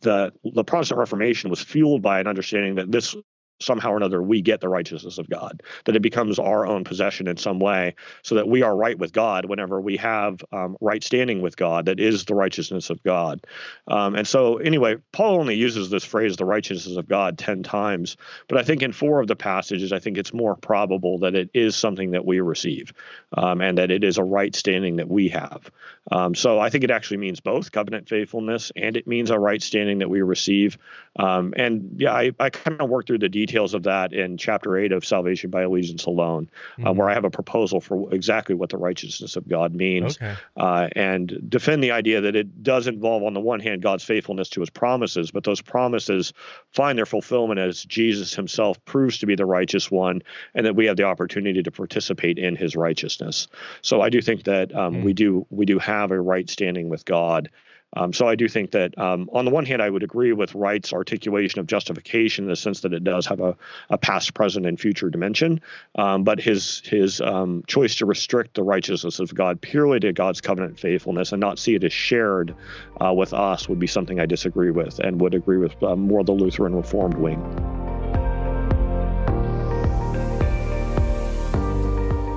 the 0.00 0.32
the 0.44 0.64
Protestant 0.64 0.98
Reformation 0.98 1.48
was 1.48 1.62
fueled 1.62 2.02
by 2.02 2.20
an 2.20 2.26
understanding 2.26 2.74
that 2.74 2.92
this 2.92 3.16
somehow 3.60 3.92
or 3.92 3.96
another 3.96 4.22
we 4.22 4.42
get 4.42 4.60
the 4.60 4.68
righteousness 4.68 5.18
of 5.18 5.28
God, 5.28 5.62
that 5.84 5.96
it 5.96 6.02
becomes 6.02 6.38
our 6.38 6.66
own 6.66 6.84
possession 6.84 7.26
in 7.28 7.36
some 7.36 7.58
way, 7.58 7.94
so 8.22 8.34
that 8.34 8.48
we 8.48 8.62
are 8.62 8.76
right 8.76 8.98
with 8.98 9.12
God 9.12 9.46
whenever 9.46 9.80
we 9.80 9.96
have 9.96 10.44
um, 10.52 10.76
right 10.80 11.02
standing 11.02 11.42
with 11.42 11.56
God, 11.56 11.86
that 11.86 12.00
is 12.00 12.24
the 12.24 12.34
righteousness 12.34 12.90
of 12.90 13.02
God. 13.02 13.46
Um, 13.88 14.14
and 14.14 14.26
so, 14.26 14.56
anyway, 14.58 14.96
Paul 15.12 15.40
only 15.40 15.54
uses 15.54 15.90
this 15.90 16.04
phrase, 16.04 16.36
the 16.36 16.44
righteousness 16.44 16.96
of 16.96 17.08
God, 17.08 17.38
10 17.38 17.62
times. 17.62 18.16
But 18.48 18.58
I 18.58 18.62
think 18.62 18.82
in 18.82 18.92
four 18.92 19.20
of 19.20 19.28
the 19.28 19.36
passages, 19.36 19.92
I 19.92 19.98
think 19.98 20.18
it's 20.18 20.32
more 20.32 20.56
probable 20.56 21.18
that 21.20 21.34
it 21.34 21.50
is 21.54 21.76
something 21.76 22.10
that 22.12 22.24
we 22.24 22.40
receive 22.40 22.92
um, 23.36 23.60
and 23.60 23.78
that 23.78 23.90
it 23.90 24.04
is 24.04 24.18
a 24.18 24.24
right 24.24 24.54
standing 24.54 24.96
that 24.96 25.08
we 25.08 25.28
have. 25.28 25.70
Um, 26.12 26.34
so 26.34 26.60
I 26.60 26.70
think 26.70 26.84
it 26.84 26.90
actually 26.90 27.16
means 27.16 27.40
both 27.40 27.72
covenant 27.72 28.08
faithfulness 28.08 28.70
and 28.76 28.96
it 28.96 29.06
means 29.06 29.30
a 29.30 29.38
right 29.38 29.62
standing 29.62 29.98
that 29.98 30.10
we 30.10 30.22
receive. 30.22 30.78
Um, 31.16 31.52
and 31.56 31.96
yeah, 31.96 32.12
I, 32.12 32.32
I 32.38 32.50
kind 32.50 32.80
of 32.80 32.88
worked 32.88 33.08
through 33.08 33.18
the 33.18 33.28
details 33.28 33.45
of 33.54 33.82
that 33.84 34.12
in 34.12 34.36
chapter 34.36 34.76
eight 34.76 34.92
of 34.92 35.04
Salvation 35.04 35.50
by 35.50 35.62
Allegiance 35.62 36.04
Alone, 36.04 36.48
uh, 36.48 36.80
mm-hmm. 36.80 36.86
uh, 36.86 36.92
where 36.92 37.08
I 37.08 37.14
have 37.14 37.24
a 37.24 37.30
proposal 37.30 37.80
for 37.80 38.12
exactly 38.12 38.54
what 38.54 38.70
the 38.70 38.76
righteousness 38.76 39.36
of 39.36 39.48
God 39.48 39.74
means, 39.74 40.16
okay. 40.16 40.34
uh, 40.56 40.88
and 40.96 41.38
defend 41.48 41.82
the 41.82 41.92
idea 41.92 42.20
that 42.20 42.36
it 42.36 42.62
does 42.62 42.86
involve, 42.86 43.22
on 43.22 43.34
the 43.34 43.40
one 43.40 43.60
hand, 43.60 43.82
God's 43.82 44.04
faithfulness 44.04 44.48
to 44.50 44.60
His 44.60 44.70
promises, 44.70 45.30
but 45.30 45.44
those 45.44 45.60
promises 45.60 46.32
find 46.72 46.98
their 46.98 47.06
fulfillment 47.06 47.60
as 47.60 47.84
Jesus 47.84 48.34
Himself 48.34 48.84
proves 48.84 49.18
to 49.18 49.26
be 49.26 49.34
the 49.34 49.46
righteous 49.46 49.90
one, 49.90 50.22
and 50.54 50.66
that 50.66 50.76
we 50.76 50.86
have 50.86 50.96
the 50.96 51.04
opportunity 51.04 51.62
to 51.62 51.70
participate 51.70 52.38
in 52.38 52.56
His 52.56 52.76
righteousness. 52.76 53.48
So 53.82 54.00
I 54.00 54.10
do 54.10 54.20
think 54.20 54.44
that 54.44 54.74
um, 54.74 54.94
mm-hmm. 54.94 55.04
we 55.04 55.12
do 55.12 55.46
we 55.50 55.66
do 55.66 55.78
have 55.78 56.10
a 56.10 56.20
right 56.20 56.48
standing 56.50 56.88
with 56.88 57.04
God 57.04 57.50
Um, 57.96 58.12
so 58.12 58.28
I 58.28 58.34
do 58.34 58.46
think 58.46 58.70
that 58.72 58.96
um, 58.98 59.28
on 59.32 59.44
the 59.44 59.50
one 59.50 59.64
hand, 59.64 59.82
I 59.82 59.88
would 59.88 60.02
agree 60.02 60.32
with 60.32 60.54
Wright's 60.54 60.92
articulation 60.92 61.60
of 61.60 61.66
justification 61.66 62.44
in 62.44 62.50
the 62.50 62.56
sense 62.56 62.80
that 62.80 62.92
it 62.92 63.02
does 63.02 63.26
have 63.26 63.40
a, 63.40 63.56
a 63.90 63.98
past, 63.98 64.34
present, 64.34 64.66
and 64.66 64.78
future 64.78 65.08
dimension. 65.08 65.60
Um, 65.96 66.22
but 66.22 66.38
his 66.38 66.82
his 66.84 67.20
um, 67.20 67.64
choice 67.66 67.96
to 67.96 68.06
restrict 68.06 68.54
the 68.54 68.62
righteousness 68.62 69.18
of 69.18 69.34
God 69.34 69.60
purely 69.60 69.98
to 70.00 70.12
God's 70.12 70.40
covenant 70.40 70.78
faithfulness 70.78 71.32
and 71.32 71.40
not 71.40 71.58
see 71.58 71.74
it 71.74 71.84
as 71.84 71.92
shared 71.92 72.54
uh, 73.02 73.12
with 73.12 73.32
us 73.32 73.68
would 73.68 73.78
be 73.78 73.86
something 73.86 74.20
I 74.20 74.26
disagree 74.26 74.70
with 74.70 74.98
and 74.98 75.20
would 75.20 75.34
agree 75.34 75.58
with 75.58 75.82
uh, 75.82 75.96
more 75.96 76.22
the 76.22 76.32
Lutheran 76.32 76.74
Reformed 76.74 77.16
wing. 77.16 77.42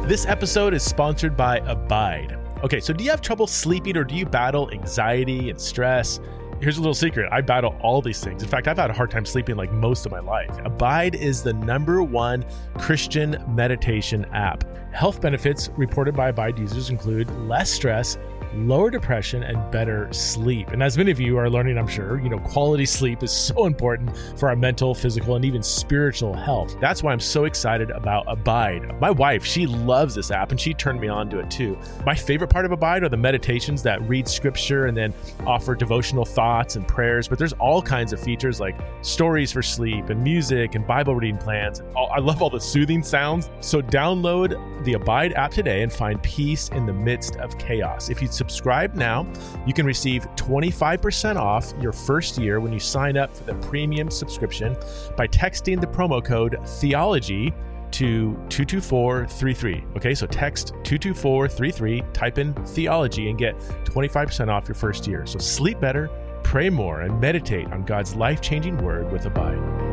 This 0.08 0.26
episode 0.26 0.74
is 0.74 0.82
sponsored 0.82 1.38
by 1.38 1.58
Abide. 1.58 2.39
Okay, 2.62 2.82
so 2.82 2.92
do 2.92 3.06
you 3.06 3.10
have 3.10 3.22
trouble 3.22 3.48
sleeping 3.48 3.96
or 3.96 4.04
do 4.04 4.16
you 4.16 4.26
battle 4.26 4.70
anxiety 4.72 5.50
and 5.50 5.60
stress? 5.60 6.20
Here's 6.60 6.76
a 6.76 6.82
little 6.82 6.94
secret 6.94 7.30
I 7.32 7.40
battle 7.40 7.78
all 7.82 8.02
these 8.02 8.22
things. 8.22 8.44
In 8.44 8.50
fact, 8.50 8.68
I've 8.68 8.78
had 8.78 8.90
a 8.90 8.94
hard 8.94 9.12
time 9.12 9.26
sleeping 9.26 9.56
like 9.56 9.72
most 9.72 10.06
of 10.06 10.12
my 10.12 10.20
life. 10.20 10.60
Abide 10.66 11.16
is 11.16 11.42
the 11.42 11.54
number 11.54 12.04
one 12.04 12.46
Christian 12.78 13.42
meditation 13.48 14.26
app. 14.34 14.66
Health 14.94 15.22
benefits 15.22 15.70
reported 15.78 16.16
by 16.16 16.30
Abide 16.30 16.60
users 16.60 16.90
include 16.90 17.32
less 17.48 17.72
stress 17.72 18.18
lower 18.54 18.90
depression, 18.90 19.44
and 19.44 19.72
better 19.72 20.12
sleep. 20.12 20.70
And 20.70 20.82
as 20.82 20.98
many 20.98 21.12
of 21.12 21.20
you 21.20 21.38
are 21.38 21.50
learning, 21.50 21.78
I'm 21.78 21.88
sure, 21.88 22.20
you 22.20 22.30
know, 22.30 22.40
quality 22.40 22.86
sleep 22.86 23.24
is 23.24 23.32
so 23.32 23.66
important 23.66 24.16
for 24.38 24.50
our 24.50 24.56
mental, 24.56 24.94
physical, 24.96 25.36
and 25.36 25.46
even 25.46 25.62
spiritual 25.64 26.34
health. 26.34 26.76
That's 26.80 27.04
why 27.04 27.12
I'm 27.12 27.20
so 27.20 27.46
excited 27.46 27.92
about 27.92 28.26
Abide. 28.28 29.00
My 29.00 29.12
wife, 29.12 29.46
she 29.46 29.66
loves 29.66 30.16
this 30.16 30.32
app 30.32 30.52
and 30.52 30.60
she 30.60 30.74
turned 30.74 31.00
me 31.00 31.08
on 31.08 31.30
to 31.30 31.40
it 31.40 31.52
too. 31.52 31.78
My 32.06 32.16
favorite 32.16 32.50
part 32.50 32.66
of 32.66 32.72
Abide 32.72 33.04
are 33.04 33.10
the 33.10 33.18
meditations 33.18 33.84
that 33.84 34.02
read 34.08 34.28
scripture 34.28 34.88
and 34.88 34.98
then 34.98 35.14
offer 35.46 35.76
devotional 35.76 36.26
thoughts 36.26 36.76
and 36.76 36.88
prayers, 36.88 37.28
but 37.28 37.38
there's 37.38 37.54
all 37.54 37.82
kinds 37.82 38.14
of 38.14 38.20
features 38.20 38.60
like 38.60 38.80
stories 39.02 39.52
for 39.52 39.62
sleep 39.62 40.10
and 40.10 40.24
music 40.24 40.76
and 40.76 40.86
Bible 40.88 41.16
reading 41.16 41.38
plans. 41.38 41.82
Oh, 41.96 42.06
I 42.06 42.20
love 42.20 42.42
all 42.42 42.50
the 42.50 42.60
soothing 42.60 43.04
sounds. 43.04 43.50
So 43.60 43.82
download 43.82 44.84
the 44.84 44.94
Abide 44.94 45.34
app 45.34 45.52
today 45.52 45.84
and 45.84 45.92
find 45.92 46.22
peace 46.24 46.70
in 46.70 46.86
the 46.86 46.94
midst 46.94 47.36
of 47.38 47.58
chaos. 47.58 48.10
If 48.10 48.22
you 48.22 48.28
subscribe 48.40 48.96
now, 48.96 49.28
you 49.68 49.74
can 49.74 49.86
receive 49.86 50.24
25% 50.36 51.36
off 51.36 51.74
your 51.80 51.92
first 51.92 52.38
year 52.38 52.60
when 52.60 52.74
you 52.74 52.80
sign 52.80 53.18
up 53.18 53.36
for 53.36 53.44
the 53.44 53.54
premium 53.56 54.10
subscription 54.10 54.76
by 55.16 55.28
texting 55.28 55.80
the 55.80 55.88
promo 55.88 56.24
code 56.24 56.58
theology 56.80 57.54
to 57.92 58.34
22433. 58.50 59.84
Okay, 59.98 60.16
so 60.16 60.26
text 60.26 60.74
22433, 60.84 62.04
type 62.14 62.38
in 62.38 62.54
theology, 62.66 63.30
and 63.30 63.38
get 63.38 63.58
25% 63.86 64.48
off 64.48 64.68
your 64.68 64.76
first 64.76 65.08
year. 65.08 65.26
So 65.26 65.40
sleep 65.40 65.80
better, 65.80 66.10
pray 66.44 66.70
more, 66.70 67.02
and 67.02 67.20
meditate 67.20 67.68
on 67.74 67.84
God's 67.84 68.16
life 68.16 68.42
changing 68.42 68.78
word 68.78 69.12
with 69.12 69.26
Abide. 69.26 69.89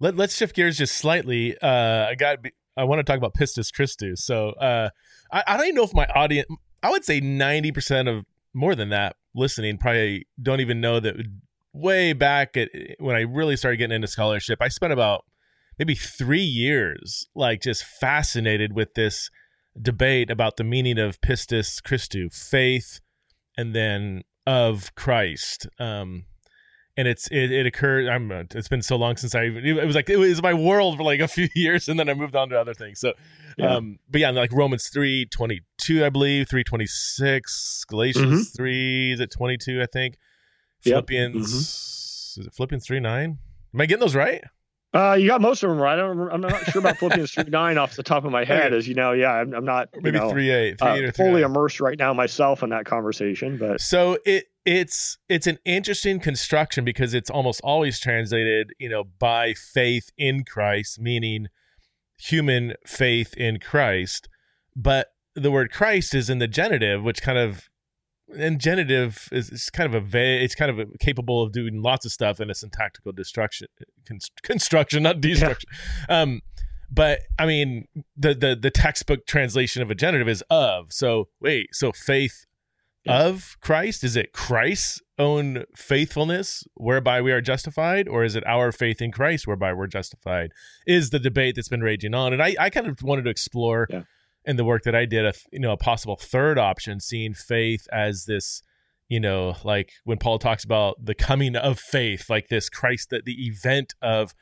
Let, 0.00 0.18
us 0.18 0.34
shift 0.34 0.56
gears 0.56 0.78
just 0.78 0.96
slightly. 0.96 1.56
Uh, 1.58 2.06
I 2.08 2.14
got. 2.14 2.38
I 2.76 2.84
want 2.84 2.98
to 2.98 3.04
talk 3.04 3.16
about 3.16 3.34
Pistis 3.34 3.72
Christus. 3.72 4.24
So 4.24 4.50
uh, 4.50 4.90
I, 5.32 5.44
I 5.46 5.56
don't 5.56 5.66
even 5.66 5.76
know 5.76 5.84
if 5.84 5.94
my 5.94 6.06
audience. 6.06 6.48
I 6.82 6.90
would 6.90 7.04
say 7.04 7.20
ninety 7.20 7.72
percent 7.72 8.08
of 8.08 8.24
more 8.52 8.74
than 8.74 8.90
that 8.90 9.16
listening 9.34 9.78
probably 9.78 10.26
don't 10.40 10.60
even 10.60 10.80
know 10.80 11.00
that. 11.00 11.16
Way 11.76 12.12
back 12.12 12.56
at 12.56 12.68
when 13.00 13.16
I 13.16 13.22
really 13.22 13.56
started 13.56 13.78
getting 13.78 13.96
into 13.96 14.06
scholarship, 14.06 14.62
I 14.62 14.68
spent 14.68 14.92
about 14.92 15.24
maybe 15.76 15.96
three 15.96 16.38
years 16.38 17.26
like 17.34 17.62
just 17.62 17.82
fascinated 17.82 18.74
with 18.74 18.94
this 18.94 19.28
debate 19.82 20.30
about 20.30 20.56
the 20.56 20.62
meaning 20.62 20.98
of 20.98 21.20
pistis 21.20 21.82
Christou, 21.82 22.32
faith, 22.32 23.00
and 23.56 23.74
then 23.74 24.22
of 24.46 24.94
Christ. 24.94 25.66
Um, 25.80 26.26
and 26.96 27.08
it's 27.08 27.28
it, 27.28 27.50
it 27.50 27.66
occurred 27.66 28.08
i'm 28.08 28.30
uh, 28.30 28.44
it's 28.54 28.68
been 28.68 28.82
so 28.82 28.96
long 28.96 29.16
since 29.16 29.34
i 29.34 29.44
even 29.44 29.64
it 29.64 29.86
was 29.86 29.96
like 29.96 30.08
it 30.08 30.16
was 30.16 30.42
my 30.42 30.54
world 30.54 30.96
for 30.96 31.02
like 31.02 31.20
a 31.20 31.28
few 31.36 31.48
years 31.54 31.88
and 31.88 31.98
then 31.98 32.08
i 32.08 32.14
moved 32.14 32.36
on 32.36 32.48
to 32.48 32.58
other 32.58 32.74
things 32.74 33.00
so 33.00 33.12
yeah. 33.58 33.76
um 33.76 33.98
but 34.10 34.20
yeah 34.20 34.30
like 34.30 34.52
romans 34.52 34.88
3 34.88 35.26
22 35.26 36.04
i 36.04 36.08
believe 36.08 36.48
326 36.48 37.84
galatians 37.88 38.48
mm-hmm. 38.48 38.56
3 38.56 39.12
is 39.12 39.20
it 39.20 39.30
22 39.30 39.82
i 39.82 39.86
think 39.86 40.18
philippians 40.80 41.34
yep. 41.34 41.44
mm-hmm. 41.44 42.40
is 42.40 42.46
it 42.46 42.54
philippians 42.54 42.86
3 42.86 43.00
9 43.00 43.38
am 43.74 43.80
i 43.80 43.86
getting 43.86 44.00
those 44.00 44.14
right 44.14 44.44
uh, 44.94 45.14
you 45.14 45.26
got 45.26 45.40
most 45.40 45.60
of 45.64 45.70
them 45.70 45.80
right. 45.80 45.94
I 45.94 45.96
don't, 45.96 46.30
I'm 46.30 46.40
not 46.40 46.70
sure 46.70 46.78
about 46.78 46.98
Philippians 46.98 47.32
three 47.32 47.42
nine 47.44 47.78
off 47.78 47.96
the 47.96 48.04
top 48.04 48.24
of 48.24 48.30
my 48.30 48.44
head. 48.44 48.72
As 48.72 48.86
you 48.86 48.94
know, 48.94 49.10
yeah, 49.10 49.32
I'm, 49.32 49.52
I'm 49.52 49.64
not 49.64 49.88
maybe 49.96 50.20
know, 50.20 50.30
three 50.30 50.50
eight, 50.50 50.78
three 50.78 50.88
uh, 50.88 50.94
eight 50.94 51.04
or 51.06 51.12
fully 51.12 51.42
immersed 51.42 51.80
right 51.80 51.98
now 51.98 52.14
myself 52.14 52.62
in 52.62 52.70
that 52.70 52.86
conversation. 52.86 53.58
But 53.58 53.80
so 53.80 54.18
it 54.24 54.44
it's 54.64 55.18
it's 55.28 55.46
an 55.46 55.58
interesting 55.64 56.20
construction 56.20 56.84
because 56.84 57.14
it's 57.14 57.30
almost 57.30 57.60
always 57.62 58.00
translated, 58.00 58.72
you 58.78 58.88
know, 58.88 59.04
by 59.04 59.54
faith 59.54 60.10
in 60.16 60.44
Christ, 60.44 60.98
meaning 61.00 61.48
human 62.18 62.74
faith 62.86 63.34
in 63.36 63.58
Christ. 63.58 64.28
But 64.74 65.08
the 65.34 65.50
word 65.50 65.70
Christ 65.70 66.14
is 66.14 66.30
in 66.30 66.38
the 66.38 66.48
genitive, 66.48 67.02
which 67.02 67.20
kind 67.20 67.38
of 67.38 67.68
and 68.36 68.60
genitive 68.60 69.28
is, 69.32 69.50
is 69.50 69.70
kind 69.70 69.86
of 69.86 69.94
a 69.94 70.04
va- 70.04 70.42
it's 70.42 70.54
kind 70.54 70.70
of 70.70 70.78
a, 70.78 70.86
capable 70.98 71.42
of 71.42 71.52
doing 71.52 71.82
lots 71.82 72.06
of 72.06 72.12
stuff 72.12 72.40
in 72.40 72.50
a 72.50 72.54
syntactical 72.54 73.12
destruction 73.12 73.68
construction 74.42 75.02
not 75.02 75.20
destruction 75.20 75.68
yeah. 76.08 76.22
um 76.22 76.40
but 76.90 77.20
i 77.38 77.44
mean 77.44 77.86
the, 78.16 78.34
the 78.34 78.56
the 78.60 78.70
textbook 78.70 79.26
translation 79.26 79.82
of 79.82 79.90
a 79.90 79.94
genitive 79.94 80.28
is 80.28 80.42
of 80.48 80.90
so 80.90 81.28
wait 81.40 81.68
so 81.72 81.92
faith 81.92 82.46
yeah. 83.04 83.22
of 83.24 83.56
christ? 83.60 84.04
Is 84.04 84.16
it 84.16 84.32
christ's 84.32 85.00
own 85.18 85.64
faithfulness 85.76 86.64
whereby 86.74 87.20
we 87.20 87.32
are 87.32 87.40
justified 87.40 88.08
or 88.08 88.24
is 88.24 88.34
it 88.34 88.44
our 88.46 88.72
faith 88.72 89.00
in 89.00 89.12
christ 89.12 89.46
whereby 89.46 89.72
we're 89.72 89.86
justified? 89.86 90.52
Is 90.86 91.10
the 91.10 91.18
debate 91.18 91.56
that's 91.56 91.68
been 91.68 91.82
raging 91.82 92.14
on. 92.14 92.32
And 92.32 92.42
i 92.42 92.54
i 92.58 92.70
kind 92.70 92.86
of 92.86 93.02
wanted 93.02 93.24
to 93.24 93.30
explore 93.30 93.86
yeah. 93.90 94.02
in 94.44 94.56
the 94.56 94.64
work 94.64 94.82
that 94.84 94.94
I 94.94 95.04
did, 95.04 95.24
a 95.24 95.32
you 95.52 95.60
know 95.60 95.72
a 95.72 95.76
possible 95.76 96.16
third 96.16 96.58
option, 96.58 97.00
seeing 97.00 97.34
faith 97.34 97.86
as 97.92 98.24
this, 98.26 98.62
you 99.08 99.20
know, 99.20 99.56
like 99.64 99.92
when 100.04 100.18
Paul 100.18 100.38
talks 100.38 100.64
about 100.64 101.04
the 101.04 101.14
coming 101.14 101.56
of 101.56 101.78
faith, 101.78 102.28
like 102.28 102.48
this 102.48 102.68
Christ, 102.68 103.10
that 103.10 103.24
the 103.24 103.46
event 103.46 103.94
of 104.02 104.34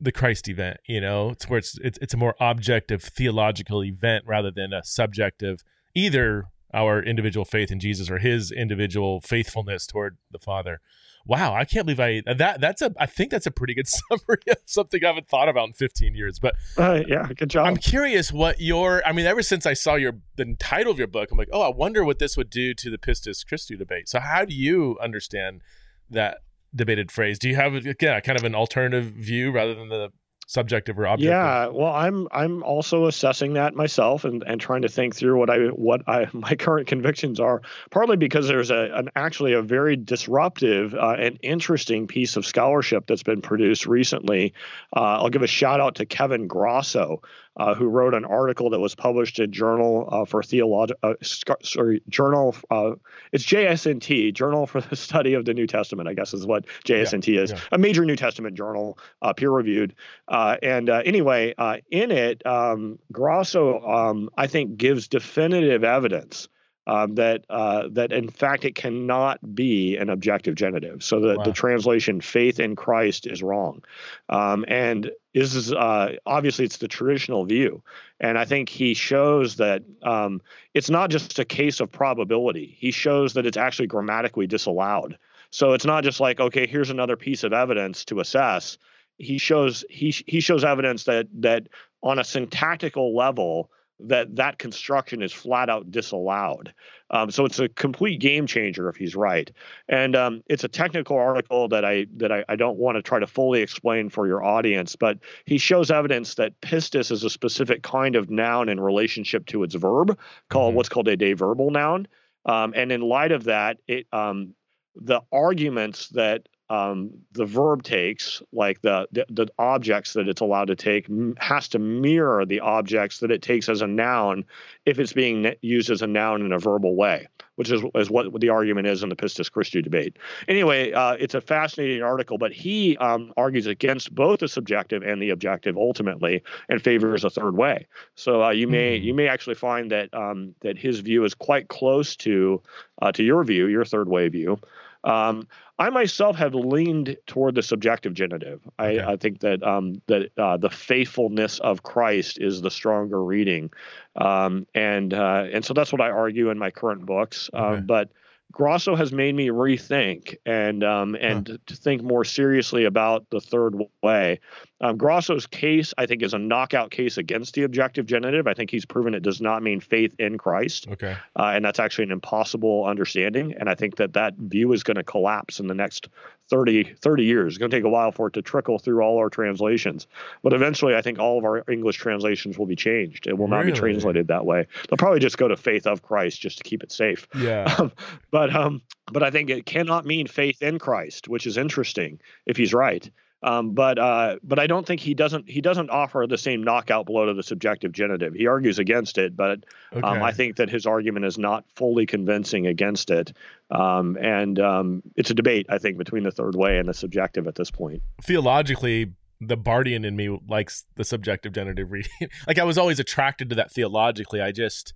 the 0.00 0.12
Christ 0.12 0.48
event, 0.48 0.78
you 0.86 1.00
know, 1.00 1.30
it's 1.30 1.48
where 1.48 1.58
it's, 1.58 1.78
it's 1.82 1.98
it's 2.02 2.14
a 2.14 2.18
more 2.18 2.34
objective 2.40 3.02
theological 3.02 3.84
event 3.84 4.24
rather 4.26 4.50
than 4.50 4.72
a 4.72 4.82
subjective 4.84 5.60
either 5.94 6.46
our 6.74 7.02
individual 7.02 7.44
faith 7.44 7.70
in 7.70 7.80
Jesus 7.80 8.10
or 8.10 8.18
his 8.18 8.50
individual 8.50 9.20
faithfulness 9.20 9.86
toward 9.86 10.18
the 10.30 10.38
Father 10.38 10.80
wow, 11.26 11.54
I 11.54 11.64
can't 11.64 11.86
believe 11.86 12.00
I 12.00 12.22
that 12.34 12.60
that's 12.60 12.82
a 12.82 12.92
I 12.98 13.06
think 13.06 13.30
that's 13.30 13.46
a 13.46 13.50
pretty 13.50 13.74
good 13.74 13.88
summary 14.08 14.42
of 14.48 14.58
something 14.66 15.02
I 15.04 15.08
haven't 15.08 15.28
thought 15.28 15.48
about 15.48 15.68
in 15.68 15.72
15 15.72 16.14
years. 16.14 16.38
But 16.38 16.54
uh, 16.76 17.02
yeah, 17.06 17.28
good 17.36 17.50
job. 17.50 17.66
I'm 17.66 17.76
curious 17.76 18.32
what 18.32 18.60
your 18.60 19.02
I 19.06 19.12
mean, 19.12 19.26
ever 19.26 19.42
since 19.42 19.66
I 19.66 19.74
saw 19.74 19.94
your 19.94 20.14
the 20.36 20.54
title 20.58 20.92
of 20.92 20.98
your 20.98 21.08
book, 21.08 21.30
I'm 21.30 21.38
like, 21.38 21.48
oh, 21.52 21.62
I 21.62 21.74
wonder 21.74 22.04
what 22.04 22.18
this 22.18 22.36
would 22.36 22.50
do 22.50 22.74
to 22.74 22.90
the 22.90 22.98
Pistis 22.98 23.44
Christou 23.44 23.78
debate. 23.78 24.08
So 24.08 24.20
how 24.20 24.44
do 24.44 24.54
you 24.54 24.98
understand 25.00 25.62
that 26.10 26.38
debated 26.74 27.10
phrase? 27.10 27.38
Do 27.38 27.48
you 27.48 27.56
have 27.56 27.74
yeah, 28.00 28.20
kind 28.20 28.38
of 28.38 28.44
an 28.44 28.54
alternative 28.54 29.06
view 29.06 29.50
rather 29.50 29.74
than 29.74 29.88
the 29.88 30.10
subjective 30.46 30.98
or 30.98 31.04
objective? 31.04 31.30
Yeah 31.30 31.68
well 31.68 31.92
i'm 31.92 32.28
i'm 32.32 32.62
also 32.62 33.06
assessing 33.06 33.54
that 33.54 33.74
myself 33.74 34.24
and 34.24 34.42
and 34.46 34.60
trying 34.60 34.82
to 34.82 34.88
think 34.88 35.14
through 35.14 35.38
what 35.38 35.50
i 35.50 35.58
what 35.68 36.02
i 36.08 36.26
my 36.32 36.54
current 36.54 36.86
convictions 36.86 37.40
are 37.40 37.62
partly 37.90 38.16
because 38.16 38.46
there's 38.48 38.70
a 38.70 38.90
an 38.94 39.10
actually 39.16 39.52
a 39.52 39.62
very 39.62 39.96
disruptive 39.96 40.94
uh, 40.94 41.16
and 41.18 41.38
interesting 41.42 42.06
piece 42.06 42.36
of 42.36 42.46
scholarship 42.46 43.06
that's 43.06 43.22
been 43.22 43.42
produced 43.42 43.86
recently. 43.86 44.52
Uh, 44.96 45.00
i'll 45.00 45.30
give 45.30 45.42
a 45.42 45.46
shout 45.46 45.80
out 45.80 45.96
to 45.96 46.06
Kevin 46.06 46.46
Grasso 46.46 47.22
uh, 47.56 47.74
who 47.74 47.86
wrote 47.86 48.14
an 48.14 48.24
article 48.24 48.70
that 48.70 48.80
was 48.80 48.94
published 48.94 49.38
in 49.38 49.52
Journal 49.52 50.08
uh, 50.10 50.24
for 50.24 50.42
Theological, 50.42 50.98
uh, 51.02 51.14
sorry, 51.62 52.02
Journal, 52.08 52.56
uh, 52.70 52.92
it's 53.32 53.44
JSNT, 53.44 54.34
Journal 54.34 54.66
for 54.66 54.80
the 54.80 54.96
Study 55.04 55.34
of 55.34 55.44
the 55.44 55.54
New 55.54 55.66
Testament, 55.66 56.08
I 56.08 56.14
guess 56.14 56.34
is 56.34 56.46
what 56.46 56.66
JSNT 56.84 57.34
yeah, 57.34 57.40
is, 57.40 57.50
yeah. 57.52 57.60
a 57.72 57.78
major 57.78 58.04
New 58.04 58.16
Testament 58.16 58.56
journal, 58.56 58.98
uh, 59.22 59.32
peer 59.32 59.50
reviewed. 59.50 59.94
Uh, 60.28 60.56
and 60.62 60.88
anyway, 60.88 61.54
in 61.90 62.10
it, 62.10 62.44
um, 62.46 62.98
Grasso, 63.12 63.80
um, 63.80 64.30
I 64.36 64.46
think, 64.46 64.76
gives 64.76 65.08
definitive 65.08 65.84
evidence 65.84 66.48
um, 66.86 67.14
that 67.14 67.44
uh, 67.48 67.88
that 67.92 68.12
in 68.12 68.28
fact 68.28 68.64
it 68.64 68.74
cannot 68.74 69.54
be 69.54 69.96
an 69.96 70.10
objective 70.10 70.54
genitive. 70.54 71.02
So 71.02 71.20
that 71.20 71.38
wow. 71.38 71.44
the 71.44 71.52
translation 71.52 72.20
"faith 72.20 72.60
in 72.60 72.76
Christ" 72.76 73.26
is 73.26 73.42
wrong, 73.42 73.82
um, 74.28 74.64
and 74.68 75.10
this 75.34 75.54
is 75.54 75.72
uh, 75.72 76.12
obviously 76.24 76.64
it's 76.64 76.76
the 76.76 76.88
traditional 76.88 77.44
view. 77.44 77.82
And 78.20 78.38
I 78.38 78.44
think 78.44 78.68
he 78.68 78.94
shows 78.94 79.56
that 79.56 79.82
um, 80.02 80.40
it's 80.74 80.88
not 80.88 81.10
just 81.10 81.38
a 81.38 81.44
case 81.44 81.80
of 81.80 81.90
probability. 81.90 82.76
He 82.78 82.92
shows 82.92 83.34
that 83.34 83.44
it's 83.44 83.56
actually 83.56 83.88
grammatically 83.88 84.46
disallowed. 84.46 85.18
So 85.50 85.72
it's 85.72 85.84
not 85.84 86.04
just 86.04 86.20
like 86.20 86.40
okay, 86.40 86.66
here's 86.66 86.90
another 86.90 87.16
piece 87.16 87.44
of 87.44 87.52
evidence 87.52 88.04
to 88.06 88.20
assess. 88.20 88.78
He 89.18 89.38
shows 89.38 89.84
he 89.90 90.10
he 90.26 90.40
shows 90.40 90.64
evidence 90.64 91.04
that 91.04 91.26
that 91.40 91.68
on 92.02 92.18
a 92.18 92.24
syntactical 92.24 93.14
level 93.16 93.70
that 94.08 94.36
that 94.36 94.58
construction 94.58 95.22
is 95.22 95.32
flat 95.32 95.68
out 95.68 95.90
disallowed. 95.90 96.72
Um, 97.10 97.30
so 97.30 97.44
it's 97.44 97.58
a 97.58 97.68
complete 97.68 98.20
game 98.20 98.46
changer 98.46 98.88
if 98.88 98.96
he's 98.96 99.14
right. 99.14 99.50
And 99.88 100.16
um, 100.16 100.42
it's 100.48 100.64
a 100.64 100.68
technical 100.68 101.16
article 101.16 101.68
that 101.68 101.84
I 101.84 102.06
that 102.16 102.32
I, 102.32 102.44
I 102.48 102.56
don't 102.56 102.78
want 102.78 102.96
to 102.96 103.02
try 103.02 103.18
to 103.18 103.26
fully 103.26 103.62
explain 103.62 104.08
for 104.08 104.26
your 104.26 104.42
audience, 104.42 104.96
but 104.96 105.18
he 105.44 105.58
shows 105.58 105.90
evidence 105.90 106.34
that 106.34 106.60
pistis 106.60 107.10
is 107.10 107.24
a 107.24 107.30
specific 107.30 107.82
kind 107.82 108.16
of 108.16 108.30
noun 108.30 108.68
in 108.68 108.80
relationship 108.80 109.46
to 109.46 109.62
its 109.62 109.74
verb, 109.74 110.18
called 110.50 110.70
mm-hmm. 110.70 110.76
what's 110.76 110.88
called 110.88 111.08
a 111.08 111.16
deverbal 111.16 111.70
noun. 111.70 112.08
Um, 112.46 112.74
and 112.76 112.92
in 112.92 113.00
light 113.00 113.32
of 113.32 113.44
that, 113.44 113.78
it 113.86 114.06
um, 114.12 114.54
the 114.96 115.20
arguments 115.32 116.08
that 116.10 116.48
um, 116.70 117.10
the 117.32 117.44
verb 117.44 117.82
takes, 117.82 118.42
like 118.52 118.80
the, 118.80 119.06
the, 119.12 119.26
the 119.28 119.46
objects 119.58 120.14
that 120.14 120.28
it's 120.28 120.40
allowed 120.40 120.68
to 120.68 120.76
take, 120.76 121.06
has 121.38 121.68
to 121.68 121.78
mirror 121.78 122.46
the 122.46 122.60
objects 122.60 123.18
that 123.18 123.30
it 123.30 123.42
takes 123.42 123.68
as 123.68 123.82
a 123.82 123.86
noun 123.86 124.44
if 124.86 124.98
it's 124.98 125.12
being 125.12 125.54
used 125.60 125.90
as 125.90 126.00
a 126.00 126.06
noun 126.06 126.40
in 126.40 126.52
a 126.52 126.58
verbal 126.58 126.96
way, 126.96 127.26
which 127.56 127.70
is, 127.70 127.82
is 127.94 128.10
what 128.10 128.40
the 128.40 128.48
argument 128.48 128.86
is 128.86 129.02
in 129.02 129.10
the 129.10 129.16
Pistis 129.16 129.52
Christi 129.52 129.82
debate. 129.82 130.16
Anyway, 130.48 130.92
uh, 130.92 131.12
it's 131.12 131.34
a 131.34 131.40
fascinating 131.40 132.02
article, 132.02 132.38
but 132.38 132.52
he 132.52 132.96
um, 132.96 133.32
argues 133.36 133.66
against 133.66 134.14
both 134.14 134.40
the 134.40 134.48
subjective 134.48 135.02
and 135.02 135.20
the 135.20 135.30
objective 135.30 135.76
ultimately, 135.76 136.42
and 136.70 136.82
favors 136.82 137.24
a 137.24 137.30
third 137.30 137.56
way. 137.56 137.86
So 138.14 138.42
uh, 138.42 138.50
you 138.50 138.68
may 138.68 138.96
mm-hmm. 138.96 139.06
you 139.06 139.14
may 139.14 139.28
actually 139.28 139.56
find 139.56 139.90
that 139.90 140.12
um, 140.14 140.54
that 140.60 140.78
his 140.78 141.00
view 141.00 141.24
is 141.24 141.34
quite 141.34 141.68
close 141.68 142.16
to 142.16 142.62
uh, 143.02 143.12
to 143.12 143.22
your 143.22 143.44
view, 143.44 143.66
your 143.66 143.84
third 143.84 144.08
way 144.08 144.28
view. 144.28 144.58
Um, 145.04 145.46
I 145.78 145.90
myself 145.90 146.36
have 146.36 146.54
leaned 146.54 147.16
toward 147.26 147.54
the 147.54 147.62
subjective 147.62 148.14
genitive. 148.14 148.60
Okay. 148.80 149.00
I, 149.00 149.12
I, 149.12 149.16
think 149.16 149.40
that 149.40 149.62
um, 149.62 150.00
that 150.06 150.30
uh, 150.38 150.56
the 150.56 150.70
faithfulness 150.70 151.58
of 151.60 151.82
Christ 151.82 152.38
is 152.40 152.62
the 152.62 152.70
stronger 152.70 153.22
reading, 153.22 153.70
um, 154.16 154.66
and 154.74 155.12
uh, 155.12 155.46
and 155.52 155.64
so 155.64 155.74
that's 155.74 155.92
what 155.92 156.00
I 156.00 156.10
argue 156.10 156.50
in 156.50 156.58
my 156.58 156.70
current 156.70 157.04
books. 157.04 157.50
Um, 157.52 157.64
okay. 157.64 157.78
Um, 157.78 157.86
but 157.86 158.10
Grasso 158.54 158.94
has 158.94 159.12
made 159.12 159.34
me 159.34 159.48
rethink 159.48 160.36
and 160.46 160.84
um, 160.84 161.16
and 161.20 161.48
huh. 161.48 161.56
to 161.66 161.74
think 161.74 162.02
more 162.02 162.24
seriously 162.24 162.84
about 162.84 163.28
the 163.30 163.40
third 163.40 163.74
way. 164.00 164.38
Um, 164.80 164.96
Grasso's 164.96 165.46
case, 165.46 165.94
I 165.98 166.06
think, 166.06 166.22
is 166.22 166.34
a 166.34 166.38
knockout 166.38 166.90
case 166.90 167.16
against 167.16 167.54
the 167.54 167.62
objective 167.62 168.06
genitive. 168.06 168.46
I 168.46 168.54
think 168.54 168.70
he's 168.70 168.84
proven 168.84 169.14
it 169.14 169.22
does 169.22 169.40
not 169.40 169.62
mean 169.62 169.80
faith 169.80 170.14
in 170.18 170.36
Christ. 170.36 170.86
Okay. 170.88 171.16
Uh, 171.36 171.52
and 171.54 171.64
that's 171.64 171.80
actually 171.80 172.04
an 172.04 172.12
impossible 172.12 172.84
understanding. 172.84 173.54
And 173.58 173.70
I 173.70 173.74
think 173.74 173.96
that 173.96 174.12
that 174.12 174.34
view 174.36 174.72
is 174.72 174.82
going 174.82 174.96
to 174.96 175.02
collapse 175.02 175.58
in 175.58 175.68
the 175.68 175.74
next 175.74 176.08
30, 176.50 176.94
30 177.00 177.24
years. 177.24 177.54
It's 177.54 177.58
going 177.58 177.70
to 177.70 177.76
take 177.76 177.84
a 177.84 177.88
while 177.88 178.12
for 178.12 178.26
it 178.26 178.34
to 178.34 178.42
trickle 178.42 178.78
through 178.78 179.00
all 179.00 179.16
our 179.16 179.30
translations. 179.30 180.06
But 180.42 180.52
eventually, 180.52 180.94
I 180.94 181.00
think 181.00 181.18
all 181.18 181.38
of 181.38 181.44
our 181.44 181.64
English 181.70 181.96
translations 181.96 182.58
will 182.58 182.66
be 182.66 182.76
changed. 182.76 183.26
It 183.26 183.38
will 183.38 183.48
not 183.48 183.60
really? 183.60 183.72
be 183.72 183.78
translated 183.78 184.28
that 184.28 184.44
way. 184.44 184.66
They'll 184.88 184.98
probably 184.98 185.20
just 185.20 185.38
go 185.38 185.48
to 185.48 185.56
faith 185.56 185.86
of 185.86 186.02
Christ 186.02 186.40
just 186.40 186.58
to 186.58 186.64
keep 186.64 186.82
it 186.82 186.92
safe. 186.92 187.26
Yeah. 187.34 187.64
Um, 187.84 187.90
but 188.30 188.43
um, 188.50 188.82
but 189.12 189.22
I 189.22 189.30
think 189.30 189.50
it 189.50 189.66
cannot 189.66 190.04
mean 190.04 190.26
faith 190.26 190.62
in 190.62 190.78
Christ, 190.78 191.28
which 191.28 191.46
is 191.46 191.56
interesting 191.56 192.20
if 192.46 192.56
he's 192.56 192.74
right. 192.74 193.08
Um, 193.44 193.72
but 193.72 193.98
uh, 193.98 194.38
but 194.42 194.58
I 194.58 194.66
don't 194.66 194.86
think 194.86 195.02
he 195.02 195.12
doesn't 195.12 195.48
he 195.50 195.60
doesn't 195.60 195.90
offer 195.90 196.24
the 196.26 196.38
same 196.38 196.64
knockout 196.64 197.04
blow 197.04 197.26
to 197.26 197.34
the 197.34 197.42
subjective 197.42 197.92
genitive. 197.92 198.32
He 198.32 198.46
argues 198.46 198.78
against 198.78 199.18
it, 199.18 199.36
but 199.36 199.64
um, 199.92 199.98
okay. 200.04 200.06
um, 200.06 200.22
I 200.22 200.32
think 200.32 200.56
that 200.56 200.70
his 200.70 200.86
argument 200.86 201.26
is 201.26 201.36
not 201.36 201.64
fully 201.76 202.06
convincing 202.06 202.66
against 202.66 203.10
it. 203.10 203.36
Um, 203.70 204.16
and 204.18 204.58
um, 204.58 205.02
it's 205.16 205.30
a 205.30 205.34
debate, 205.34 205.66
I 205.68 205.76
think, 205.76 205.98
between 205.98 206.22
the 206.22 206.30
third 206.30 206.56
way 206.56 206.78
and 206.78 206.88
the 206.88 206.94
subjective 206.94 207.46
at 207.46 207.54
this 207.54 207.70
point. 207.70 208.02
Theologically, 208.22 209.12
the 209.42 209.58
Barthian 209.58 210.06
in 210.06 210.16
me 210.16 210.38
likes 210.48 210.84
the 210.96 211.04
subjective 211.04 211.52
genitive 211.52 211.92
reading. 211.92 212.10
like 212.46 212.58
I 212.58 212.64
was 212.64 212.78
always 212.78 212.98
attracted 212.98 213.50
to 213.50 213.56
that 213.56 213.70
theologically. 213.70 214.40
I 214.40 214.52
just 214.52 214.94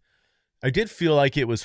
I 0.63 0.71
did 0.71 0.91
feel 0.91 1.15
like 1.15 1.37
it 1.37 1.47
was 1.47 1.63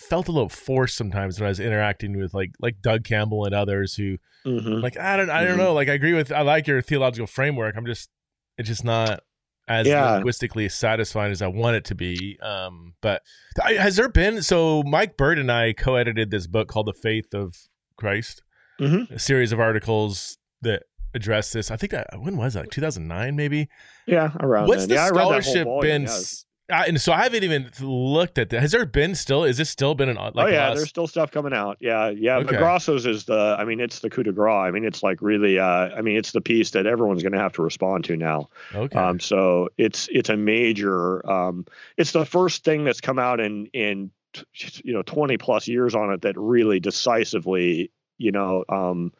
felt 0.00 0.28
a 0.28 0.32
little 0.32 0.48
forced 0.48 0.96
sometimes 0.96 1.38
when 1.38 1.46
I 1.46 1.50
was 1.50 1.60
interacting 1.60 2.18
with 2.18 2.34
like 2.34 2.52
like 2.60 2.80
Doug 2.80 3.04
Campbell 3.04 3.44
and 3.44 3.54
others 3.54 3.94
who 3.94 4.18
mm-hmm. 4.46 4.80
like 4.80 4.98
I 4.98 5.16
don't 5.16 5.30
I 5.30 5.42
don't 5.42 5.52
mm-hmm. 5.52 5.58
know 5.58 5.72
like 5.74 5.88
I 5.88 5.94
agree 5.94 6.14
with 6.14 6.32
I 6.32 6.42
like 6.42 6.66
your 6.66 6.80
theological 6.82 7.26
framework 7.26 7.76
I'm 7.76 7.86
just 7.86 8.08
it's 8.56 8.68
just 8.68 8.84
not 8.84 9.20
as 9.66 9.86
yeah. 9.86 10.14
linguistically 10.14 10.68
satisfying 10.68 11.30
as 11.30 11.42
I 11.42 11.48
want 11.48 11.76
it 11.76 11.84
to 11.86 11.94
be 11.94 12.38
um 12.42 12.94
but 13.00 13.22
I, 13.62 13.74
has 13.74 13.96
there 13.96 14.08
been 14.08 14.42
so 14.42 14.82
Mike 14.84 15.16
Bird 15.16 15.38
and 15.38 15.50
I 15.50 15.72
co-edited 15.72 16.30
this 16.30 16.46
book 16.46 16.68
called 16.68 16.86
The 16.86 16.94
Faith 16.94 17.34
of 17.34 17.54
Christ 17.96 18.42
mm-hmm. 18.80 19.12
a 19.12 19.18
series 19.18 19.52
of 19.52 19.60
articles 19.60 20.38
that 20.62 20.84
address 21.14 21.52
this 21.52 21.70
I 21.70 21.76
think 21.76 21.92
that 21.92 22.08
when 22.18 22.36
was 22.36 22.54
that 22.54 22.70
2009 22.70 23.34
maybe 23.34 23.68
yeah 24.06 24.32
around 24.40 24.68
what's 24.68 24.82
then. 24.82 24.88
the 24.90 24.94
yeah, 24.94 25.08
scholarship 25.08 25.68
been 25.80 26.06
I, 26.70 26.86
and 26.86 27.00
so 27.00 27.12
I 27.12 27.22
haven't 27.22 27.44
even 27.44 27.70
looked 27.80 28.36
at 28.36 28.50
that. 28.50 28.60
Has 28.60 28.72
there 28.72 28.84
been 28.84 29.14
still? 29.14 29.44
Is 29.44 29.56
this 29.56 29.70
still 29.70 29.94
been 29.94 30.08
an? 30.08 30.16
Like 30.16 30.32
oh 30.36 30.46
yeah, 30.46 30.74
there's 30.74 30.88
still 30.88 31.06
stuff 31.06 31.30
coming 31.30 31.54
out. 31.54 31.78
Yeah, 31.80 32.10
yeah. 32.10 32.36
Okay. 32.38 32.56
Grasso's 32.56 33.06
is 33.06 33.24
the. 33.24 33.56
I 33.58 33.64
mean, 33.64 33.80
it's 33.80 34.00
the 34.00 34.10
coup 34.10 34.22
de 34.22 34.32
grace. 34.32 34.52
I 34.52 34.70
mean, 34.70 34.84
it's 34.84 35.02
like 35.02 35.22
really. 35.22 35.58
Uh, 35.58 35.64
I 35.64 36.02
mean, 36.02 36.16
it's 36.16 36.32
the 36.32 36.40
piece 36.40 36.72
that 36.72 36.86
everyone's 36.86 37.22
going 37.22 37.32
to 37.32 37.38
have 37.38 37.54
to 37.54 37.62
respond 37.62 38.04
to 38.04 38.16
now. 38.16 38.50
Okay. 38.74 38.98
Um. 38.98 39.18
So 39.18 39.70
it's 39.78 40.08
it's 40.12 40.28
a 40.28 40.36
major. 40.36 41.28
Um. 41.28 41.66
It's 41.96 42.12
the 42.12 42.26
first 42.26 42.64
thing 42.64 42.84
that's 42.84 43.00
come 43.00 43.18
out 43.18 43.40
in 43.40 43.66
in 43.66 44.10
you 44.84 44.92
know 44.92 45.02
20 45.02 45.38
plus 45.38 45.68
years 45.68 45.94
on 45.94 46.12
it 46.12 46.22
that 46.22 46.36
really 46.36 46.80
decisively 46.80 47.90
you 48.18 48.30
know 48.30 48.62
um 48.68 49.10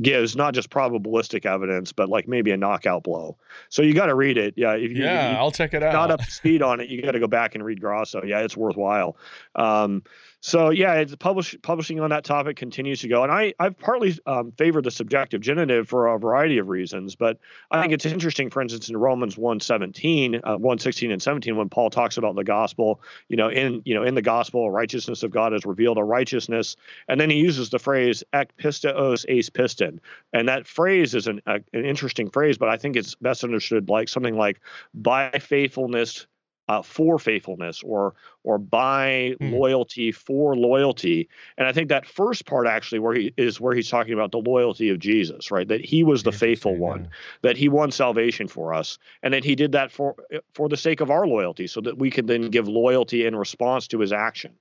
gives 0.00 0.36
not 0.36 0.54
just 0.54 0.70
probabilistic 0.70 1.44
evidence, 1.44 1.92
but 1.92 2.08
like 2.08 2.28
maybe 2.28 2.50
a 2.50 2.56
knockout 2.56 3.02
blow. 3.02 3.36
So 3.68 3.82
you 3.82 3.94
got 3.94 4.06
to 4.06 4.14
read 4.14 4.38
it. 4.38 4.54
Yeah. 4.56 4.74
If 4.74 4.92
you, 4.92 5.02
yeah, 5.04 5.32
if 5.32 5.38
I'll 5.38 5.50
check 5.50 5.74
it 5.74 5.82
out. 5.82 5.92
Not 5.92 6.10
up 6.10 6.20
to 6.20 6.30
speed 6.30 6.62
on 6.62 6.80
it. 6.80 6.88
You 6.88 7.02
got 7.02 7.12
to 7.12 7.20
go 7.20 7.26
back 7.26 7.54
and 7.54 7.64
read 7.64 7.80
Grasso. 7.80 8.22
Yeah, 8.22 8.40
it's 8.40 8.56
worthwhile. 8.56 9.16
Um, 9.56 10.02
so 10.40 10.70
yeah, 10.70 10.94
it's 10.94 11.16
publish, 11.16 11.56
publishing 11.62 11.98
on 11.98 12.10
that 12.10 12.22
topic 12.22 12.56
continues 12.56 13.00
to 13.00 13.08
go, 13.08 13.24
and 13.24 13.32
I 13.32 13.54
I've 13.58 13.76
partly 13.76 14.16
um, 14.24 14.52
favored 14.52 14.84
the 14.84 14.90
subjective 14.92 15.40
genitive 15.40 15.88
for 15.88 16.06
a 16.06 16.18
variety 16.18 16.58
of 16.58 16.68
reasons, 16.68 17.16
but 17.16 17.38
I 17.72 17.80
think 17.80 17.92
it's 17.92 18.06
interesting. 18.06 18.48
For 18.48 18.62
instance, 18.62 18.88
in 18.88 18.96
Romans 18.96 19.36
1:17, 19.36 20.40
uh, 20.44 20.56
1:16 20.58 21.10
and 21.10 21.20
17, 21.20 21.56
when 21.56 21.68
Paul 21.68 21.90
talks 21.90 22.18
about 22.18 22.36
the 22.36 22.44
gospel, 22.44 23.00
you 23.28 23.36
know, 23.36 23.48
in 23.48 23.82
you 23.84 23.94
know 23.94 24.04
in 24.04 24.14
the 24.14 24.22
gospel, 24.22 24.70
righteousness 24.70 25.24
of 25.24 25.32
God 25.32 25.52
is 25.54 25.66
revealed, 25.66 25.98
a 25.98 26.04
righteousness, 26.04 26.76
and 27.08 27.20
then 27.20 27.30
he 27.30 27.38
uses 27.38 27.70
the 27.70 27.80
phrase 27.80 28.22
ek 28.32 28.56
pisteos 28.58 29.24
eis 29.28 29.50
pistin, 29.50 29.98
and 30.32 30.48
that 30.48 30.68
phrase 30.68 31.16
is 31.16 31.26
an, 31.26 31.42
a, 31.46 31.54
an 31.72 31.84
interesting 31.84 32.30
phrase, 32.30 32.58
but 32.58 32.68
I 32.68 32.76
think 32.76 32.94
it's 32.94 33.16
best 33.16 33.42
understood 33.42 33.88
like 33.88 34.08
something 34.08 34.36
like 34.36 34.60
by 34.94 35.30
faithfulness 35.30 36.28
uh, 36.68 36.82
for 36.82 37.18
faithfulness 37.18 37.82
or 37.82 38.14
or 38.44 38.58
by 38.58 39.34
mm. 39.40 39.52
loyalty 39.52 40.12
for 40.12 40.56
loyalty. 40.56 41.28
And 41.56 41.66
I 41.66 41.72
think 41.72 41.88
that 41.88 42.06
first 42.06 42.46
part 42.46 42.66
actually 42.66 43.00
where 43.00 43.14
he 43.14 43.34
is 43.36 43.60
where 43.60 43.74
he's 43.74 43.90
talking 43.90 44.14
about 44.14 44.32
the 44.32 44.38
loyalty 44.38 44.90
of 44.90 44.98
Jesus, 44.98 45.50
right? 45.50 45.66
That 45.66 45.84
he 45.84 46.04
was 46.04 46.22
the 46.22 46.32
faithful 46.32 46.76
one, 46.76 47.08
that 47.42 47.56
he 47.56 47.68
won 47.68 47.90
salvation 47.90 48.48
for 48.48 48.72
us, 48.72 48.98
and 49.22 49.34
that 49.34 49.44
he 49.44 49.54
did 49.54 49.72
that 49.72 49.90
for 49.90 50.14
for 50.54 50.68
the 50.68 50.76
sake 50.76 51.00
of 51.00 51.10
our 51.10 51.26
loyalty, 51.26 51.66
so 51.66 51.80
that 51.80 51.98
we 51.98 52.10
could 52.10 52.26
then 52.26 52.50
give 52.50 52.68
loyalty 52.68 53.26
in 53.26 53.34
response 53.34 53.88
to 53.88 53.98
his 53.98 54.12
action, 54.12 54.52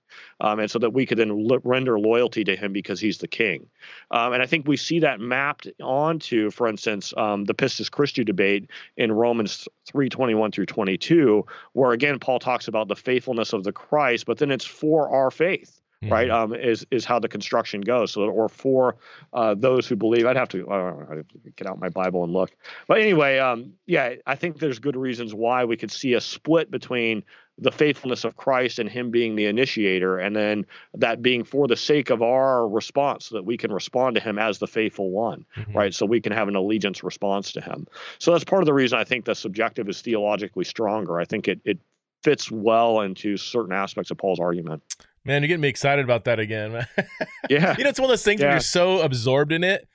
um, 0.42 0.60
and 0.60 0.72
so 0.72 0.80
that 0.80 0.94
we 0.94 1.06
could 1.06 1.18
then 1.18 1.48
render 1.64 2.00
loyalty 2.00 2.44
to 2.44 2.56
him 2.56 2.74
because 2.74 3.00
he's 3.00 3.20
the 3.20 3.28
king. 3.28 3.68
Um, 4.12 4.34
and 4.34 4.42
I 4.42 4.48
think 4.48 4.68
we 4.68 4.78
see 4.78 5.00
that 5.00 5.20
mapped 5.20 5.68
onto, 5.82 6.50
for 6.50 6.68
instance, 6.68 7.14
um, 7.16 7.46
the 7.46 7.54
Pistis 7.54 7.92
Christi 7.92 8.24
debate 8.24 8.70
in 8.98 9.12
Romans 9.12 9.68
three 9.86 10.10
twenty 10.10 10.34
one 10.34 10.52
through 10.52 10.66
twenty 10.66 10.98
two, 10.98 11.46
where 11.74 11.92
again 11.92 12.20
Paul 12.20 12.40
talks 12.40 12.68
about 12.68 12.88
the 12.88 12.96
faithfulness 12.96 13.54
of 13.54 13.64
the 13.68 13.74
Christ, 13.74 14.26
but 14.26 14.40
then 14.40 14.52
it's 14.52 14.66
for 14.66 15.10
our 15.10 15.30
faith. 15.30 15.80
Mm-hmm. 16.04 16.14
Right, 16.14 16.30
um, 16.30 16.54
is 16.54 16.86
is 16.92 17.06
how 17.06 17.18
the 17.18 17.28
construction 17.28 17.82
goes. 17.82 18.12
So, 18.12 18.22
or 18.22 18.50
for 18.50 18.98
uh, 19.34 19.56
those 19.56 19.88
who 19.88 19.96
believe, 19.96 20.28
I'd 20.28 20.36
have 20.36 20.50
to 20.50 20.70
uh, 20.70 21.24
get 21.56 21.66
out 21.66 21.80
my 21.80 21.90
Bible 21.90 22.24
and 22.24 22.32
look. 22.32 22.52
But 22.88 23.02
anyway, 23.02 23.40
um, 23.40 23.74
yeah, 23.88 24.14
I 24.28 24.36
think 24.36 24.60
there's 24.60 24.78
good 24.78 24.96
reasons 24.96 25.34
why 25.34 25.66
we 25.66 25.76
could 25.76 25.90
see 25.90 26.14
a 26.14 26.22
split 26.22 26.70
between 26.70 27.24
the 27.58 27.72
faithfulness 27.72 28.24
of 28.26 28.38
Christ 28.38 28.78
and 28.78 28.88
Him 28.88 29.10
being 29.10 29.36
the 29.36 29.48
initiator, 29.48 30.20
and 30.20 30.36
then 30.36 30.68
that 30.94 31.24
being 31.24 31.44
for 31.44 31.68
the 31.68 31.76
sake 31.76 32.12
of 32.12 32.22
our 32.22 32.68
response, 32.68 33.26
so 33.26 33.36
that 33.36 33.46
we 33.46 33.58
can 33.58 33.72
respond 33.72 34.18
to 34.18 34.22
Him 34.22 34.38
as 34.38 34.60
the 34.60 34.68
faithful 34.68 35.10
one, 35.10 35.46
mm-hmm. 35.56 35.76
right? 35.76 35.96
So 35.96 36.06
we 36.06 36.22
can 36.22 36.32
have 36.32 36.48
an 36.48 36.56
allegiance 36.56 37.04
response 37.04 37.52
to 37.54 37.62
Him. 37.62 37.88
So 38.20 38.32
that's 38.32 38.44
part 38.44 38.62
of 38.62 38.68
the 38.68 38.74
reason 38.74 39.00
I 39.00 39.04
think 39.04 39.26
the 39.26 39.34
subjective 39.34 39.90
is 39.90 40.00
theologically 40.00 40.66
stronger. 40.66 41.20
I 41.20 41.26
think 41.26 41.48
it 41.48 41.60
it 41.66 41.80
fits 42.24 42.52
well 42.52 43.02
into 43.02 43.38
certain 43.38 43.74
aspects 43.74 44.12
of 44.12 44.18
Paul's 44.18 44.40
argument. 44.40 44.84
Man, 45.26 45.42
you're 45.42 45.48
getting 45.48 45.62
me 45.62 45.68
excited 45.68 46.06
about 46.06 46.26
that 46.26 46.40
again. 46.40 46.88
yeah. 47.50 47.76
You 47.78 47.84
know, 47.84 47.90
it's 47.90 48.00
one 48.00 48.06
of 48.06 48.12
those 48.12 48.24
things 48.24 48.40
yeah. 48.40 48.48
where 48.48 48.54
you're 48.56 48.62
so 48.62 49.02
absorbed 49.02 49.52
in 49.52 49.64
it 49.64 49.88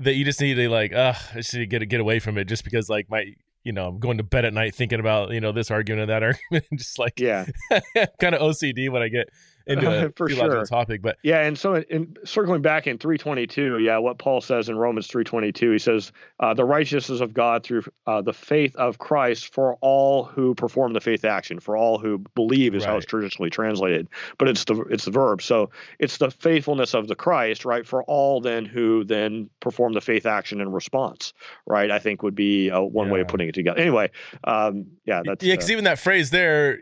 that 0.00 0.14
you 0.14 0.24
just 0.24 0.40
need 0.40 0.54
to 0.54 0.68
like, 0.68 0.92
uh, 0.92 1.14
I 1.32 1.36
just 1.36 1.52
need 1.54 1.60
to 1.60 1.66
get 1.66 1.86
get 1.88 2.00
away 2.00 2.20
from 2.20 2.38
it 2.38 2.44
just 2.44 2.64
because 2.64 2.88
like 2.88 3.10
my 3.10 3.34
you 3.64 3.72
know, 3.72 3.88
I'm 3.88 3.98
going 3.98 4.16
to 4.16 4.22
bed 4.22 4.46
at 4.46 4.54
night 4.54 4.74
thinking 4.74 4.98
about, 4.98 5.30
you 5.32 5.40
know, 5.40 5.52
this 5.52 5.70
argument 5.70 6.04
or 6.04 6.06
that 6.06 6.22
argument. 6.50 6.64
just 6.74 6.98
like 6.98 7.20
yeah. 7.20 7.44
kind 8.18 8.34
of 8.34 8.40
OCD 8.40 8.90
when 8.90 9.02
I 9.02 9.08
get 9.08 9.28
into 9.68 10.06
a 10.06 10.10
For 10.16 10.28
theological 10.28 10.60
sure. 10.60 10.66
topic. 10.66 11.02
But 11.02 11.18
Yeah, 11.22 11.40
and 11.40 11.58
so 11.58 11.74
in, 11.74 11.82
in 11.84 12.16
circling 12.24 12.62
back 12.62 12.86
in 12.86 12.98
322, 12.98 13.78
yeah, 13.78 13.98
what 13.98 14.18
Paul 14.18 14.40
says 14.40 14.68
in 14.68 14.76
Romans 14.76 15.06
322, 15.06 15.72
he 15.72 15.78
says, 15.78 16.12
uh, 16.40 16.54
"The 16.54 16.64
righteousness 16.64 17.20
of 17.20 17.34
God 17.34 17.64
through 17.64 17.84
uh, 18.06 18.22
the 18.22 18.32
faith 18.32 18.74
of 18.76 18.98
Christ 18.98 19.52
for 19.52 19.74
all 19.80 20.24
who 20.24 20.54
perform 20.54 20.92
the 20.92 21.00
faith 21.00 21.24
action, 21.24 21.60
for 21.60 21.76
all 21.76 21.98
who 21.98 22.18
believe 22.34 22.74
is 22.74 22.84
how 22.84 22.96
it's 22.96 23.06
traditionally 23.06 23.50
translated, 23.50 24.08
but 24.38 24.48
it's 24.48 24.64
the 24.64 24.80
it's 24.90 25.04
the 25.04 25.10
verb. 25.10 25.42
So 25.42 25.70
it's 25.98 26.18
the 26.18 26.30
faithfulness 26.30 26.94
of 26.94 27.08
the 27.08 27.14
Christ, 27.14 27.64
right, 27.64 27.86
for 27.86 28.02
all 28.04 28.40
then 28.40 28.64
who 28.64 29.04
then 29.04 29.50
perform 29.60 29.92
the 29.92 30.00
faith 30.00 30.26
action 30.26 30.60
in 30.60 30.72
response, 30.72 31.32
right? 31.66 31.90
I 31.90 31.98
think 31.98 32.22
would 32.22 32.34
be 32.34 32.70
uh, 32.70 32.80
one 32.80 33.10
way 33.10 33.20
of 33.20 33.28
putting 33.28 33.48
it 33.48 33.54
together. 33.54 33.80
Anyway, 33.80 34.10
um, 34.44 34.86
yeah, 35.04 35.22
that's 35.24 35.44
yeah, 35.44 35.54
because 35.54 35.70
even 35.70 35.84
that 35.84 35.98
phrase 35.98 36.30
there, 36.30 36.78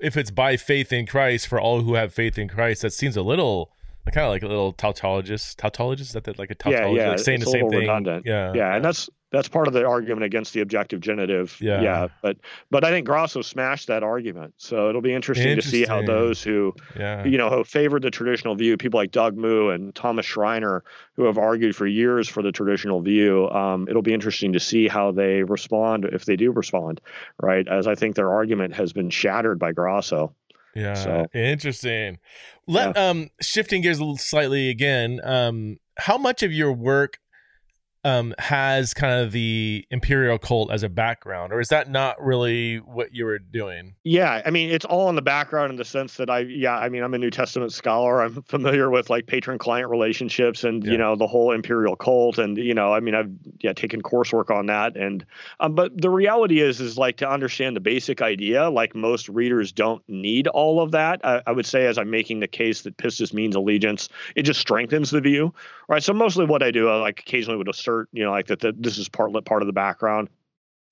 if 0.00 0.16
it's 0.16 0.30
by 0.30 0.56
faith 0.56 0.92
in 0.92 1.06
Christ 1.06 1.46
for 1.46 1.60
all 1.60 1.80
who 1.82 1.94
have 1.94 2.12
faith 2.12 2.38
in 2.38 2.48
Christ, 2.48 2.82
that 2.82 2.92
seems 2.92 3.16
a 3.16 3.22
little 3.22 3.70
kind 4.12 4.26
of 4.26 4.30
like 4.30 4.42
a 4.42 4.48
little 4.48 4.72
tautologist. 4.74 5.56
Tautologist 5.56 6.00
is 6.00 6.12
that 6.12 6.38
like 6.38 6.50
a 6.50 6.70
yeah, 6.70 6.80
tautologist, 6.80 6.96
yeah, 6.96 7.08
like 7.10 7.18
saying 7.18 7.42
it's 7.42 7.46
the 7.46 7.58
same 7.58 7.70
thing. 7.70 7.80
redundant. 7.80 8.24
Yeah, 8.26 8.52
yeah, 8.54 8.74
and 8.74 8.84
that's 8.84 9.08
that's 9.34 9.48
part 9.48 9.66
of 9.66 9.74
the 9.74 9.84
argument 9.84 10.24
against 10.24 10.52
the 10.52 10.60
objective 10.60 11.00
genitive. 11.00 11.58
Yeah. 11.60 11.82
yeah. 11.82 12.08
but 12.22 12.36
but 12.70 12.84
I 12.84 12.90
think 12.90 13.06
Grasso 13.06 13.42
smashed 13.42 13.88
that 13.88 14.02
argument. 14.02 14.54
So 14.58 14.88
it'll 14.88 15.00
be 15.00 15.12
interesting, 15.12 15.56
to 15.56 15.62
see 15.62 15.84
how 15.84 16.02
those 16.02 16.42
who 16.42 16.74
yeah. 16.96 17.24
you 17.24 17.36
know 17.36 17.50
who 17.50 17.64
favored 17.64 18.02
the 18.02 18.10
traditional 18.10 18.54
view, 18.54 18.76
people 18.76 18.98
like 18.98 19.10
Doug 19.10 19.36
Moo 19.36 19.70
and 19.70 19.94
Thomas 19.94 20.24
Schreiner, 20.24 20.84
who 21.16 21.24
have 21.24 21.36
argued 21.36 21.74
for 21.74 21.86
years 21.86 22.28
for 22.28 22.42
the 22.42 22.52
traditional 22.52 23.00
view. 23.00 23.50
Um, 23.50 23.88
it'll 23.88 24.02
be 24.02 24.14
interesting 24.14 24.52
to 24.52 24.60
see 24.60 24.86
how 24.86 25.10
they 25.10 25.42
respond 25.42 26.04
if 26.04 26.24
they 26.24 26.36
do 26.36 26.52
respond, 26.52 27.00
right? 27.42 27.66
As 27.66 27.88
I 27.88 27.96
think 27.96 28.14
their 28.14 28.32
argument 28.32 28.74
has 28.74 28.92
been 28.92 29.10
shattered 29.10 29.58
by 29.58 29.72
Grasso. 29.72 30.34
Yeah, 30.74 30.94
So- 30.94 31.26
interesting. 31.34 32.18
Let 32.66 32.96
um 32.96 33.30
shifting 33.40 33.82
gears 33.82 33.98
a 33.98 34.02
little 34.02 34.16
slightly 34.16 34.70
again. 34.70 35.20
Um, 35.22 35.78
how 35.98 36.18
much 36.18 36.42
of 36.42 36.52
your 36.52 36.72
work 36.72 37.18
um 38.04 38.34
has 38.38 38.94
kind 38.94 39.20
of 39.24 39.32
the 39.32 39.86
imperial 39.90 40.38
cult 40.38 40.70
as 40.70 40.82
a 40.82 40.88
background, 40.88 41.52
or 41.52 41.60
is 41.60 41.68
that 41.68 41.90
not 41.90 42.22
really 42.22 42.76
what 42.76 43.14
you 43.14 43.24
were 43.24 43.38
doing? 43.38 43.94
Yeah, 44.04 44.42
I 44.44 44.50
mean, 44.50 44.70
it's 44.70 44.84
all 44.84 45.08
in 45.08 45.16
the 45.16 45.22
background 45.22 45.70
in 45.70 45.76
the 45.76 45.84
sense 45.84 46.16
that 46.16 46.28
I, 46.28 46.40
yeah, 46.40 46.76
I 46.76 46.88
mean, 46.88 47.02
I'm 47.02 47.14
a 47.14 47.18
New 47.18 47.30
Testament 47.30 47.72
scholar. 47.72 48.20
I'm 48.22 48.42
familiar 48.42 48.90
with 48.90 49.08
like 49.10 49.26
patron-client 49.26 49.88
relationships 49.88 50.64
and 50.64 50.84
Yeah. 50.84 50.92
you 50.92 50.98
know 50.98 51.16
the 51.16 51.26
whole 51.26 51.52
imperial 51.52 51.96
cult, 51.96 52.38
and 52.38 52.56
you 52.58 52.74
know, 52.74 52.92
I 52.92 53.00
mean, 53.00 53.14
I've 53.14 53.30
yeah 53.60 53.72
taken 53.72 54.02
coursework 54.02 54.50
on 54.54 54.66
that, 54.66 54.96
and 54.96 55.24
um, 55.60 55.74
but 55.74 55.98
the 56.00 56.10
reality 56.10 56.60
is, 56.60 56.80
is 56.80 56.98
like 56.98 57.16
to 57.18 57.28
understand 57.28 57.74
the 57.76 57.80
basic 57.80 58.20
idea. 58.20 58.68
Like 58.68 58.94
most 58.94 59.28
readers 59.28 59.72
don't 59.72 60.02
need 60.08 60.46
all 60.48 60.80
of 60.80 60.90
that. 60.92 61.20
I, 61.24 61.42
I 61.46 61.52
would 61.52 61.66
say, 61.66 61.86
as 61.86 61.96
I'm 61.98 62.10
making 62.10 62.40
the 62.40 62.48
case 62.48 62.82
that 62.82 62.96
pistis 62.98 63.32
means 63.32 63.54
allegiance, 63.56 64.08
it 64.36 64.42
just 64.42 64.60
strengthens 64.60 65.10
the 65.10 65.20
view, 65.20 65.54
right? 65.88 66.02
So 66.02 66.12
mostly 66.12 66.44
what 66.44 66.62
I 66.62 66.70
do, 66.70 66.88
I 66.88 66.96
like 66.96 67.20
occasionally 67.20 67.56
would 67.56 67.68
assert, 67.68 67.93
you 68.12 68.24
know, 68.24 68.30
like 68.30 68.46
that, 68.48 68.60
that 68.60 68.82
this 68.82 68.98
is 68.98 69.08
part 69.08 69.32
part 69.44 69.62
of 69.62 69.66
the 69.66 69.72
background 69.72 70.28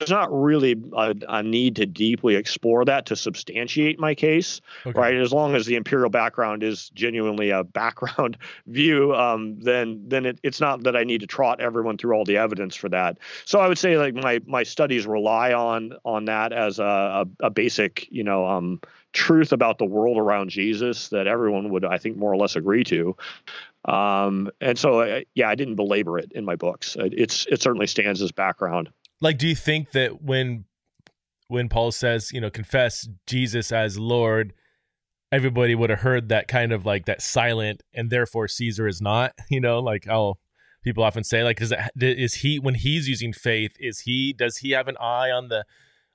there's 0.03 0.11
not 0.11 0.33
really 0.33 0.75
a, 0.97 1.15
a 1.29 1.43
need 1.45 1.77
to 1.77 1.87
deeply 1.87 2.35
explore 2.35 2.85
that 2.85 3.07
to 3.07 3.15
substantiate 3.15 4.01
my 4.01 4.17
case, 4.17 4.61
Okay. 4.85 4.99
right? 4.99 5.15
As 5.15 5.33
long 5.33 5.55
as 5.55 5.65
the 5.65 5.77
imperial 5.77 6.11
background 6.11 6.65
is 6.65 6.91
genuinely 6.91 7.51
a 7.51 7.63
background 7.63 8.37
view, 8.67 9.15
um, 9.15 9.61
then 9.61 10.03
then 10.09 10.27
it, 10.27 10.41
it's 10.43 10.61
not 10.61 10.83
that 10.83 10.97
I 10.97 11.05
need 11.05 11.21
to 11.21 11.29
trot 11.29 11.61
everyone 11.61 11.99
through 11.99 12.17
all 12.17 12.25
the 12.25 12.37
evidence 12.37 12.75
for 12.75 12.89
that. 12.89 13.19
So 13.45 13.61
I 13.61 13.69
would 13.69 13.79
say 13.79 13.97
like 13.97 14.15
my 14.15 14.41
my 14.45 14.65
studies 14.65 15.07
rely 15.07 15.53
on 15.53 15.93
on 16.05 16.25
that 16.25 16.53
as 16.53 16.81
a, 16.81 16.83
a, 17.41 17.47
a 17.47 17.51
basic, 17.51 18.11
you 18.11 18.25
know, 18.25 18.45
um, 18.45 18.81
truth 19.13 19.53
about 19.53 19.79
the 19.79 19.85
world 19.85 20.19
around 20.19 20.51
Jesus 20.51 21.11
that 21.11 21.29
everyone 21.29 21.71
would, 21.71 21.85
I 21.85 21.99
think, 21.99 22.17
more 22.17 22.33
or 22.33 22.37
less 22.37 22.57
agree 22.57 22.83
to. 22.85 23.17
Um, 23.85 24.51
and 24.61 24.79
so, 24.79 25.01
uh, 25.01 25.21
yeah, 25.35 25.49
I 25.49 25.55
didn't 25.55 25.75
belabor 25.75 26.19
it 26.19 26.31
in 26.33 26.45
my 26.45 26.57
books. 26.57 26.97
It, 26.99 27.15
it's 27.17 27.47
it 27.47 27.61
certainly 27.63 27.87
stands 27.87 28.23
as 28.23 28.31
background. 28.33 28.91
like 29.21 29.39
do 29.39 29.49
you 29.49 29.55
think 29.57 29.93
that 29.93 30.23
when 30.23 30.65
when 31.49 31.69
paul 31.69 31.93
says 31.93 32.33
you 32.33 32.41
know 32.41 32.51
confess 32.51 33.09
jesus 33.27 33.71
as 33.73 33.99
lord 33.99 34.53
everybody 35.31 35.75
would 35.75 35.91
have 35.91 36.01
heard 36.01 36.29
that 36.29 36.49
kind 36.49 36.73
of 36.73 36.85
like 36.87 37.07
that 37.07 37.21
silent 37.23 37.83
and 37.95 38.11
therefore 38.11 38.49
caesar 38.49 38.87
is 38.87 39.01
not 39.01 39.33
you 39.51 39.61
know 39.61 39.79
like 39.81 40.05
how 40.07 40.35
people 40.83 41.05
often 41.05 41.23
say 41.25 41.43
like 41.45 41.61
is, 41.61 41.73
it, 41.73 41.93
is 42.01 42.35
he 42.35 42.59
when 42.59 42.75
he's 42.75 43.09
using 43.09 43.33
faith 43.33 43.73
is 43.79 44.01
he 44.01 44.33
does 44.33 44.59
he 44.59 44.71
have 44.71 44.89
an 44.89 44.97
eye 44.99 45.31
on 45.31 45.49
the 45.49 45.65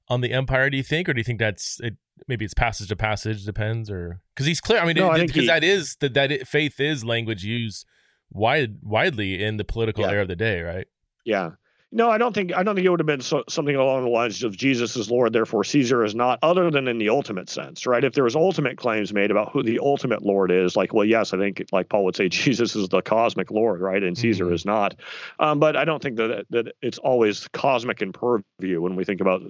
on 0.09 0.21
the 0.21 0.31
empire 0.31 0.69
do 0.69 0.77
you 0.77 0.83
think 0.83 1.07
or 1.09 1.13
do 1.13 1.19
you 1.19 1.23
think 1.23 1.39
that's 1.39 1.79
it 1.81 1.95
maybe 2.27 2.45
it's 2.45 2.53
passage 2.53 2.87
to 2.87 2.95
passage 2.95 3.43
depends 3.45 3.89
or 3.89 4.21
because 4.33 4.45
he's 4.45 4.61
clear 4.61 4.79
i 4.79 4.85
mean 4.85 4.95
No, 4.95 5.11
it- 5.13 5.27
because 5.27 5.41
he- 5.43 5.47
that 5.47 5.63
is 5.63 5.95
that 6.01 6.13
that 6.13 6.31
it, 6.31 6.47
faith 6.47 6.79
is 6.79 7.03
language 7.03 7.43
used 7.43 7.85
wide 8.31 8.77
widely 8.81 9.43
in 9.43 9.57
the 9.57 9.63
political 9.65 10.03
Yeah. 10.03 10.11
era 10.11 10.21
of 10.23 10.27
the 10.27 10.35
day 10.35 10.61
right 10.61 10.87
Yeah. 11.25 11.51
No, 11.89 12.09
I 12.09 12.17
don't 12.17 12.33
think 12.33 12.53
I 12.53 12.63
don't 12.63 12.75
think 12.75 12.85
it 12.85 12.89
would 12.89 12.99
have 12.99 13.07
been 13.07 13.21
so, 13.21 13.45
something 13.47 13.73
along 13.77 14.03
the 14.03 14.09
lines 14.09 14.43
of 14.43 14.57
Jesus 14.57 14.97
is 14.97 15.09
Lord, 15.09 15.31
therefore 15.31 15.63
Caesar 15.63 16.03
is 16.03 16.13
not, 16.13 16.37
other 16.43 16.69
than 16.69 16.85
in 16.89 16.97
the 16.97 17.07
ultimate 17.07 17.49
sense, 17.49 17.87
right? 17.87 18.03
If 18.03 18.11
there 18.11 18.25
was 18.25 18.35
ultimate 18.35 18.77
claims 18.77 19.13
made 19.13 19.31
about 19.31 19.53
who 19.53 19.63
the 19.63 19.79
ultimate 19.79 20.21
Lord 20.21 20.51
is, 20.51 20.75
like, 20.75 20.93
well, 20.93 21.05
yes, 21.05 21.33
I 21.33 21.37
think 21.37 21.63
like 21.71 21.87
Paul 21.87 22.03
would 22.03 22.17
say 22.17 22.27
Jesus 22.45 22.75
is 22.75 22.89
the 22.89 23.01
cosmic 23.01 23.51
Lord, 23.51 23.79
right, 23.79 24.03
and 24.03 24.17
Caesar 24.17 24.47
Mhm. 24.47 24.53
is 24.53 24.65
not. 24.65 24.95
Um, 25.39 25.59
but 25.59 25.77
I 25.77 25.85
don't 25.85 26.03
think 26.03 26.17
that 26.17 26.45
that 26.49 26.73
it's 26.81 26.97
always 26.97 27.47
cosmic 27.53 28.01
in 28.01 28.11
purview 28.11 28.81
when 28.81 28.97
we 28.97 29.05
think 29.05 29.21
about 29.21 29.43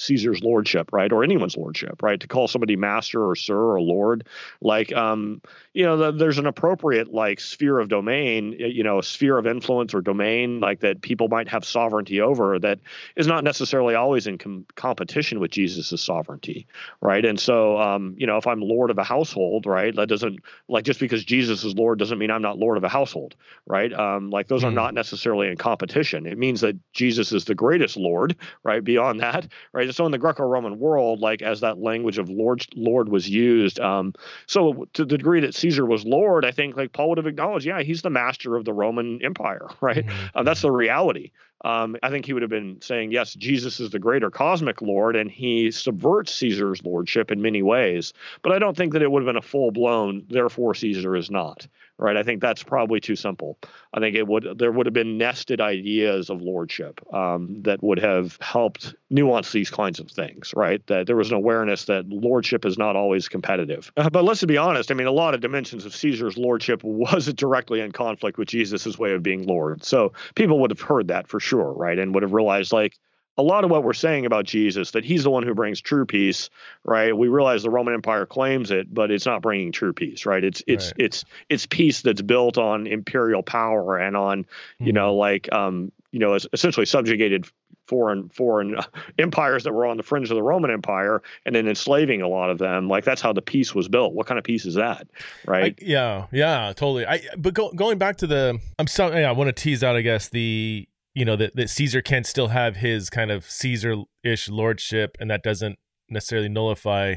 Caesar's 0.00 0.42
lordship, 0.42 0.90
right, 0.92 1.12
or 1.12 1.22
anyone's 1.22 1.56
lordship, 1.56 2.02
right? 2.02 2.20
To 2.20 2.26
call 2.26 2.48
somebody 2.48 2.76
master 2.76 3.24
or 3.24 3.36
sir 3.36 3.56
or 3.58 3.80
lord, 3.80 4.26
like, 4.60 4.92
um, 4.94 5.42
you 5.74 5.84
know, 5.84 5.96
the, 5.96 6.12
there's 6.12 6.38
an 6.38 6.46
appropriate 6.46 7.12
like 7.12 7.38
sphere 7.40 7.78
of 7.78 7.88
domain, 7.88 8.54
you 8.58 8.82
know, 8.82 8.98
a 8.98 9.02
sphere 9.02 9.38
of 9.38 9.46
influence 9.46 9.94
or 9.94 10.00
domain 10.00 10.60
like 10.60 10.80
that 10.80 11.02
people 11.02 11.28
might 11.28 11.48
have 11.48 11.64
sovereignty 11.64 12.20
over 12.20 12.58
that 12.58 12.80
is 13.16 13.26
not 13.26 13.44
necessarily 13.44 13.94
always 13.94 14.26
in 14.26 14.38
com- 14.38 14.66
competition 14.76 15.38
with 15.40 15.50
Jesus's 15.50 16.02
sovereignty, 16.02 16.66
right? 17.00 17.24
And 17.24 17.38
so, 17.38 17.78
um, 17.78 18.14
you 18.18 18.26
know, 18.26 18.36
if 18.38 18.46
I'm 18.46 18.60
lord 18.60 18.90
of 18.90 18.98
a 18.98 19.04
household, 19.04 19.66
right, 19.66 19.94
that 19.96 20.08
doesn't 20.08 20.40
like 20.68 20.84
just 20.84 21.00
because 21.00 21.24
Jesus 21.24 21.64
is 21.64 21.74
lord 21.74 21.98
doesn't 21.98 22.18
mean 22.18 22.30
I'm 22.30 22.42
not 22.42 22.58
lord 22.58 22.78
of 22.78 22.84
a 22.84 22.88
household, 22.88 23.36
right? 23.66 23.92
Um, 23.92 24.30
like 24.30 24.48
those 24.48 24.64
are 24.64 24.70
Hmm. 24.70 24.74
not 24.74 24.94
necessarily 24.94 25.48
in 25.48 25.56
competition. 25.56 26.26
It 26.26 26.38
means 26.38 26.60
that 26.62 26.76
Jesus 26.92 27.32
is 27.32 27.44
the 27.44 27.54
greatest 27.54 27.96
lord, 27.96 28.36
right? 28.62 28.82
Beyond 28.82 29.20
that, 29.20 29.48
right? 29.72 29.86
So 29.92 30.06
in 30.06 30.12
the 30.12 30.18
Greco-Roman 30.18 30.78
world, 30.78 31.20
like 31.20 31.42
as 31.42 31.60
that 31.60 31.78
language 31.78 32.18
of 32.18 32.28
lord 32.28 32.64
lord 32.74 33.08
was 33.08 33.28
used, 33.28 33.80
um, 33.80 34.14
so 34.46 34.86
to 34.94 35.04
the 35.04 35.16
degree 35.18 35.40
that 35.40 35.54
Caesar 35.54 35.86
was 35.86 36.04
lord, 36.04 36.44
I 36.44 36.50
think 36.50 36.76
like 36.76 36.92
Paul 36.92 37.10
would 37.10 37.18
have 37.18 37.26
acknowledged, 37.26 37.66
yeah, 37.66 37.82
he's 37.82 38.02
the 38.02 38.10
master 38.10 38.56
of 38.56 38.64
the 38.64 38.72
Roman 38.72 39.20
Empire, 39.22 39.68
right? 39.80 40.04
Mhm. 40.06 40.30
Uh, 40.34 40.42
that's 40.42 40.62
the 40.62 40.70
reality. 40.70 41.30
Um, 41.64 41.96
I 42.02 42.10
think 42.10 42.26
he 42.26 42.32
would 42.32 42.42
have 42.42 42.50
been 42.50 42.80
saying, 42.80 43.12
yes, 43.12 43.34
Jesus 43.34 43.80
is 43.80 43.90
the 43.90 43.98
greater 43.98 44.30
cosmic 44.30 44.80
Lord, 44.80 45.16
and 45.16 45.30
he 45.30 45.70
subverts 45.70 46.34
Caesar's 46.34 46.82
lordship 46.84 47.30
in 47.30 47.42
many 47.42 47.62
ways. 47.62 48.12
But 48.42 48.52
I 48.52 48.58
don't 48.58 48.76
think 48.76 48.92
that 48.94 49.02
it 49.02 49.10
would 49.10 49.22
have 49.22 49.28
been 49.28 49.36
a 49.36 49.42
full 49.42 49.70
blown, 49.70 50.24
therefore 50.28 50.74
Caesar 50.74 51.16
is 51.16 51.30
not. 51.30 51.66
Right? 51.98 52.16
I 52.16 52.22
think 52.22 52.40
that's 52.40 52.62
probably 52.62 52.98
too 52.98 53.14
simple. 53.14 53.58
I 53.92 54.00
think 54.00 54.16
it 54.16 54.26
would 54.26 54.58
there 54.58 54.72
would 54.72 54.86
have 54.86 54.94
been 54.94 55.18
nested 55.18 55.60
ideas 55.60 56.30
of 56.30 56.40
lordship 56.40 56.98
um, 57.12 57.60
that 57.64 57.82
would 57.82 57.98
have 57.98 58.38
helped 58.40 58.94
nuance 59.10 59.52
these 59.52 59.68
kinds 59.68 60.00
of 60.00 60.10
things. 60.10 60.54
Right? 60.56 60.86
That 60.86 61.06
there 61.06 61.16
was 61.16 61.28
an 61.28 61.36
awareness 61.36 61.84
that 61.84 62.08
lordship 62.08 62.64
is 62.64 62.78
not 62.78 62.96
always 62.96 63.28
competitive. 63.28 63.92
Uh, 63.98 64.08
but 64.08 64.24
let's 64.24 64.42
be 64.42 64.56
honest. 64.56 64.90
I 64.90 64.94
mean, 64.94 65.08
a 65.08 65.12
lot 65.12 65.34
of 65.34 65.42
dimensions 65.42 65.84
of 65.84 65.94
Caesar's 65.94 66.38
lordship 66.38 66.82
wasn't 66.84 67.36
directly 67.36 67.80
in 67.80 67.92
conflict 67.92 68.38
with 68.38 68.48
Jesus' 68.48 68.98
way 68.98 69.12
of 69.12 69.22
being 69.22 69.46
Lord. 69.46 69.84
So 69.84 70.14
people 70.34 70.58
would 70.60 70.70
have 70.70 70.80
heard 70.80 71.08
that 71.08 71.28
for 71.28 71.38
sure, 71.38 71.49
right? 71.58 71.98
And 71.98 72.14
would 72.14 72.22
have 72.22 72.32
realized 72.32 72.72
like 72.72 72.98
a 73.38 73.42
lot 73.42 73.64
of 73.64 73.70
what 73.70 73.84
we're 73.84 73.92
saying 73.94 74.26
about 74.26 74.44
Jesus, 74.44 74.90
that 74.90 75.04
he's 75.04 75.22
the 75.24 75.30
one 75.30 75.44
who 75.44 75.54
brings 75.54 75.80
true 75.80 76.04
peace, 76.04 76.50
right? 76.84 77.16
We 77.16 77.28
realize 77.28 77.62
the 77.62 77.70
Roman 77.70 77.94
Empire 77.94 78.26
claims 78.26 78.70
it, 78.70 78.92
but 78.92 79.10
it's 79.10 79.24
not 79.24 79.40
bringing 79.40 79.72
true 79.72 79.92
peace, 79.92 80.26
right? 80.26 80.44
It's 80.44 80.62
it's 80.66 80.86
Right. 80.86 80.94
it's 81.06 81.24
it's 81.48 81.66
peace 81.66 82.02
that's 82.02 82.22
built 82.22 82.58
on 82.58 82.86
imperial 82.86 83.42
power 83.42 83.96
and 83.98 84.16
on 84.16 84.46
you 84.78 84.92
Mhm. 84.92 84.94
know 84.94 85.14
like 85.14 85.50
um 85.52 85.90
you 86.12 86.18
know 86.18 86.36
essentially 86.52 86.84
subjugated 86.86 87.46
foreign 87.86 88.28
foreign 88.28 88.76
empires 89.18 89.64
that 89.64 89.72
were 89.72 89.86
on 89.86 89.96
the 89.96 90.02
fringe 90.02 90.30
of 90.30 90.36
the 90.36 90.42
Roman 90.42 90.70
Empire 90.70 91.22
and 91.46 91.54
then 91.54 91.66
enslaving 91.66 92.22
a 92.22 92.28
lot 92.28 92.50
of 92.50 92.58
them. 92.58 92.88
Like 92.88 93.04
that's 93.04 93.20
how 93.22 93.32
the 93.32 93.42
peace 93.42 93.74
was 93.74 93.88
built. 93.88 94.12
What 94.12 94.26
kind 94.26 94.38
of 94.38 94.44
peace 94.44 94.66
is 94.66 94.74
that, 94.74 95.06
right? 95.46 95.76
I, 95.80 95.84
yeah, 95.84 96.26
yeah, 96.30 96.72
totally. 96.76 97.06
I 97.06 97.22
but 97.38 97.54
go, 97.54 97.72
going 97.72 97.96
back 97.98 98.18
to 98.18 98.26
the, 98.26 98.60
I'm 98.78 98.86
sorry, 98.86 99.20
yeah, 99.20 99.28
I 99.30 99.32
want 99.32 99.48
to 99.48 99.52
tease 99.62 99.82
out, 99.82 99.96
I 99.96 100.02
guess 100.02 100.28
the 100.28 100.86
you 101.14 101.24
know 101.24 101.36
that 101.36 101.56
that 101.56 101.70
Caesar 101.70 102.02
can 102.02 102.24
still 102.24 102.48
have 102.48 102.76
his 102.76 103.10
kind 103.10 103.30
of 103.30 103.44
Caesar-ish 103.50 104.48
lordship, 104.48 105.16
and 105.20 105.30
that 105.30 105.42
doesn't 105.42 105.78
necessarily 106.08 106.48
nullify 106.48 107.16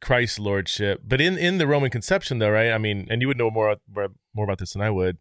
Christ's 0.00 0.38
lordship. 0.38 1.00
But 1.04 1.20
in 1.20 1.38
in 1.38 1.58
the 1.58 1.66
Roman 1.66 1.90
conception, 1.90 2.38
though, 2.38 2.50
right? 2.50 2.72
I 2.72 2.78
mean, 2.78 3.06
and 3.10 3.20
you 3.20 3.28
would 3.28 3.38
know 3.38 3.50
more 3.50 3.76
more 4.34 4.44
about 4.44 4.58
this 4.58 4.72
than 4.72 4.82
I 4.82 4.90
would. 4.90 5.18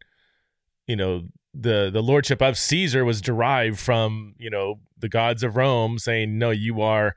You 0.87 0.95
know, 0.95 1.27
the 1.53 1.89
the 1.91 2.01
lordship 2.01 2.41
of 2.41 2.57
Caesar 2.57 3.05
was 3.05 3.21
derived 3.21 3.79
from 3.79 4.35
you 4.37 4.49
know 4.49 4.79
the 4.97 5.09
gods 5.09 5.43
of 5.43 5.55
Rome 5.55 5.99
saying, 5.99 6.37
no, 6.37 6.49
you 6.49 6.81
are 6.81 7.15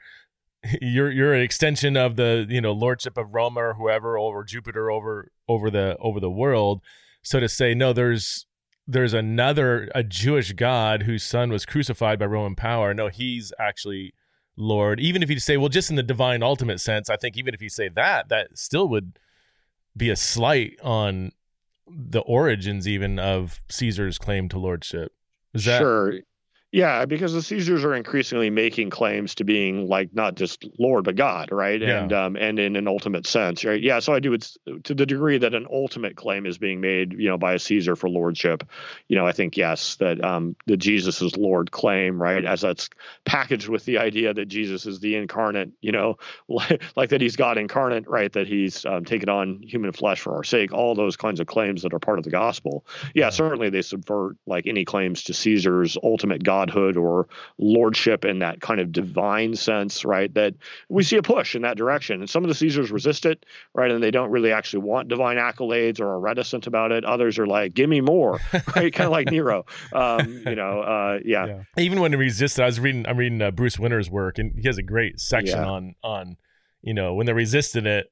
you're 0.81 1.11
you're 1.11 1.35
an 1.35 1.43
extension 1.43 1.97
of 1.97 2.17
the 2.17 2.47
you 2.49 2.61
know 2.61 2.73
lordship 2.73 3.17
of 3.17 3.35
Rome 3.35 3.59
or 3.59 3.75
whoever 3.75 4.19
over 4.19 4.45
Jupiter 4.45 4.91
over 4.91 5.31
over 5.49 5.71
the 5.71 5.97
over 6.01 6.21
the 6.21 6.31
world. 6.31 6.83
So 7.23 7.41
to 7.41 7.49
say 7.49 7.75
no, 7.75 7.93
there's 7.93 8.47
there's 8.87 9.15
another 9.15 9.91
a 9.95 10.03
Jewish 10.03 10.53
God 10.53 11.05
whose 11.05 11.23
son 11.23 11.51
was 11.51 11.65
crucified 11.65 12.19
by 12.19 12.27
Roman 12.27 12.55
power. 12.55 12.93
No, 12.95 13.09
he's 13.09 13.53
actually 13.59 14.15
Lord. 14.57 15.01
Even 15.01 15.23
if 15.23 15.31
you 15.31 15.39
say, 15.41 15.57
well, 15.57 15.69
just 15.69 15.91
in 15.91 15.97
the 15.97 16.03
divine 16.03 16.43
ultimate 16.43 16.81
sense, 16.81 17.09
I 17.09 17.17
think 17.17 17.37
even 17.37 17.55
if 17.55 17.63
you 17.63 17.69
say 17.69 17.89
that, 17.89 18.29
that 18.29 18.59
still 18.59 18.89
would 18.89 19.19
be 19.97 20.11
a 20.11 20.17
slight 20.17 20.79
on 20.83 21.33
the 21.87 22.21
origins 22.21 22.89
even 22.89 23.19
of 23.19 23.63
Caesar's 23.69 24.19
claim 24.19 24.49
to 24.51 24.59
lordship. 24.59 25.13
Is 25.53 25.65
that 25.65 25.79
sure? 25.79 26.15
Yeah, 26.75 27.05
because 27.05 27.33
the 27.33 27.41
Caesars 27.41 27.85
are 27.85 27.95
increasingly 27.95 28.51
making 28.51 28.91
claims 28.91 29.37
to 29.37 29.45
being 29.45 29.87
like 29.87 30.13
not 30.13 30.35
just 30.35 30.67
Lord 30.77 31.05
but 31.05 31.15
God, 31.15 31.53
right? 31.53 31.81
Yeah. 31.81 32.03
And 32.03 32.13
um, 32.13 32.35
and 32.35 32.59
in 32.59 32.75
an 32.75 32.89
ultimate 32.89 33.29
sense, 33.29 33.65
right? 33.65 33.81
Yeah. 33.81 34.01
So 34.01 34.13
I 34.13 34.19
do 34.19 34.33
it 34.33 34.57
to 34.83 34.93
the 34.93 35.07
degree 35.07 35.39
that 35.39 35.55
an 35.55 35.69
ultimate 35.71 36.17
claim 36.17 36.47
is 36.47 36.59
being 36.59 36.81
made, 36.81 37.13
you 37.13 37.29
know, 37.29 37.39
by 37.39 37.53
a 37.53 37.61
Caesar 37.61 37.95
for 37.95 38.11
lordship. 38.11 38.65
You 39.07 39.17
know, 39.17 39.25
I 39.25 39.31
think 39.31 39.57
yes, 39.57 39.95
that 40.01 40.25
um, 40.25 40.57
the 40.67 40.77
Jesus 40.77 41.23
is 41.23 41.37
Lord 41.37 41.71
claim, 41.71 42.21
right? 42.21 42.45
As 42.45 42.63
that's 42.63 42.91
packaged 43.25 43.69
with 43.69 43.85
the 43.85 43.99
idea 43.99 44.35
that 44.35 44.47
Jesus 44.47 44.85
is 44.85 44.99
the 44.99 45.15
incarnate, 45.15 45.71
you 45.81 45.93
know, 45.93 46.19
like, 46.49 46.83
like 46.97 47.11
that 47.11 47.21
he's 47.21 47.37
God 47.37 47.57
incarnate, 47.57 48.09
right? 48.09 48.33
That 48.33 48.49
he's 48.49 48.85
um, 48.85 49.05
taken 49.05 49.29
on 49.29 49.63
human 49.63 49.93
flesh 49.93 50.19
for 50.19 50.35
our 50.35 50.43
sake. 50.43 50.73
All 50.73 50.97
those 50.97 51.17
kinds 51.17 51.39
of 51.39 51.47
claims 51.47 51.83
that 51.83 51.95
are 51.95 52.01
part 52.01 52.19
of 52.19 52.25
the 52.25 52.33
gospel. 52.33 52.85
Yeah, 53.15 53.27
yeah. 53.27 53.31
certainly 53.31 53.71
they 53.71 53.83
subvert 53.83 54.39
like 54.45 54.67
any 54.67 54.85
claims 54.85 55.23
to 55.25 55.35
Caesar's 55.35 55.97
ultimate 56.03 56.43
God 56.43 56.64
godhood 56.65 56.97
or 56.97 57.29
lordship 57.59 58.25
in 58.25 58.41
that 58.41 58.61
kind 58.61 58.81
of 58.81 58.93
divine 58.93 59.55
sense, 59.55 60.05
right? 60.05 60.33
That 60.35 60.55
we 60.89 61.03
see 61.03 61.17
a 61.17 61.23
push 61.23 61.55
in 61.55 61.63
that 61.63 61.77
direction. 61.77 62.21
And 62.21 62.31
some 62.31 62.45
of 62.45 62.49
the 62.49 62.55
Caesars 62.55 62.91
resist 62.91 63.27
it, 63.27 63.45
right? 63.75 63.91
And 63.91 64.03
they 64.03 64.11
don't 64.11 64.31
really 64.31 64.53
actually 64.53 64.83
want 64.83 65.09
divine 65.09 65.37
accolades 65.37 66.01
or 66.01 66.09
are 66.09 66.21
reticent 66.21 66.67
about 66.67 66.93
it. 66.93 67.05
Others 67.05 67.39
are 67.39 67.47
like, 67.47 67.75
give 67.75 67.89
me 67.89 68.01
more, 68.01 68.41
right? 68.77 68.93
kind 68.93 69.07
of 69.07 69.11
like 69.11 69.31
Nero. 69.31 69.67
Um, 69.93 70.43
you 70.47 70.55
know, 70.55 70.81
uh, 70.81 71.19
yeah. 71.25 71.47
yeah. 71.47 71.63
Even 71.79 72.01
when 72.01 72.11
they 72.11 72.17
resist 72.17 72.59
it, 72.59 72.63
I 72.63 72.67
was 72.67 72.81
reading, 72.81 73.07
I'm 73.07 73.17
reading 73.17 73.43
uh, 73.43 73.51
Bruce 73.51 73.79
Winter's 73.79 74.11
work, 74.11 74.39
and 74.39 74.59
he 74.59 74.67
has 74.67 74.79
a 74.79 74.83
great 74.83 75.21
section 75.21 75.59
yeah. 75.59 75.69
on, 75.69 75.95
on, 76.03 76.37
you 76.83 76.95
know, 76.95 77.15
when 77.15 77.27
they're 77.27 77.35
resisting 77.35 77.87
it, 77.87 78.11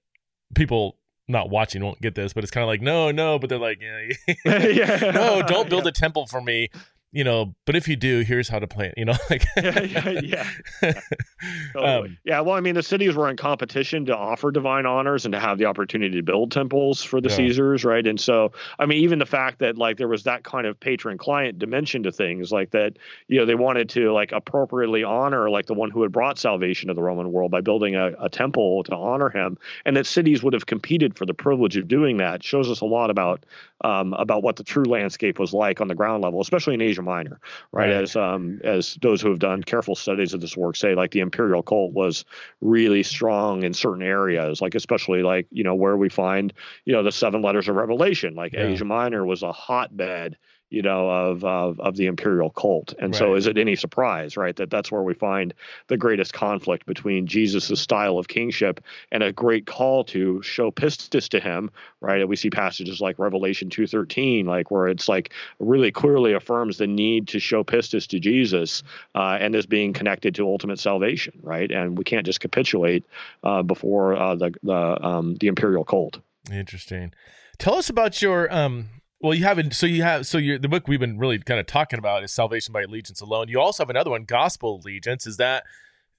people 0.54 0.98
not 1.28 1.50
watching 1.50 1.82
won't 1.82 2.00
get 2.00 2.14
this, 2.14 2.32
but 2.32 2.44
it's 2.44 2.50
kind 2.50 2.62
of 2.62 2.68
like 2.68 2.80
no, 2.80 3.10
no, 3.10 3.38
but 3.38 3.48
they're 3.48 3.58
like, 3.58 3.80
yeah, 3.80 4.68
yeah. 4.68 5.10
no, 5.14 5.42
don't 5.42 5.68
build 5.68 5.84
yeah. 5.84 5.90
a 5.90 5.92
temple 5.92 6.26
for 6.26 6.40
me 6.40 6.68
you 7.12 7.24
know, 7.24 7.54
but 7.66 7.76
if 7.76 7.86
you 7.86 7.94
do, 7.94 8.20
here's 8.20 8.48
how 8.48 8.58
to 8.58 8.66
play 8.66 8.86
it, 8.86 8.94
you 8.96 9.04
know, 9.04 9.14
like 9.30 9.44
yeah, 9.56 9.80
yeah, 9.82 10.08
yeah. 10.22 10.50
Yeah. 10.82 11.00
Totally. 11.74 12.08
Um, 12.08 12.18
yeah. 12.24 12.40
Well, 12.40 12.54
I 12.54 12.60
mean, 12.60 12.74
the 12.74 12.82
cities 12.82 13.14
were 13.14 13.28
in 13.28 13.36
competition 13.36 14.06
to 14.06 14.16
offer 14.16 14.50
divine 14.50 14.86
honors 14.86 15.26
and 15.26 15.32
to 15.32 15.40
have 15.40 15.58
the 15.58 15.66
opportunity 15.66 16.16
to 16.16 16.22
build 16.22 16.52
temples 16.52 17.02
for 17.02 17.20
the 17.20 17.28
yeah. 17.28 17.36
Caesars, 17.36 17.84
right? 17.84 18.06
And 18.06 18.18
so, 18.18 18.52
I 18.78 18.86
mean, 18.86 18.98
even 19.04 19.18
the 19.18 19.26
fact 19.26 19.58
that 19.58 19.76
like 19.76 19.98
there 19.98 20.08
was 20.08 20.22
that 20.22 20.42
kind 20.42 20.66
of 20.66 20.80
patron 20.80 21.18
client 21.18 21.58
dimension 21.58 22.02
to 22.04 22.12
things, 22.12 22.50
like 22.50 22.70
that, 22.70 22.94
you 23.28 23.38
know, 23.38 23.44
they 23.44 23.54
wanted 23.54 23.90
to 23.90 24.12
like 24.12 24.32
appropriately 24.32 25.04
honor 25.04 25.50
like 25.50 25.66
the 25.66 25.74
one 25.74 25.90
who 25.90 26.02
had 26.02 26.12
brought 26.12 26.38
salvation 26.38 26.88
to 26.88 26.94
the 26.94 27.02
Roman 27.02 27.30
world 27.30 27.50
by 27.50 27.60
building 27.60 27.94
a, 27.94 28.12
a 28.20 28.28
temple 28.30 28.84
to 28.84 28.94
honor 28.94 29.28
him, 29.28 29.58
and 29.84 29.96
that 29.96 30.06
cities 30.06 30.42
would 30.42 30.54
have 30.54 30.66
competed 30.66 31.16
for 31.16 31.26
the 31.26 31.34
privilege 31.34 31.76
of 31.76 31.88
doing 31.88 32.16
that 32.16 32.42
shows 32.42 32.70
us 32.70 32.80
a 32.80 32.86
lot 32.86 33.10
about 33.10 33.44
um, 33.84 34.12
about 34.14 34.42
what 34.42 34.56
the 34.56 34.64
true 34.64 34.84
landscape 34.84 35.38
was 35.38 35.52
like 35.52 35.80
on 35.80 35.88
the 35.88 35.94
ground 35.94 36.22
level, 36.22 36.40
especially 36.40 36.74
in 36.74 36.80
Asia 36.80 37.02
Minor, 37.02 37.40
right? 37.72 37.86
right. 37.86 38.02
As 38.02 38.16
um, 38.16 38.60
as 38.64 38.96
those 39.02 39.20
who 39.20 39.28
have 39.28 39.38
done 39.38 39.62
careful 39.62 39.94
studies 39.94 40.34
of 40.34 40.40
this 40.40 40.56
work 40.56 40.76
say, 40.76 40.94
like 40.94 41.10
the 41.10 41.20
imperial 41.20 41.62
cult 41.62 41.92
was 41.92 42.24
really 42.60 43.02
strong 43.02 43.62
in 43.62 43.74
certain 43.74 44.02
areas, 44.02 44.60
like 44.60 44.74
especially 44.74 45.22
like 45.22 45.46
you 45.50 45.64
know 45.64 45.74
where 45.74 45.96
we 45.96 46.08
find 46.08 46.52
you 46.84 46.92
know 46.92 47.02
the 47.02 47.12
seven 47.12 47.42
letters 47.42 47.68
of 47.68 47.76
Revelation, 47.76 48.34
like 48.34 48.52
yeah. 48.52 48.66
Asia 48.66 48.84
Minor 48.84 49.24
was 49.26 49.42
a 49.42 49.52
hotbed 49.52 50.36
you 50.72 50.80
know, 50.82 51.10
of 51.10 51.44
of, 51.44 51.78
of 51.80 51.96
the 51.96 52.06
imperial 52.06 52.50
cult. 52.50 52.94
And 52.98 53.12
right. 53.12 53.18
so, 53.18 53.34
is 53.34 53.46
it 53.46 53.58
any 53.58 53.76
surprise, 53.76 54.36
right, 54.36 54.56
that 54.56 54.70
that's 54.70 54.90
where 54.90 55.02
we 55.02 55.14
find 55.14 55.52
the 55.88 55.98
greatest 55.98 56.32
conflict 56.32 56.86
between 56.86 57.26
Jesus' 57.26 57.80
style 57.80 58.18
of 58.18 58.28
kingship 58.28 58.80
and 59.10 59.22
a 59.22 59.32
great 59.32 59.66
call 59.66 60.04
to 60.04 60.40
show 60.42 60.70
pistis 60.70 61.28
to 61.28 61.40
him, 61.40 61.70
right? 62.00 62.20
And 62.20 62.28
we 62.30 62.36
see 62.36 62.48
passages 62.48 63.00
like 63.00 63.18
Revelation 63.18 63.68
two 63.68 63.86
thirteen, 63.86 64.46
like 64.46 64.70
where 64.70 64.88
it's 64.88 65.08
like 65.08 65.32
really 65.58 65.92
clearly 65.92 66.32
affirms 66.32 66.78
the 66.78 66.86
need 66.86 67.28
to 67.28 67.38
show 67.38 67.62
pistis 67.62 68.06
to 68.08 68.18
Jesus, 68.18 68.82
uh, 69.14 69.36
and 69.38 69.54
this 69.54 69.66
being 69.66 69.92
connected 69.92 70.34
to 70.36 70.46
ultimate 70.46 70.78
salvation, 70.78 71.38
right? 71.42 71.70
And 71.70 71.98
we 71.98 72.04
can't 72.04 72.24
just 72.24 72.40
capitulate 72.40 73.04
uh, 73.44 73.62
before 73.62 74.16
uh, 74.16 74.34
the 74.36 74.54
the 74.62 75.06
um, 75.06 75.36
the 75.36 75.48
imperial 75.48 75.84
cult. 75.84 76.18
Interesting. 76.50 77.12
Tell 77.58 77.74
us 77.74 77.90
about 77.90 78.22
your 78.22 78.52
um 78.52 78.88
well, 79.22 79.34
you 79.34 79.44
haven't. 79.44 79.74
So 79.74 79.86
you 79.86 80.02
have. 80.02 80.26
So 80.26 80.38
you 80.38 80.58
the 80.58 80.68
book 80.68 80.88
we've 80.88 81.00
been 81.00 81.16
really 81.16 81.38
kind 81.38 81.60
of 81.60 81.66
talking 81.66 81.98
about 81.98 82.24
is 82.24 82.32
Salvation 82.32 82.72
by 82.72 82.82
Allegiance 82.82 83.20
Alone. 83.20 83.48
You 83.48 83.60
also 83.60 83.82
have 83.84 83.90
another 83.90 84.10
one, 84.10 84.24
Gospel 84.24 84.80
Allegiance. 84.82 85.26
Is 85.26 85.36
that 85.36 85.64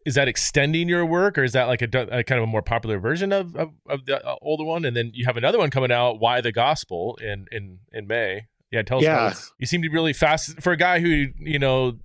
is 0.05 0.15
that 0.15 0.29
extending 0.29 0.87
your 0.87 1.05
work, 1.05 1.37
or 1.37 1.43
is 1.43 1.51
that 1.51 1.65
like 1.65 1.81
a, 1.81 1.85
a 2.11 2.23
kind 2.23 2.39
of 2.39 2.43
a 2.43 2.47
more 2.47 2.61
popular 2.61 2.99
version 2.99 3.33
of 3.33 3.55
of, 3.57 3.71
of 3.89 4.05
the 4.05 4.25
uh, 4.25 4.35
older 4.41 4.63
one? 4.63 4.85
And 4.85 4.95
then 4.95 5.11
you 5.13 5.25
have 5.25 5.35
another 5.35 5.57
one 5.57 5.69
coming 5.69 5.91
out, 5.91 6.19
Why 6.21 6.39
the 6.39 6.53
Gospel, 6.53 7.17
in 7.21 7.47
in 7.51 7.79
in 7.91 8.07
May. 8.07 8.47
Yeah, 8.71 8.83
tell 8.83 8.99
us. 8.99 9.03
Yeah. 9.03 9.33
you 9.59 9.67
seem 9.67 9.81
to 9.83 9.89
be 9.89 9.93
really 9.93 10.13
fast 10.13 10.61
for 10.61 10.71
a 10.71 10.77
guy 10.77 10.99
who 10.99 11.27
you 11.39 11.59
know 11.59 11.97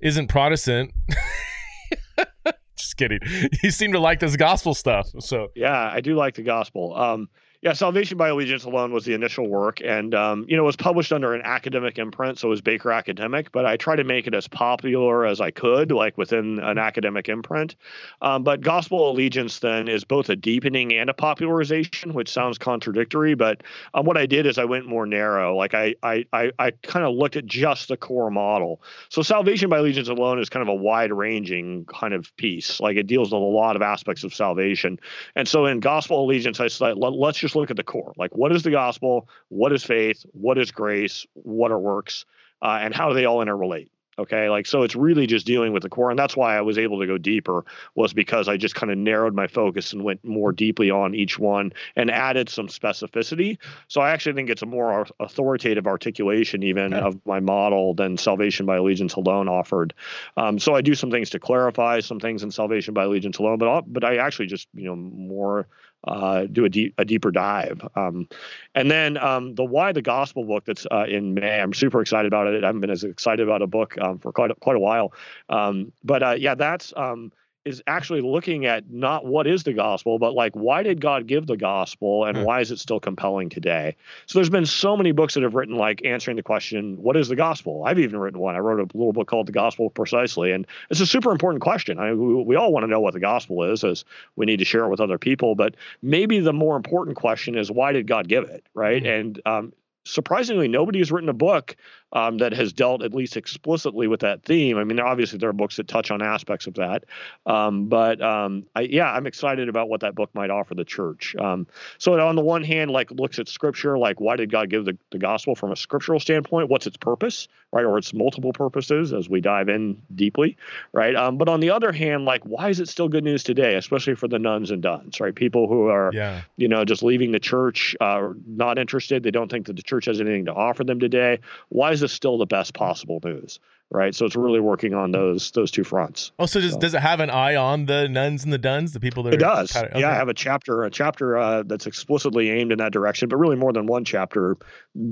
isn't 0.00 0.28
Protestant. 0.28 0.92
Just 2.76 2.98
kidding. 2.98 3.20
You 3.62 3.70
seem 3.70 3.92
to 3.92 3.98
like 3.98 4.20
this 4.20 4.36
gospel 4.36 4.74
stuff. 4.74 5.08
So 5.20 5.48
yeah, 5.54 5.90
I 5.90 6.02
do 6.02 6.14
like 6.14 6.34
the 6.34 6.42
gospel. 6.42 6.94
Um, 6.94 7.28
yeah, 7.62 7.72
Salvation 7.72 8.18
by 8.18 8.28
Allegiance 8.28 8.64
Alone 8.64 8.92
was 8.92 9.04
the 9.04 9.14
initial 9.14 9.48
work, 9.48 9.80
and 9.82 10.14
um, 10.14 10.44
you 10.48 10.56
know 10.56 10.62
it 10.62 10.66
was 10.66 10.76
published 10.76 11.12
under 11.12 11.34
an 11.34 11.42
academic 11.42 11.98
imprint, 11.98 12.38
so 12.38 12.48
it 12.48 12.50
was 12.50 12.60
Baker 12.60 12.92
Academic. 12.92 13.50
But 13.50 13.66
I 13.66 13.76
tried 13.76 13.96
to 13.96 14.04
make 14.04 14.26
it 14.26 14.34
as 14.34 14.46
popular 14.46 15.26
as 15.26 15.40
I 15.40 15.50
could, 15.50 15.90
like 15.90 16.16
within 16.16 16.58
an 16.60 16.78
academic 16.78 17.28
imprint. 17.28 17.76
Um, 18.22 18.42
but 18.42 18.60
Gospel 18.60 19.10
Allegiance 19.10 19.58
then 19.58 19.88
is 19.88 20.04
both 20.04 20.28
a 20.28 20.36
deepening 20.36 20.92
and 20.92 21.10
a 21.10 21.14
popularization, 21.14 22.14
which 22.14 22.28
sounds 22.30 22.58
contradictory. 22.58 23.34
But 23.34 23.62
um, 23.94 24.06
what 24.06 24.16
I 24.16 24.26
did 24.26 24.46
is 24.46 24.58
I 24.58 24.64
went 24.64 24.86
more 24.86 25.06
narrow. 25.06 25.56
Like 25.56 25.74
I 25.74 25.94
I 26.02 26.24
I, 26.32 26.52
I 26.58 26.70
kind 26.82 27.04
of 27.04 27.14
looked 27.14 27.36
at 27.36 27.46
just 27.46 27.88
the 27.88 27.96
core 27.96 28.30
model. 28.30 28.80
So 29.08 29.22
Salvation 29.22 29.68
by 29.70 29.78
Allegiance 29.78 30.08
Alone 30.08 30.38
is 30.38 30.48
kind 30.48 30.62
of 30.62 30.68
a 30.68 30.74
wide-ranging 30.74 31.86
kind 31.86 32.14
of 32.14 32.34
piece. 32.36 32.78
Like 32.80 32.96
it 32.96 33.06
deals 33.06 33.32
with 33.32 33.40
a 33.40 33.44
lot 33.44 33.76
of 33.76 33.82
aspects 33.82 34.22
of 34.24 34.34
salvation. 34.34 35.00
And 35.34 35.48
so 35.48 35.66
in 35.66 35.80
Gospel 35.80 36.24
Allegiance, 36.24 36.60
I 36.60 36.68
said 36.68 36.96
let's 36.96 37.38
just 37.38 37.55
look 37.56 37.70
at 37.70 37.76
the 37.76 37.84
core. 37.84 38.12
Like, 38.16 38.34
what 38.34 38.52
is 38.52 38.62
the 38.62 38.70
gospel? 38.70 39.28
What 39.48 39.72
is 39.72 39.84
faith? 39.84 40.24
What 40.32 40.58
is 40.58 40.70
grace? 40.70 41.26
What 41.34 41.70
are 41.70 41.78
works? 41.78 42.24
Uh, 42.62 42.78
and 42.80 42.94
how 42.94 43.08
do 43.08 43.14
they 43.14 43.24
all 43.24 43.44
interrelate? 43.44 43.88
Okay, 44.18 44.48
like 44.48 44.66
so 44.66 44.82
it's 44.82 44.96
really 44.96 45.26
just 45.26 45.44
dealing 45.44 45.74
with 45.74 45.82
the 45.82 45.90
core, 45.90 46.08
and 46.08 46.18
that's 46.18 46.34
why 46.34 46.56
I 46.56 46.62
was 46.62 46.78
able 46.78 47.00
to 47.00 47.06
go 47.06 47.18
deeper 47.18 47.66
was 47.94 48.14
because 48.14 48.48
I 48.48 48.56
just 48.56 48.74
kind 48.74 48.90
of 48.90 48.96
narrowed 48.96 49.34
my 49.34 49.46
focus 49.46 49.92
and 49.92 50.04
went 50.04 50.24
more 50.24 50.52
deeply 50.52 50.90
on 50.90 51.14
each 51.14 51.38
one 51.38 51.72
and 51.96 52.10
added 52.10 52.48
some 52.48 52.68
specificity. 52.68 53.58
So 53.88 54.00
I 54.00 54.10
actually 54.12 54.32
think 54.32 54.48
it's 54.48 54.62
a 54.62 54.66
more 54.66 55.06
authoritative 55.20 55.86
articulation 55.86 56.62
even 56.62 56.94
okay. 56.94 57.04
of 57.04 57.20
my 57.26 57.40
model 57.40 57.92
than 57.92 58.16
Salvation 58.16 58.64
by 58.64 58.76
Allegiance 58.76 59.14
alone 59.14 59.48
offered. 59.48 59.92
Um, 60.38 60.58
so 60.58 60.74
I 60.74 60.80
do 60.80 60.94
some 60.94 61.10
things 61.10 61.28
to 61.30 61.38
clarify 61.38 62.00
some 62.00 62.18
things 62.18 62.42
in 62.42 62.50
Salvation 62.50 62.94
by 62.94 63.04
Allegiance 63.04 63.36
alone, 63.36 63.58
but 63.58 63.68
I'll, 63.68 63.82
but 63.82 64.02
I 64.02 64.16
actually 64.16 64.46
just 64.46 64.66
you 64.72 64.84
know 64.84 64.96
more 64.96 65.68
uh, 66.04 66.44
do 66.44 66.64
a, 66.64 66.68
deep, 66.68 66.94
a 66.98 67.04
deeper 67.04 67.30
dive. 67.30 67.80
Um, 67.96 68.28
and 68.74 68.90
then 68.90 69.16
um, 69.16 69.54
the 69.54 69.64
Why 69.64 69.92
the 69.92 70.02
Gospel 70.02 70.44
book 70.44 70.64
that's 70.64 70.86
uh, 70.90 71.04
in 71.08 71.34
May. 71.34 71.60
I'm 71.60 71.74
super 71.74 72.00
excited 72.00 72.26
about 72.26 72.46
it. 72.46 72.62
I 72.62 72.66
haven't 72.66 72.80
been 72.80 72.90
as 72.90 73.04
excited 73.04 73.46
about 73.46 73.62
a 73.62 73.66
book 73.66 73.96
um, 74.00 74.18
for 74.18 74.32
quite 74.32 74.50
a, 74.50 74.54
quite 74.54 74.76
a 74.76 74.80
while. 74.80 75.12
Um, 75.48 75.92
but 76.04 76.22
uh, 76.22 76.36
yeah, 76.38 76.54
that's 76.54 76.92
um, 76.96 77.32
is 77.66 77.82
actually 77.88 78.20
looking 78.20 78.64
at 78.64 78.88
not 78.90 79.26
what 79.26 79.46
is 79.46 79.64
the 79.64 79.72
gospel, 79.72 80.20
but 80.20 80.34
like 80.34 80.54
why 80.54 80.84
did 80.84 81.00
God 81.00 81.26
give 81.26 81.46
the 81.46 81.56
gospel 81.56 82.24
and 82.24 82.38
mm. 82.38 82.44
why 82.44 82.60
is 82.60 82.70
it 82.70 82.78
still 82.78 83.00
compelling 83.00 83.48
today? 83.48 83.96
So 84.26 84.38
there's 84.38 84.48
been 84.48 84.66
so 84.66 84.96
many 84.96 85.10
books 85.10 85.34
that 85.34 85.42
have 85.42 85.56
written 85.56 85.74
like 85.74 86.04
answering 86.04 86.36
the 86.36 86.44
question, 86.44 86.96
what 87.02 87.16
is 87.16 87.26
the 87.26 87.34
gospel? 87.34 87.82
I've 87.84 87.98
even 87.98 88.20
written 88.20 88.38
one. 88.38 88.54
I 88.54 88.60
wrote 88.60 88.78
a 88.78 88.96
little 88.96 89.12
book 89.12 89.26
called 89.26 89.48
The 89.48 89.52
Gospel 89.52 89.90
Precisely, 89.90 90.52
and 90.52 90.64
it's 90.90 91.00
a 91.00 91.06
super 91.06 91.32
important 91.32 91.60
question. 91.60 91.98
I 91.98 92.14
we, 92.14 92.34
we 92.44 92.54
all 92.54 92.72
want 92.72 92.84
to 92.84 92.88
know 92.88 93.00
what 93.00 93.14
the 93.14 93.20
gospel 93.20 93.64
is, 93.64 93.82
as 93.82 94.04
we 94.36 94.46
need 94.46 94.58
to 94.60 94.64
share 94.64 94.84
it 94.84 94.88
with 94.88 95.00
other 95.00 95.18
people. 95.18 95.56
But 95.56 95.74
maybe 96.02 96.38
the 96.38 96.52
more 96.52 96.76
important 96.76 97.16
question 97.16 97.58
is 97.58 97.68
why 97.68 97.90
did 97.90 98.06
God 98.06 98.28
give 98.28 98.44
it, 98.44 98.64
right? 98.74 99.02
Mm. 99.02 99.20
And 99.20 99.42
um, 99.44 99.72
surprisingly, 100.04 100.68
nobody 100.68 101.00
has 101.00 101.10
written 101.10 101.28
a 101.28 101.34
book 101.34 101.76
um, 102.12 102.38
that 102.38 102.52
has 102.52 102.72
dealt 102.72 103.02
at 103.02 103.14
least 103.14 103.36
explicitly 103.36 104.06
with 104.06 104.20
that 104.20 104.42
theme. 104.44 104.78
I 104.78 104.84
mean, 104.84 105.00
obviously 105.00 105.38
there 105.38 105.48
are 105.48 105.54
books 105.54 105.76
that 105.76 105.88
touch 105.88 106.10
on 106.10 106.22
aspects 106.22 106.66
of 106.66 106.74
that, 106.74 107.04
um, 107.46 107.86
but 107.86 108.22
um, 108.22 108.64
I, 108.74 108.82
yeah, 108.82 109.12
I'm 109.12 109.26
excited 109.26 109.68
about 109.68 109.88
what 109.88 110.00
that 110.00 110.14
book 110.14 110.30
might 110.34 110.50
offer 110.50 110.74
the 110.74 110.84
church. 110.84 111.34
Um, 111.36 111.66
so 111.98 112.18
on 112.18 112.36
the 112.36 112.42
one 112.42 112.62
hand, 112.62 112.90
like 112.90 113.10
looks 113.10 113.38
at 113.38 113.48
scripture, 113.48 113.98
like 113.98 114.20
why 114.20 114.36
did 114.36 114.50
God 114.50 114.70
give 114.70 114.84
the, 114.84 114.96
the 115.10 115.18
gospel 115.18 115.54
from 115.54 115.72
a 115.72 115.76
scriptural 115.76 116.20
standpoint? 116.20 116.68
What's 116.68 116.86
its 116.86 116.96
purpose, 116.96 117.48
right? 117.72 117.84
Or 117.84 117.98
its 117.98 118.14
multiple 118.14 118.52
purposes 118.52 119.12
as 119.12 119.28
we 119.28 119.40
dive 119.40 119.68
in 119.68 120.00
deeply, 120.14 120.56
right? 120.92 121.14
Um, 121.16 121.36
but 121.38 121.48
on 121.48 121.60
the 121.60 121.70
other 121.70 121.92
hand, 121.92 122.24
like 122.24 122.42
why 122.44 122.68
is 122.68 122.80
it 122.80 122.88
still 122.88 123.08
good 123.08 123.24
news 123.24 123.42
today, 123.42 123.74
especially 123.74 124.14
for 124.14 124.28
the 124.28 124.38
nones 124.38 124.70
and 124.70 124.82
dones, 124.82 125.20
right? 125.20 125.34
People 125.34 125.66
who 125.66 125.88
are, 125.88 126.10
yeah. 126.12 126.42
you 126.56 126.68
know, 126.68 126.84
just 126.84 127.02
leaving 127.02 127.32
the 127.32 127.40
church, 127.40 127.96
uh, 128.00 128.28
not 128.46 128.78
interested. 128.78 129.22
They 129.22 129.30
don't 129.30 129.50
think 129.50 129.66
that 129.66 129.76
the 129.76 129.82
church 129.82 130.04
has 130.04 130.20
anything 130.20 130.44
to 130.46 130.54
offer 130.54 130.84
them 130.84 131.00
today. 131.00 131.40
Why 131.68 131.95
is 131.96 132.00
this 132.00 132.12
still 132.12 132.38
the 132.38 132.46
best 132.46 132.74
possible 132.74 133.20
news? 133.24 133.58
Right. 133.90 134.14
So 134.14 134.26
it's 134.26 134.34
really 134.34 134.58
working 134.58 134.94
on 134.94 135.12
those 135.12 135.52
those 135.52 135.70
two 135.70 135.84
fronts. 135.84 136.32
Oh, 136.40 136.46
so 136.46 136.60
does, 136.60 136.72
so. 136.72 136.78
does 136.78 136.94
it 136.94 137.00
have 137.00 137.20
an 137.20 137.30
eye 137.30 137.54
on 137.54 137.86
the 137.86 138.08
nones 138.08 138.42
and 138.42 138.52
the 138.52 138.58
dones, 138.58 138.92
the 138.92 138.98
people 138.98 139.22
that 139.24 139.34
it 139.34 139.38
does? 139.38 139.70
Kind 139.70 139.86
of, 139.86 139.92
okay. 139.92 140.00
Yeah, 140.00 140.10
I 140.10 140.14
have 140.14 140.28
a 140.28 140.34
chapter, 140.34 140.82
a 140.82 140.90
chapter 140.90 141.38
uh, 141.38 141.62
that's 141.62 141.86
explicitly 141.86 142.50
aimed 142.50 142.72
in 142.72 142.78
that 142.78 142.92
direction, 142.92 143.28
but 143.28 143.36
really 143.36 143.54
more 143.54 143.72
than 143.72 143.86
one 143.86 144.04
chapter 144.04 144.56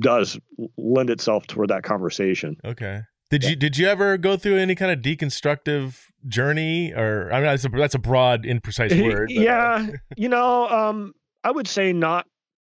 does 0.01 0.41
lend 0.77 1.11
itself 1.11 1.47
toward 1.47 1.71
that 1.71 1.85
conversation. 1.85 2.57
Okay. 2.65 3.03
Did 3.31 3.45
yeah. 3.45 3.51
you 3.51 3.57
did 3.57 3.79
you 3.79 3.87
ever 3.87 4.19
go 4.19 4.37
through 4.37 4.59
any 4.59 4.75
kind 4.75 4.91
of 4.91 4.99
deconstructive 4.99 5.97
journey, 6.27 6.93
or 6.93 7.33
I 7.33 7.37
mean 7.37 7.45
that's 7.45 7.65
a, 7.65 7.69
that's 7.69 7.95
a 7.95 8.01
broad, 8.01 8.43
imprecise 8.43 9.01
word. 9.05 9.31
But, 9.33 9.41
uh, 9.41 9.41
yeah, 9.41 9.87
you 10.17 10.29
know, 10.29 10.69
um, 10.69 11.15
I 11.45 11.53
would 11.53 11.69
say 11.69 11.93
not 11.93 12.27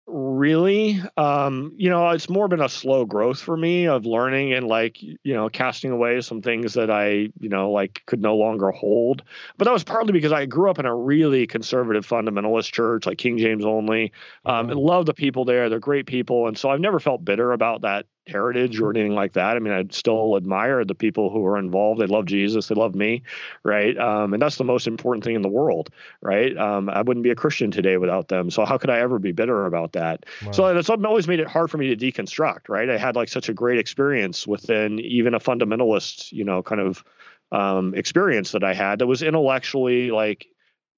really 0.08 1.00
um 1.18 1.72
you 1.76 1.90
know 1.90 2.08
it's 2.08 2.30
more 2.30 2.48
been 2.48 2.62
a 2.62 2.68
slow 2.68 3.04
growth 3.04 3.38
for 3.38 3.56
me 3.56 3.86
of 3.86 4.06
learning 4.06 4.54
and 4.54 4.66
like 4.66 5.02
you 5.02 5.34
know 5.34 5.48
casting 5.48 5.90
away 5.90 6.20
some 6.20 6.40
things 6.40 6.74
that 6.74 6.90
i 6.90 7.28
you 7.38 7.48
know 7.48 7.70
like 7.70 8.02
could 8.06 8.20
no 8.20 8.34
longer 8.34 8.70
hold. 8.70 9.22
But 9.58 9.66
that 9.66 9.72
was 9.72 9.84
partly 9.84 10.12
because 10.12 10.32
i 10.32 10.46
grew 10.46 10.70
up 10.70 10.78
in 10.78 10.86
a 10.86 10.94
really 10.94 11.46
conservative 11.46 12.06
fundamentalist 12.06 12.72
church 12.72 13.06
like 13.06 13.18
king 13.18 13.38
james 13.38 13.64
only. 13.64 14.12
Um 14.44 14.70
and 14.70 14.80
love 14.80 15.06
the 15.06 15.14
people 15.14 15.44
there. 15.44 15.68
They're 15.68 15.78
great 15.78 16.06
people. 16.06 16.48
And 16.48 16.56
so 16.56 16.70
i've 16.70 16.80
never 16.80 17.00
felt 17.00 17.24
bitter 17.24 17.52
about 17.52 17.82
that 17.82 18.06
heritage 18.28 18.80
or 18.80 18.90
anything 18.90 19.14
like 19.14 19.32
that. 19.34 19.56
I 19.56 19.58
mean, 19.58 19.72
I 19.72 19.84
still 19.90 20.36
admire 20.36 20.84
the 20.84 20.94
people 20.94 21.30
who 21.30 21.44
are 21.46 21.58
involved. 21.58 22.00
They 22.00 22.06
love 22.06 22.26
Jesus. 22.26 22.68
They 22.68 22.74
love 22.74 22.94
me, 22.94 23.22
right? 23.62 23.96
Um, 23.98 24.32
and 24.32 24.42
that's 24.42 24.56
the 24.56 24.64
most 24.64 24.86
important 24.86 25.24
thing 25.24 25.34
in 25.34 25.42
the 25.42 25.48
world, 25.48 25.90
right? 26.20 26.56
Um, 26.56 26.88
I 26.88 27.02
wouldn't 27.02 27.24
be 27.24 27.30
a 27.30 27.34
Christian 27.34 27.70
today 27.70 27.96
without 27.96 28.28
them. 28.28 28.50
So 28.50 28.64
how 28.64 28.78
could 28.78 28.90
I 28.90 29.00
ever 29.00 29.18
be 29.18 29.32
bitter 29.32 29.66
about 29.66 29.92
that? 29.92 30.26
Wow. 30.44 30.52
So 30.52 30.74
that's 30.74 30.90
always 30.90 31.28
made 31.28 31.40
it 31.40 31.48
hard 31.48 31.70
for 31.70 31.78
me 31.78 31.94
to 31.94 31.96
deconstruct, 31.96 32.68
right? 32.68 32.88
I 32.88 32.98
had 32.98 33.16
like 33.16 33.28
such 33.28 33.48
a 33.48 33.54
great 33.54 33.78
experience 33.78 34.46
within 34.46 34.98
even 35.00 35.34
a 35.34 35.40
fundamentalist, 35.40 36.32
you 36.32 36.44
know, 36.44 36.62
kind 36.62 36.80
of 36.80 37.04
um, 37.52 37.94
experience 37.94 38.52
that 38.52 38.64
I 38.64 38.74
had 38.74 38.98
that 38.98 39.06
was 39.06 39.22
intellectually 39.22 40.10
like 40.10 40.48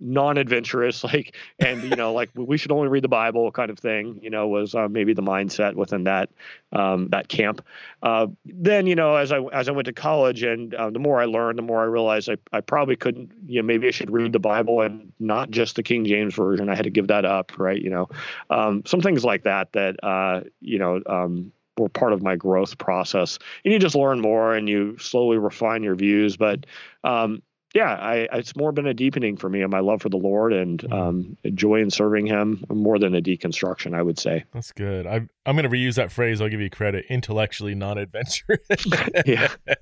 non-adventurous 0.00 1.04
like 1.12 1.36
and 1.58 1.82
you 1.82 1.96
know 1.96 2.12
like 2.12 2.30
we 2.34 2.56
should 2.56 2.72
only 2.72 2.88
read 2.88 3.04
the 3.04 3.08
bible 3.08 3.50
kind 3.52 3.70
of 3.70 3.78
thing 3.78 4.18
you 4.22 4.30
know 4.30 4.48
was 4.48 4.74
uh, 4.74 4.88
maybe 4.88 5.12
the 5.12 5.22
mindset 5.22 5.74
within 5.74 6.04
that 6.04 6.30
um, 6.72 7.08
that 7.08 7.26
camp. 7.26 7.64
Uh, 8.02 8.28
then 8.44 8.86
you 8.86 8.94
know 8.94 9.16
as 9.16 9.32
i 9.32 9.40
as 9.52 9.68
i 9.68 9.72
went 9.72 9.86
to 9.86 9.92
college 9.92 10.42
and 10.42 10.74
uh, 10.74 10.90
the 10.90 10.98
more 10.98 11.20
i 11.20 11.24
learned 11.24 11.58
the 11.58 11.62
more 11.62 11.80
i 11.80 11.84
realized 11.84 12.28
I, 12.30 12.36
I 12.52 12.60
probably 12.60 12.96
couldn't 12.96 13.32
you 13.46 13.60
know 13.60 13.66
maybe 13.66 13.88
i 13.88 13.90
should 13.90 14.10
read 14.10 14.32
the 14.32 14.38
bible 14.38 14.80
and 14.80 15.12
not 15.18 15.50
just 15.50 15.76
the 15.76 15.82
king 15.82 16.04
james 16.04 16.34
version. 16.34 16.68
I 16.68 16.74
had 16.74 16.84
to 16.84 16.90
give 16.90 17.08
that 17.08 17.24
up 17.24 17.52
right 17.58 17.80
you 17.80 17.90
know. 17.90 18.08
Um, 18.48 18.82
some 18.86 19.00
things 19.00 19.24
like 19.24 19.42
that 19.44 19.72
that 19.72 20.02
uh, 20.02 20.42
you 20.60 20.78
know 20.78 21.00
um, 21.06 21.52
were 21.76 21.88
part 21.88 22.12
of 22.12 22.22
my 22.22 22.36
growth 22.36 22.78
process. 22.78 23.38
And 23.64 23.72
you 23.72 23.78
just 23.78 23.94
learn 23.94 24.20
more 24.20 24.54
and 24.54 24.68
you 24.68 24.96
slowly 24.98 25.38
refine 25.38 25.82
your 25.82 25.94
views 25.94 26.36
but 26.36 26.66
um, 27.04 27.42
yeah, 27.74 27.92
I, 27.92 28.28
it's 28.32 28.56
more 28.56 28.72
been 28.72 28.86
a 28.86 28.94
deepening 28.94 29.36
for 29.36 29.48
me 29.48 29.62
in 29.62 29.70
my 29.70 29.78
love 29.78 30.02
for 30.02 30.08
the 30.08 30.16
Lord 30.16 30.52
and 30.52 30.80
mm. 30.80 30.92
um, 30.92 31.36
joy 31.54 31.80
in 31.80 31.90
serving 31.90 32.26
Him 32.26 32.64
more 32.68 32.98
than 32.98 33.14
a 33.14 33.22
deconstruction. 33.22 33.94
I 33.94 34.02
would 34.02 34.18
say 34.18 34.44
that's 34.52 34.72
good. 34.72 35.06
I, 35.06 35.20
I'm 35.46 35.56
going 35.56 35.62
to 35.62 35.68
reuse 35.68 35.94
that 35.94 36.10
phrase. 36.10 36.40
I'll 36.40 36.48
give 36.48 36.60
you 36.60 36.68
credit. 36.68 37.04
Intellectually 37.08 37.74
non-adventurous. 37.74 38.86
yeah. 39.24 39.48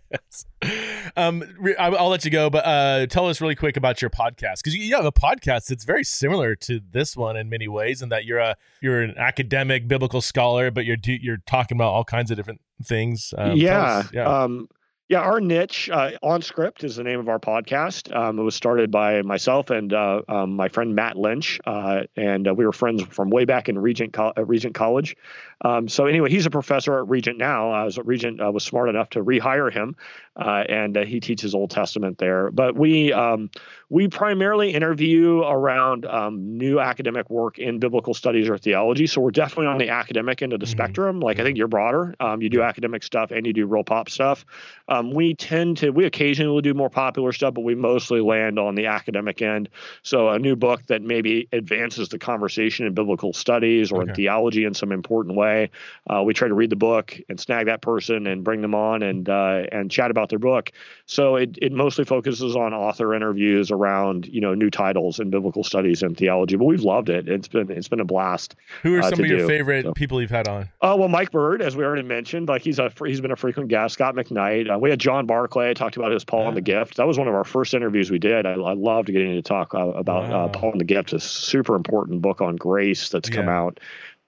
um, 1.17 1.43
I'll 1.79 2.09
let 2.09 2.25
you 2.25 2.31
go, 2.31 2.51
but 2.51 2.65
uh, 2.67 3.07
tell 3.07 3.29
us 3.29 3.41
really 3.41 3.55
quick 3.55 3.77
about 3.77 4.03
your 4.03 4.11
podcast 4.11 4.59
because 4.63 4.77
you 4.77 4.95
have 4.95 5.05
a 5.05 5.13
podcast 5.13 5.67
that's 5.67 5.85
very 5.85 6.05
similar 6.05 6.55
to 6.57 6.81
this 6.91 7.17
one 7.17 7.37
in 7.37 7.49
many 7.49 7.69
ways, 7.69 8.03
in 8.03 8.09
that 8.11 8.25
you're 8.25 8.39
a 8.39 8.57
you're 8.83 9.03
an 9.03 9.15
academic 9.17 9.89
biblical 9.89 10.21
scholar, 10.21 10.71
but 10.71 10.85
you're 10.85 10.99
you're 11.05 11.39
talking 11.47 11.77
about 11.77 11.93
all 11.93 12.05
kinds 12.05 12.31
of 12.31 12.37
different 12.37 12.61
things. 12.85 13.33
Um, 13.37 13.57
yeah. 13.57 13.83
Us, 13.83 14.13
yeah. 14.13 14.43
Um, 14.43 14.69
yeah, 15.09 15.21
our 15.21 15.41
niche 15.41 15.89
uh, 15.91 16.11
OnScript 16.23 16.85
is 16.85 16.97
the 16.97 17.03
name 17.03 17.19
of 17.19 17.31
our 17.31 17.39
podcast. 17.39 18.15
Um, 18.15 18.39
it 18.39 18.43
was 18.43 18.55
started 18.55 18.91
by 18.91 19.23
myself 19.23 19.71
and 19.71 19.91
uh, 19.95 20.21
um, 20.29 20.55
my 20.55 20.69
friend 20.69 20.95
Matt 20.95 21.17
Lynch, 21.17 21.59
uh, 21.65 22.03
and 22.15 22.47
uh, 22.47 22.53
we 22.55 22.67
were 22.67 22.73
friends 22.73 23.03
from 23.05 23.31
way 23.31 23.47
back 23.47 23.71
in 23.71 23.79
Regent 23.79 24.13
Co- 24.13 24.35
Regent 24.37 24.75
College. 24.75 25.17
Um, 25.65 25.89
so 25.89 26.05
anyway, 26.05 26.29
he's 26.31 26.45
a 26.45 26.51
professor 26.51 26.99
at 26.99 27.09
Regent 27.09 27.39
now. 27.39 27.71
I 27.71 27.85
was 27.85 27.97
Regent 27.99 28.39
uh, 28.41 28.53
was 28.53 28.65
smart 28.65 28.91
enough 28.91 29.09
to 29.11 29.25
rehire 29.25 29.73
him, 29.73 29.97
uh, 30.39 30.65
and 30.69 30.97
uh, 30.97 31.05
he 31.05 31.21
teaches 31.21 31.55
Old 31.55 31.71
Testament 31.71 32.19
there. 32.19 32.51
But 32.51 32.77
we 32.77 33.13
um, 33.13 33.51
we 33.89 34.09
primarily 34.09 34.73
interview 34.73 35.41
around 35.41 36.07
um, 36.07 36.57
new 36.57 36.79
academic 36.81 37.29
work 37.31 37.59
in 37.59 37.79
biblical 37.79 38.15
studies 38.15 38.49
or 38.49 38.59
theology. 38.59 39.07
So 39.07 39.21
we're 39.21 39.31
definitely 39.31 39.67
on 39.67 39.79
the 39.79 39.89
academic 39.89 40.43
end 40.43 40.53
of 40.53 40.61
the 40.61 40.67
mm-hmm. 40.67 40.73
spectrum. 40.73 41.21
Like 41.21 41.41
I 41.41 41.43
think 41.43 41.59
you're 41.59 41.69
broader. 41.69 42.15
Um, 42.21 42.41
you 42.41 42.49
do 42.49 42.63
academic 42.63 43.03
stuff 43.03 43.31
and 43.31 43.47
you 43.47 43.53
do 43.53 43.67
real 43.67 43.85
pop 43.85 44.09
stuff. 44.09 44.45
Um, 44.89 45.11
we 45.11 45.35
tend 45.35 45.79
to 45.79 45.91
we 45.91 46.05
occasionally 46.05 46.53
will 46.53 46.61
do 46.61 46.75
more 46.75 46.91
popular 46.91 47.33
stuff, 47.33 47.55
but 47.55 47.63
we 47.63 47.75
mostly 47.75 48.21
land 48.21 48.59
on 48.59 48.77
the 48.77 48.87
academic 48.87 49.43
end. 49.43 49.69
So 50.03 50.29
a 50.29 50.39
new 50.39 50.55
book 50.55 50.87
that 50.87 51.03
maybe 51.03 51.49
advances 51.53 52.09
the 52.09 52.19
conversation 52.19 52.87
in 52.87 52.95
biblical 52.95 53.33
studies 53.33 53.91
or 53.91 54.03
okay. 54.03 54.11
in 54.11 54.15
theology 54.15 54.65
in 54.65 54.75
some 54.75 54.93
important 54.93 55.37
way 55.37 55.49
way. 55.49 55.71
Uh, 56.09 56.23
we 56.23 56.35
try 56.35 56.49
to 56.49 56.55
read 56.55 56.71
the 56.71 56.77
book 56.77 57.19
and 57.29 57.41
snag 57.41 57.67
that 57.67 57.83
person 57.83 58.27
and 58.27 58.45
bring 58.45 58.61
them 58.61 58.75
on 58.75 59.03
and 59.03 59.29
uh, 59.29 59.63
and 59.73 59.91
chat 59.91 60.11
about 60.11 60.28
their 60.29 60.39
book. 60.39 60.73
So 61.07 61.37
it, 61.37 61.59
it 61.61 61.73
mostly 61.73 62.05
focuses 62.05 62.57
on 62.57 62.75
author 62.75 63.15
interviews 63.15 63.71
around 63.71 64.27
you 64.27 64.41
know 64.41 64.55
new 64.55 64.71
titles 64.71 65.21
in 65.21 65.31
biblical 65.31 65.65
studies 65.65 66.03
and 66.03 66.17
theology. 66.17 66.57
But 66.57 66.65
we've 66.65 66.83
loved 66.83 67.09
it. 67.09 67.29
It's 67.29 67.49
been 67.49 67.71
it's 67.71 67.89
been 67.89 68.01
a 68.01 68.05
blast. 68.05 68.57
Who 68.83 68.97
are 68.97 69.01
uh, 69.01 69.11
some 69.11 69.21
of 69.21 69.27
your 69.27 69.39
do. 69.39 69.47
favorite 69.47 69.85
so. 69.85 69.93
people 69.93 70.21
you've 70.21 70.31
had 70.31 70.49
on? 70.49 70.69
Oh 70.81 70.97
well, 70.97 71.09
Mike 71.09 71.31
Bird, 71.31 71.63
as 71.63 71.77
we 71.77 71.85
already 71.85 72.03
mentioned, 72.03 72.49
like 72.49 72.63
he's 72.63 72.79
a 72.79 72.93
he's 73.05 73.21
been 73.21 73.33
a 73.33 73.37
frequent 73.37 73.69
guest. 73.69 73.95
Scot 73.95 74.15
McKnight. 74.15 74.75
Uh, 74.75 74.79
we 74.79 74.91
had 74.91 74.99
John 74.99 75.27
Barclay. 75.27 75.71
I 75.71 75.75
talked 75.75 75.97
about 75.97 76.13
his 76.13 76.25
Paul 76.25 76.43
yeah. 76.43 76.49
and 76.49 76.57
the 76.57 76.63
Gift. 76.63 76.97
That 76.97 77.07
was 77.07 77.19
one 77.19 77.29
of 77.29 77.35
our 77.35 77.45
first 77.45 77.75
interviews 77.75 78.11
we 78.11 78.19
did. 78.19 78.47
I, 78.47 78.53
I 78.53 78.75
loved 78.75 79.09
getting 79.09 79.33
to 79.33 79.43
talk 79.43 79.75
uh, 79.75 79.89
about 79.89 80.27
uh, 80.27 80.31
wow. 80.31 80.49
Paul 80.49 80.73
and 80.73 80.81
the 80.81 80.85
Gift. 80.85 81.13
A 81.13 81.21
super 81.21 81.75
important 81.75 82.23
book 82.23 82.41
on 82.41 82.57
grace 82.57 83.09
that's 83.09 83.29
yeah. 83.29 83.37
come 83.37 83.49
out. 83.49 83.81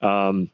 Um, 0.03 0.51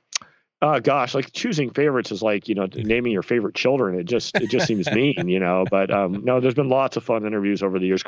uh, 0.62 0.80
gosh, 0.80 1.14
like 1.14 1.32
choosing 1.32 1.68
favorites 1.70 2.10
is 2.10 2.22
like 2.22 2.48
you 2.48 2.54
know 2.54 2.66
naming 2.74 3.12
your 3.12 3.22
favorite 3.22 3.54
children. 3.54 3.98
It 3.98 4.04
just 4.04 4.34
it 4.36 4.48
just 4.48 4.66
seems 4.66 4.90
mean, 4.92 5.28
you 5.28 5.38
know. 5.38 5.66
But 5.70 5.90
um, 5.90 6.24
no, 6.24 6.40
there's 6.40 6.54
been 6.54 6.70
lots 6.70 6.96
of 6.96 7.04
fun 7.04 7.26
interviews 7.26 7.62
over 7.62 7.78
the 7.78 7.86
years. 7.86 8.02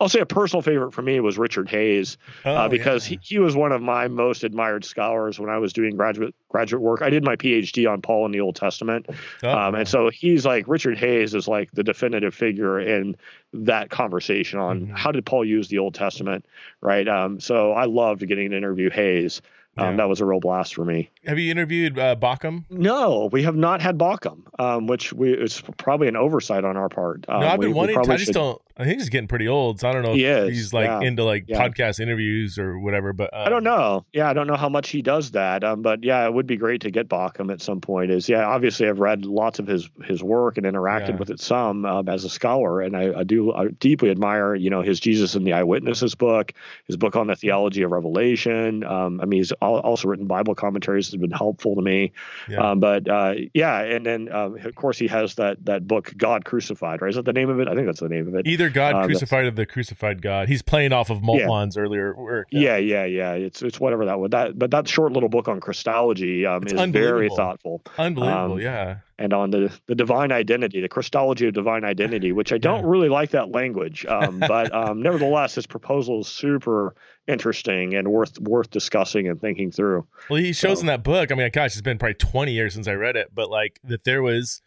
I'll 0.00 0.10
say 0.10 0.20
a 0.20 0.26
personal 0.26 0.60
favorite 0.60 0.92
for 0.92 1.00
me 1.00 1.18
was 1.20 1.38
Richard 1.38 1.68
Hays 1.70 2.18
uh, 2.44 2.50
oh, 2.50 2.54
uh, 2.54 2.68
because 2.68 3.08
yeah. 3.08 3.18
he, 3.22 3.36
he 3.36 3.38
was 3.38 3.56
one 3.56 3.72
of 3.72 3.80
my 3.80 4.08
most 4.08 4.44
admired 4.44 4.84
scholars 4.84 5.40
when 5.40 5.48
I 5.48 5.56
was 5.56 5.72
doing 5.72 5.96
graduate 5.96 6.34
graduate 6.50 6.82
work. 6.82 7.00
I 7.00 7.08
did 7.08 7.24
my 7.24 7.36
PhD 7.36 7.90
on 7.90 8.02
Paul 8.02 8.26
in 8.26 8.32
the 8.32 8.40
Old 8.40 8.56
Testament, 8.56 9.06
oh, 9.42 9.50
um, 9.50 9.74
and 9.74 9.88
so 9.88 10.10
he's 10.10 10.44
like 10.44 10.68
Richard 10.68 10.98
Hays 10.98 11.34
is 11.34 11.48
like 11.48 11.70
the 11.72 11.82
definitive 11.82 12.34
figure 12.34 12.78
in 12.80 13.16
that 13.54 13.88
conversation 13.88 14.58
on 14.58 14.80
mm-hmm. 14.82 14.94
how 14.94 15.10
did 15.10 15.24
Paul 15.24 15.44
use 15.44 15.68
the 15.68 15.78
Old 15.78 15.94
Testament, 15.94 16.44
right? 16.82 17.08
Um, 17.08 17.40
so 17.40 17.72
I 17.72 17.86
loved 17.86 18.26
getting 18.26 18.50
to 18.50 18.56
interview 18.56 18.90
Hays. 18.90 19.40
Um, 19.76 19.90
yeah. 19.90 19.96
That 19.96 20.08
was 20.08 20.20
a 20.20 20.24
real 20.24 20.40
blast 20.40 20.74
for 20.74 20.84
me. 20.84 21.10
Have 21.26 21.38
you 21.38 21.50
interviewed 21.50 21.98
uh, 21.98 22.14
Bauckham? 22.16 22.64
No, 22.70 23.28
we 23.32 23.42
have 23.42 23.56
not 23.56 23.82
had 23.82 23.98
Bauckham, 23.98 24.42
um, 24.58 24.86
which 24.86 25.12
we, 25.12 25.32
is 25.32 25.62
probably 25.78 26.06
an 26.06 26.16
oversight 26.16 26.64
on 26.64 26.76
our 26.76 26.88
part. 26.88 27.24
Um, 27.28 27.40
no, 27.40 27.48
I've 27.48 27.60
been 27.60 27.70
we, 27.70 27.74
wanting. 27.74 28.00
We 28.00 28.08
I 28.08 28.16
just 28.16 28.26
should... 28.26 28.34
don't. 28.34 28.62
I 28.76 28.84
think 28.84 28.98
he's 28.98 29.08
getting 29.08 29.28
pretty 29.28 29.46
old, 29.46 29.78
so 29.78 29.88
I 29.88 29.92
don't 29.92 30.02
know 30.02 30.14
he 30.14 30.24
if 30.24 30.48
is, 30.48 30.56
he's 30.56 30.72
like 30.72 30.86
yeah. 30.86 31.00
into 31.00 31.22
like 31.22 31.44
yeah. 31.46 31.60
podcast 31.60 32.00
interviews 32.00 32.58
or 32.58 32.76
whatever. 32.80 33.12
But 33.12 33.32
um, 33.32 33.46
I 33.46 33.48
don't 33.48 33.62
know. 33.62 34.04
Yeah, 34.12 34.28
I 34.28 34.32
don't 34.32 34.48
know 34.48 34.56
how 34.56 34.68
much 34.68 34.90
he 34.90 35.00
does 35.00 35.30
that. 35.30 35.62
Um, 35.62 35.82
but 35.82 36.02
yeah, 36.02 36.24
it 36.24 36.34
would 36.34 36.48
be 36.48 36.56
great 36.56 36.80
to 36.80 36.90
get 36.90 37.08
Bauckham 37.08 37.52
at 37.52 37.62
some 37.62 37.80
point. 37.80 38.10
Is 38.10 38.28
yeah, 38.28 38.44
obviously 38.44 38.88
I've 38.88 38.98
read 38.98 39.26
lots 39.26 39.60
of 39.60 39.68
his 39.68 39.88
his 40.04 40.24
work 40.24 40.56
and 40.58 40.66
interacted 40.66 41.10
yeah. 41.10 41.16
with 41.16 41.30
it 41.30 41.40
some 41.40 41.84
um, 41.86 42.08
as 42.08 42.24
a 42.24 42.30
scholar, 42.30 42.80
and 42.80 42.96
I, 42.96 43.20
I 43.20 43.22
do 43.22 43.52
I 43.52 43.68
deeply 43.68 44.10
admire 44.10 44.56
you 44.56 44.70
know 44.70 44.82
his 44.82 44.98
Jesus 44.98 45.36
and 45.36 45.46
the 45.46 45.52
Eyewitnesses 45.52 46.16
book, 46.16 46.52
his 46.86 46.96
book 46.96 47.14
on 47.14 47.28
the 47.28 47.36
theology 47.36 47.82
of 47.82 47.92
Revelation. 47.92 48.82
Um, 48.82 49.20
I 49.20 49.26
mean, 49.26 49.38
he's 49.38 49.52
also 49.52 50.08
written 50.08 50.26
Bible 50.26 50.56
commentaries 50.56 51.10
that 51.10 51.14
have 51.14 51.20
been 51.20 51.30
helpful 51.30 51.76
to 51.76 51.82
me. 51.82 52.12
Um, 52.58 52.80
but 52.80 53.08
uh, 53.08 53.34
yeah, 53.52 53.82
and 53.82 54.04
then 54.04 54.32
um, 54.32 54.58
of 54.58 54.74
course 54.74 54.98
he 54.98 55.06
has 55.06 55.36
that 55.36 55.64
that 55.66 55.86
book 55.86 56.12
God 56.16 56.44
Crucified, 56.44 57.00
right? 57.00 57.10
Is 57.10 57.16
that 57.16 57.24
the 57.24 57.32
name 57.32 57.50
of 57.50 57.60
it? 57.60 57.68
I 57.68 57.74
think 57.74 57.86
that's 57.86 58.00
the 58.00 58.08
name 58.08 58.26
of 58.26 58.34
it. 58.34 58.48
Either 58.48 58.63
either 58.64 58.72
God 58.74 58.94
Uh, 58.96 59.04
crucified 59.06 59.44
or 59.44 59.50
the 59.50 59.66
crucified 59.66 60.22
God. 60.22 60.48
He's 60.48 60.62
playing 60.62 60.92
off 60.92 61.10
of 61.10 61.20
Moltmann's 61.22 61.76
earlier 61.76 62.14
work. 62.16 62.48
Yeah, 62.50 62.76
yeah, 62.76 63.04
yeah. 63.04 63.32
It's 63.32 63.62
it's 63.62 63.78
whatever 63.80 64.04
that 64.06 64.18
was. 64.18 64.30
that, 64.30 64.58
but 64.58 64.70
that 64.70 64.88
short 64.88 65.12
little 65.12 65.28
book 65.28 65.48
on 65.48 65.60
Christology 65.60 66.46
um, 66.46 66.66
is 66.66 66.72
very 66.90 67.28
thoughtful, 67.28 67.82
unbelievable. 67.98 68.54
Um, 68.54 68.60
yeah, 68.60 68.96
and 69.18 69.32
on 69.32 69.50
the 69.50 69.72
the 69.86 69.94
divine 69.94 70.32
identity, 70.32 70.80
the 70.80 70.88
Christology 70.88 71.46
of 71.46 71.54
divine 71.54 71.84
identity, 71.84 72.32
which 72.32 72.52
I 72.52 72.58
don't 72.68 72.84
really 72.84 73.08
like 73.08 73.30
that 73.30 73.50
language, 73.52 74.04
um, 74.06 74.38
but 74.40 74.74
um, 74.74 75.02
nevertheless, 75.02 75.54
his 75.54 75.66
proposal 75.66 76.20
is 76.20 76.28
super 76.28 76.94
interesting 77.26 77.94
and 77.94 78.08
worth 78.08 78.38
worth 78.40 78.70
discussing 78.70 79.28
and 79.28 79.40
thinking 79.40 79.70
through. 79.70 80.06
Well, 80.28 80.40
he 80.40 80.52
shows 80.52 80.78
So- 80.78 80.82
in 80.82 80.86
that 80.86 81.02
book. 81.02 81.32
I 81.32 81.34
mean, 81.34 81.48
gosh, 81.52 81.72
it's 81.72 81.80
been 81.80 81.98
probably 81.98 82.14
20 82.14 82.52
years 82.52 82.74
since 82.74 82.86
I 82.88 82.92
read 82.94 83.16
it, 83.16 83.28
but 83.34 83.50
like 83.50 83.80
that 83.84 84.04
there 84.04 84.22
was, 84.22 84.60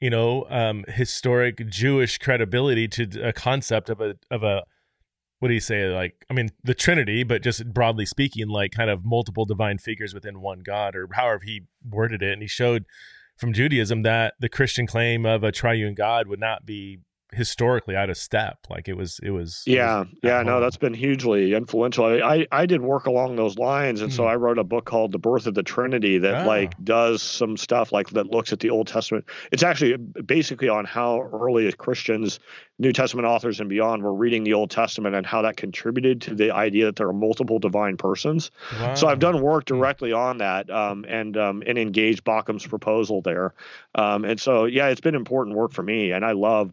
you 0.00 0.10
know, 0.10 0.46
um, 0.48 0.84
historic 0.88 1.68
Jewish 1.68 2.18
credibility 2.18 2.88
to 2.88 3.28
a 3.28 3.32
concept 3.32 3.90
of 3.90 4.00
a 4.00 4.14
of 4.30 4.42
a 4.42 4.62
what 5.40 5.48
do 5.48 5.54
you 5.54 5.60
say? 5.60 5.88
Like, 5.88 6.24
I 6.28 6.34
mean, 6.34 6.48
the 6.64 6.74
Trinity, 6.74 7.22
but 7.22 7.42
just 7.42 7.72
broadly 7.72 8.06
speaking, 8.06 8.48
like 8.48 8.72
kind 8.72 8.90
of 8.90 9.04
multiple 9.04 9.44
divine 9.44 9.78
figures 9.78 10.12
within 10.12 10.40
one 10.40 10.60
God, 10.64 10.96
or 10.96 11.08
however 11.12 11.42
he 11.44 11.62
worded 11.88 12.22
it. 12.22 12.32
And 12.32 12.42
he 12.42 12.48
showed 12.48 12.84
from 13.36 13.52
Judaism 13.52 14.02
that 14.02 14.34
the 14.40 14.48
Christian 14.48 14.86
claim 14.86 15.24
of 15.24 15.44
a 15.44 15.52
triune 15.52 15.94
God 15.94 16.26
would 16.26 16.40
not 16.40 16.66
be 16.66 16.98
historically 17.32 17.94
out 17.96 18.10
of 18.10 18.16
step. 18.16 18.58
Like 18.70 18.88
it 18.88 18.96
was, 18.96 19.20
it 19.22 19.30
was. 19.30 19.62
it 19.66 19.72
Yeah, 19.74 20.00
was 20.00 20.08
yeah, 20.22 20.40
at 20.40 20.46
no, 20.46 20.60
that's 20.60 20.76
been 20.76 20.94
hugely 20.94 21.54
influential. 21.54 22.04
I, 22.06 22.16
I 22.36 22.46
I 22.50 22.66
did 22.66 22.80
work 22.80 23.06
along 23.06 23.36
those 23.36 23.58
lines, 23.58 24.00
and 24.00 24.12
so 24.12 24.22
Mhm. 24.24 24.28
I 24.30 24.34
wrote 24.36 24.58
a 24.58 24.64
book 24.64 24.84
called 24.86 25.12
"The 25.12 25.18
Birth 25.18 25.46
of 25.46 25.54
the 25.54 25.62
Trinity" 25.62 26.18
that 26.18 26.44
Ah. 26.44 26.46
like 26.46 26.74
does 26.82 27.22
some 27.22 27.56
stuff 27.56 27.92
like 27.92 28.10
that 28.10 28.26
looks 28.30 28.52
at 28.52 28.60
the 28.60 28.70
Old 28.70 28.86
Testament. 28.86 29.24
It's 29.52 29.62
actually 29.62 29.96
basically 29.96 30.68
on 30.68 30.84
how 30.84 31.28
early 31.32 31.70
Christians, 31.72 32.40
New 32.78 32.92
Testament 32.92 33.26
authors 33.26 33.60
and 33.60 33.68
beyond, 33.68 34.02
were 34.02 34.14
reading 34.14 34.44
the 34.44 34.54
Old 34.54 34.70
Testament 34.70 35.14
and 35.14 35.26
how 35.26 35.42
that 35.42 35.56
contributed 35.56 36.20
to 36.22 36.34
the 36.34 36.50
idea 36.50 36.86
that 36.86 36.96
there 36.96 37.08
are 37.08 37.12
multiple 37.12 37.58
divine 37.58 37.96
persons. 37.96 38.50
So 38.94 39.06
I've 39.08 39.18
done 39.18 39.40
work 39.42 39.68
Hmm. 39.68 39.74
directly 39.76 40.12
on 40.12 40.38
that, 40.38 40.70
um, 40.70 41.04
and 41.08 41.36
um, 41.36 41.62
and 41.66 41.76
engaged 41.78 42.24
Bauckham's 42.24 42.66
proposal 42.66 43.20
there, 43.20 43.52
um, 43.96 44.24
and 44.24 44.40
so 44.40 44.64
yeah, 44.64 44.88
it's 44.88 45.00
been 45.00 45.14
important 45.14 45.56
work 45.56 45.72
for 45.72 45.82
me, 45.82 46.12
and 46.12 46.24
I 46.24 46.32
love 46.32 46.72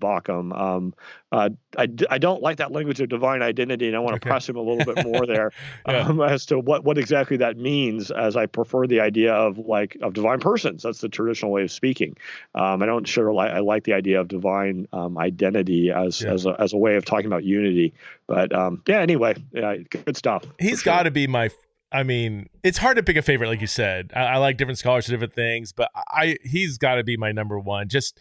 Bauckham. 0.51 0.59
Um, 0.59 0.93
uh, 1.31 1.49
I, 1.77 1.87
I 2.09 2.17
don't 2.17 2.41
like 2.41 2.57
that 2.57 2.71
language 2.71 2.99
of 3.01 3.09
divine 3.09 3.41
identity, 3.41 3.87
and 3.87 3.95
I 3.95 3.99
want 3.99 4.13
to 4.13 4.15
Okay. 4.15 4.29
press 4.29 4.47
him 4.47 4.55
a 4.55 4.61
little 4.61 4.85
bit 4.85 5.03
more 5.03 5.25
there 5.25 5.51
Yeah. 5.87 5.99
um, 5.99 6.21
as 6.21 6.45
to 6.47 6.59
what 6.59 6.83
what 6.83 6.97
exactly 6.97 7.37
that 7.37 7.57
means. 7.57 8.11
As 8.11 8.35
I 8.35 8.45
prefer 8.45 8.87
the 8.87 8.99
idea 9.01 9.33
of 9.33 9.57
like 9.57 9.97
of 10.01 10.13
divine 10.13 10.39
persons. 10.39 10.83
That's 10.83 11.01
the 11.01 11.09
traditional 11.09 11.51
way 11.51 11.63
of 11.63 11.71
speaking. 11.71 12.15
Um, 12.55 12.81
I 12.81 12.85
don't 12.85 13.07
sure 13.07 13.31
like 13.33 13.51
I 13.51 13.59
like 13.59 13.83
the 13.83 13.93
idea 13.93 14.19
of 14.21 14.27
divine 14.27 14.87
um, 14.93 15.17
identity 15.17 15.91
as 15.91 16.21
Yeah. 16.21 16.33
as 16.33 16.45
a, 16.45 16.55
as 16.59 16.73
a 16.73 16.77
way 16.77 16.95
of 16.95 17.05
talking 17.05 17.27
about 17.27 17.43
unity. 17.43 17.93
But 18.27 18.53
um, 18.53 18.81
yeah, 18.87 18.99
anyway, 18.99 19.35
yeah, 19.51 19.75
good 19.89 20.17
stuff. 20.17 20.43
He's 20.59 20.81
got 20.81 21.03
to 21.03 21.11
be 21.11 21.27
my. 21.27 21.49
I 21.91 22.03
mean, 22.03 22.49
it's 22.63 22.77
hard 22.77 22.97
to 22.97 23.03
pick 23.03 23.15
a 23.15 23.21
favorite, 23.21 23.47
like 23.47 23.61
you 23.61 23.67
said. 23.67 24.11
I, 24.13 24.21
I 24.23 24.37
like 24.37 24.57
different 24.57 24.79
scholars 24.79 25.05
for 25.05 25.11
different 25.11 25.33
things, 25.33 25.71
but 25.71 25.89
I 25.95 26.37
he's 26.43 26.77
got 26.77 26.95
to 26.95 27.03
be 27.03 27.15
my 27.15 27.31
number 27.31 27.57
one. 27.59 27.87
Just 27.87 28.19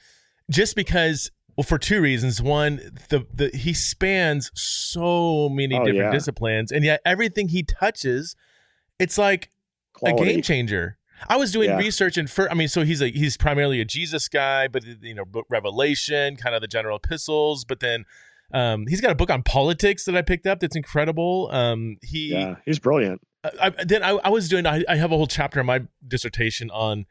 just 0.50 0.76
because, 0.76 1.30
well, 1.57 1.64
for 1.64 1.78
two 1.78 2.00
reasons. 2.00 2.40
One, 2.42 2.76
the 3.11 3.26
the 3.32 3.50
he 3.57 3.72
spans 3.74 4.50
so 4.55 5.48
many 5.48 5.74
Oh, 5.76 5.84
different 5.84 6.07
yeah. 6.07 6.11
disciplines, 6.12 6.72
and 6.72 6.84
yet 6.84 7.00
everything 7.05 7.48
he 7.48 7.62
touches, 7.62 8.34
it's 8.98 9.18
like 9.18 9.50
a 10.05 10.12
game 10.12 10.42
changer. 10.42 10.98
I 11.28 11.36
was 11.36 11.52
doing 11.52 11.70
Yeah. 11.70 11.76
research 11.78 12.16
and 12.16 12.28
for 12.28 12.50
I 12.50 12.55
mean, 12.55 12.68
so 12.68 12.84
he's 12.84 13.00
a 13.00 13.09
he's 13.09 13.36
primarily 13.36 13.80
a 13.80 13.84
Jesus 13.84 14.28
guy, 14.28 14.68
but 14.68 14.84
you 15.00 15.14
know, 15.14 15.24
Revelation, 15.48 16.36
kind 16.36 16.55
of 16.55 16.61
the 16.61 16.68
general 16.68 16.96
epistles, 16.96 17.64
but 17.64 17.80
then 17.80 18.05
um, 18.52 18.86
he's 18.88 19.00
got 19.00 19.11
a 19.11 19.14
book 19.14 19.30
on 19.30 19.42
politics 19.42 20.05
that 20.05 20.16
I 20.16 20.22
picked 20.22 20.46
up 20.46 20.61
that's 20.61 20.76
incredible. 20.76 21.48
Um, 21.52 21.96
he 22.02 22.32
Yeah, 22.32 22.57
he's 22.66 22.78
brilliant. 22.78 23.20
I, 23.44 23.72
I- 23.78 23.84
then 23.84 24.02
I, 24.02 24.11
I 24.11 24.28
was 24.28 24.48
doing 24.48 24.66
I, 24.66 24.84
I 24.88 24.96
have 24.96 25.12
a 25.12 25.16
whole 25.16 25.26
chapter 25.26 25.61
in 25.61 25.66
my 25.66 25.82
dissertation 26.07 26.70
on 26.70 27.07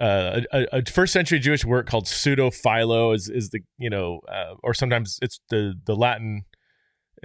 uh, 0.00 0.40
a, 0.52 0.66
a 0.78 0.84
first 0.84 1.12
century 1.12 1.38
Jewish 1.38 1.64
work 1.64 1.86
called 1.86 2.08
pseudo 2.08 2.50
philo 2.50 3.12
is 3.12 3.28
is 3.28 3.50
the 3.50 3.60
you 3.78 3.90
know 3.90 4.20
uh, 4.28 4.54
or 4.62 4.74
sometimes 4.74 5.18
it's 5.22 5.40
the 5.50 5.74
the 5.84 5.94
Latin 5.94 6.44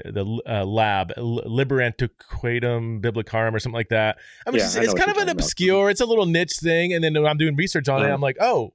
uh, 0.06 0.12
the 0.12 0.42
uh, 0.48 0.66
lab 0.66 1.14
liber 1.18 1.78
antiquitatum 1.78 3.02
biblicarum 3.02 3.54
or 3.54 3.60
something 3.60 3.76
like 3.76 3.90
that. 3.90 4.18
I 4.46 4.52
mean, 4.52 4.60
Yeah, 4.60 4.66
it's, 4.66 4.76
I 4.78 4.82
it's 4.84 4.94
kind 4.94 5.10
of 5.10 5.18
an 5.18 5.26
talking 5.26 5.30
about. 5.30 5.44
obscure. 5.44 5.90
It's 5.90 6.02
a 6.02 6.06
little 6.06 6.26
niche 6.26 6.58
thing, 6.62 6.94
and 6.94 7.04
then 7.04 7.14
when 7.14 7.26
I'm 7.26 7.38
doing 7.38 7.56
research 7.56 7.88
on 7.90 8.02
it, 8.02 8.06
Uh-huh. 8.06 8.14
I'm 8.14 8.22
like, 8.22 8.38
oh, 8.40 8.74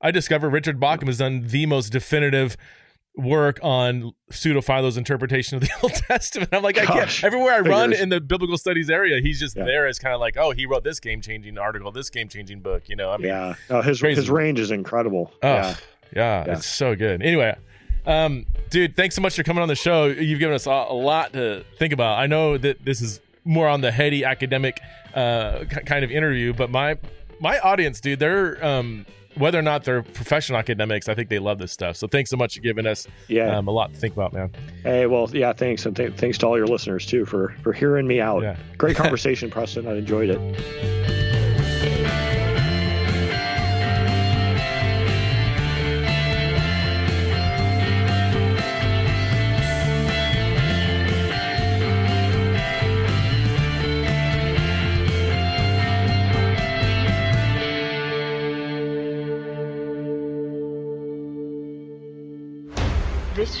I 0.00 0.10
discover 0.10 0.48
Richard 0.48 0.80
Bauckham 0.80 1.06
has 1.06 1.18
done 1.18 1.46
the 1.46 1.66
most 1.66 1.90
definitive 1.90 2.56
work 3.16 3.60
on 3.62 4.12
pseudo 4.30 4.60
philo's 4.60 4.96
interpretation 4.96 5.56
of 5.56 5.62
the 5.62 5.70
Old 5.82 5.92
Testament. 5.94 6.48
I'm 6.52 6.62
like, 6.62 6.78
I 6.78 6.84
Gosh, 6.84 7.20
can't. 7.20 7.32
Everywhere 7.32 7.54
I 7.54 7.60
run 7.60 7.92
in 7.92 8.08
the 8.08 8.20
biblical 8.20 8.58
studies 8.58 8.90
area, 8.90 9.20
he's 9.22 9.38
just 9.38 9.56
Yeah. 9.56 9.64
there 9.64 9.86
as 9.86 9.98
kind 9.98 10.14
of 10.14 10.20
like, 10.20 10.36
oh, 10.36 10.50
he 10.50 10.66
wrote 10.66 10.82
this 10.84 10.98
game 11.00 11.20
changing 11.20 11.56
article, 11.56 11.92
this 11.92 12.10
game 12.10 12.28
changing 12.28 12.60
book. 12.60 12.88
You 12.88 12.96
know, 12.96 13.10
I 13.10 13.16
mean, 13.18 13.28
yeah, 13.28 13.82
his 13.82 14.00
crazy. 14.00 14.20
his 14.20 14.30
range 14.30 14.58
is 14.58 14.70
incredible. 14.72 15.32
Oh, 15.42 15.48
yeah, 15.48 15.76
yeah, 16.14 16.44
Yeah. 16.46 16.56
it's 16.56 16.66
so 16.66 16.96
good. 16.96 17.22
Anyway, 17.22 17.54
um, 18.06 18.46
dude, 18.70 18.96
thanks 18.96 19.14
so 19.14 19.22
much 19.22 19.36
for 19.36 19.44
coming 19.44 19.62
on 19.62 19.68
the 19.68 19.76
show. 19.76 20.06
You've 20.06 20.40
given 20.40 20.54
us 20.54 20.66
a, 20.66 20.70
a 20.70 20.92
lot 20.94 21.32
to 21.34 21.64
think 21.78 21.92
about. 21.92 22.18
I 22.18 22.26
know 22.26 22.58
that 22.58 22.84
this 22.84 23.00
is 23.00 23.20
more 23.44 23.68
on 23.68 23.80
the 23.80 23.92
heady 23.92 24.24
academic 24.24 24.80
uh, 25.14 25.64
kind 25.86 26.04
of 26.04 26.10
interview, 26.10 26.52
but 26.52 26.68
my 26.70 26.98
my 27.40 27.58
audience, 27.60 28.00
dude, 28.00 28.18
they're 28.18 28.64
um, 28.64 29.06
whether 29.36 29.58
or 29.58 29.62
not 29.62 29.84
they're 29.84 30.02
professional 30.02 30.58
academics, 30.58 31.08
I 31.08 31.14
think 31.14 31.28
they 31.28 31.38
love 31.38 31.58
this 31.58 31.72
stuff. 31.72 31.96
So 31.96 32.06
thanks 32.06 32.30
so 32.30 32.36
much 32.36 32.54
for 32.54 32.60
giving 32.60 32.86
us 32.86 33.06
yeah. 33.28 33.56
um, 33.56 33.68
a 33.68 33.70
lot 33.70 33.92
to 33.92 33.98
think 33.98 34.14
about, 34.14 34.32
man. 34.32 34.50
hey, 34.82 35.06
well, 35.06 35.28
yeah, 35.32 35.52
thanks, 35.52 35.86
and 35.86 35.96
th- 35.96 36.14
thanks 36.14 36.38
to 36.38 36.46
all 36.46 36.56
your 36.56 36.66
listeners 36.66 37.06
too 37.06 37.24
for 37.24 37.54
for 37.62 37.72
hearing 37.72 38.06
me 38.06 38.20
out. 38.20 38.42
Yeah. 38.42 38.56
Great 38.78 38.96
conversation, 39.04 39.50
Preston. 39.50 39.86
I 39.86 39.96
enjoyed 39.96 40.30
it. 40.30 41.33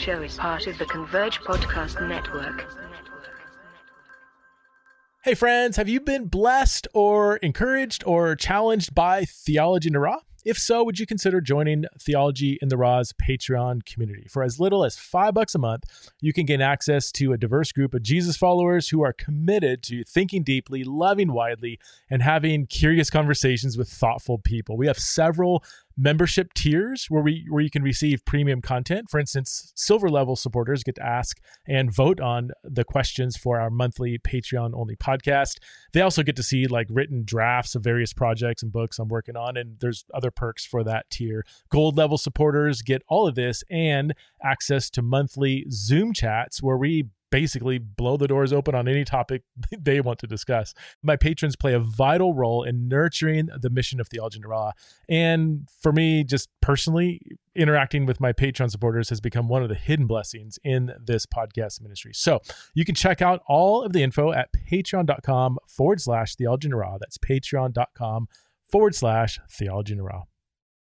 Show 0.04 0.20
is 0.20 0.36
part 0.36 0.66
of 0.66 0.76
the 0.76 0.84
Converge 0.84 1.40
Podcast 1.40 2.06
Network. 2.06 2.70
Hey, 5.22 5.32
friends, 5.32 5.78
have 5.78 5.88
you 5.88 5.98
been 5.98 6.26
blessed 6.26 6.86
or 6.92 7.38
encouraged 7.38 8.04
or 8.04 8.36
challenged 8.36 8.94
by 8.94 9.24
Theology 9.24 9.88
in 9.88 9.94
the 9.94 10.00
Raw? 10.00 10.18
If 10.44 10.58
so, 10.58 10.84
would 10.84 10.98
you 10.98 11.06
consider 11.06 11.40
joining 11.40 11.86
Theology 11.98 12.58
in 12.60 12.68
the 12.68 12.76
Raw's 12.76 13.14
Patreon 13.14 13.86
community? 13.86 14.26
For 14.28 14.42
as 14.42 14.60
little 14.60 14.84
as 14.84 14.98
five 14.98 15.32
bucks 15.32 15.54
a 15.54 15.58
month, 15.58 15.84
you 16.20 16.34
can 16.34 16.44
gain 16.44 16.60
access 16.60 17.10
to 17.12 17.32
a 17.32 17.38
diverse 17.38 17.72
group 17.72 17.94
of 17.94 18.02
Jesus 18.02 18.36
followers 18.36 18.90
who 18.90 19.02
are 19.02 19.14
committed 19.14 19.82
to 19.84 20.04
thinking 20.04 20.42
deeply, 20.42 20.84
loving 20.84 21.32
widely, 21.32 21.80
and 22.10 22.20
having 22.20 22.66
curious 22.66 23.08
conversations 23.08 23.78
with 23.78 23.88
thoughtful 23.88 24.36
people. 24.36 24.76
We 24.76 24.86
have 24.86 24.98
several 24.98 25.64
membership 25.96 26.52
tiers 26.54 27.06
where 27.08 27.22
we 27.22 27.46
where 27.48 27.62
you 27.62 27.70
can 27.70 27.82
receive 27.82 28.24
premium 28.24 28.60
content. 28.60 29.06
For 29.10 29.20
instance, 29.20 29.72
silver 29.74 30.08
level 30.08 30.36
supporters 30.36 30.82
get 30.82 30.96
to 30.96 31.06
ask 31.06 31.40
and 31.66 31.94
vote 31.94 32.20
on 32.20 32.50
the 32.62 32.84
questions 32.84 33.36
for 33.36 33.60
our 33.60 33.70
monthly 33.70 34.18
Patreon 34.18 34.72
only 34.74 34.96
podcast. 34.96 35.58
They 35.92 36.00
also 36.00 36.22
get 36.22 36.36
to 36.36 36.42
see 36.42 36.66
like 36.66 36.86
written 36.90 37.22
drafts 37.24 37.74
of 37.74 37.82
various 37.82 38.12
projects 38.12 38.62
and 38.62 38.72
books 38.72 38.98
I'm 38.98 39.08
working 39.08 39.36
on 39.36 39.56
and 39.56 39.78
there's 39.80 40.04
other 40.12 40.30
perks 40.30 40.64
for 40.64 40.82
that 40.84 41.08
tier. 41.10 41.44
Gold 41.70 41.96
level 41.96 42.18
supporters 42.18 42.82
get 42.82 43.02
all 43.08 43.26
of 43.26 43.34
this 43.34 43.62
and 43.70 44.14
access 44.42 44.90
to 44.90 45.02
monthly 45.02 45.66
Zoom 45.70 46.12
chats 46.12 46.62
where 46.62 46.76
we 46.76 47.08
basically 47.34 47.78
blow 47.78 48.16
the 48.16 48.28
doors 48.28 48.52
open 48.52 48.76
on 48.76 48.86
any 48.86 49.04
topic 49.04 49.42
they 49.76 50.00
want 50.00 50.20
to 50.20 50.26
discuss. 50.28 50.72
My 51.02 51.16
patrons 51.16 51.56
play 51.56 51.74
a 51.74 51.80
vital 51.80 52.32
role 52.32 52.62
in 52.62 52.86
nurturing 52.86 53.48
the 53.60 53.70
mission 53.70 53.98
of 53.98 54.06
Theology 54.06 54.40
Raw. 54.44 54.70
And 55.08 55.68
for 55.82 55.90
me, 55.90 56.22
just 56.22 56.48
personally, 56.62 57.20
interacting 57.56 58.06
with 58.06 58.20
my 58.20 58.32
Patreon 58.32 58.70
supporters 58.70 59.08
has 59.08 59.20
become 59.20 59.48
one 59.48 59.64
of 59.64 59.68
the 59.68 59.74
hidden 59.74 60.06
blessings 60.06 60.60
in 60.62 60.92
this 61.04 61.26
podcast 61.26 61.80
ministry. 61.80 62.12
So 62.14 62.38
you 62.72 62.84
can 62.84 62.94
check 62.94 63.20
out 63.20 63.42
all 63.48 63.82
of 63.82 63.92
the 63.92 64.04
info 64.04 64.30
at 64.30 64.50
patreon.com 64.52 65.58
forward 65.66 66.00
slash 66.00 66.36
theology 66.36 66.68
raw. 66.72 66.98
That's 66.98 67.18
patreon.com 67.18 68.28
forward 68.70 68.94
slash 68.94 69.40
theology 69.50 69.98
raw. 70.00 70.22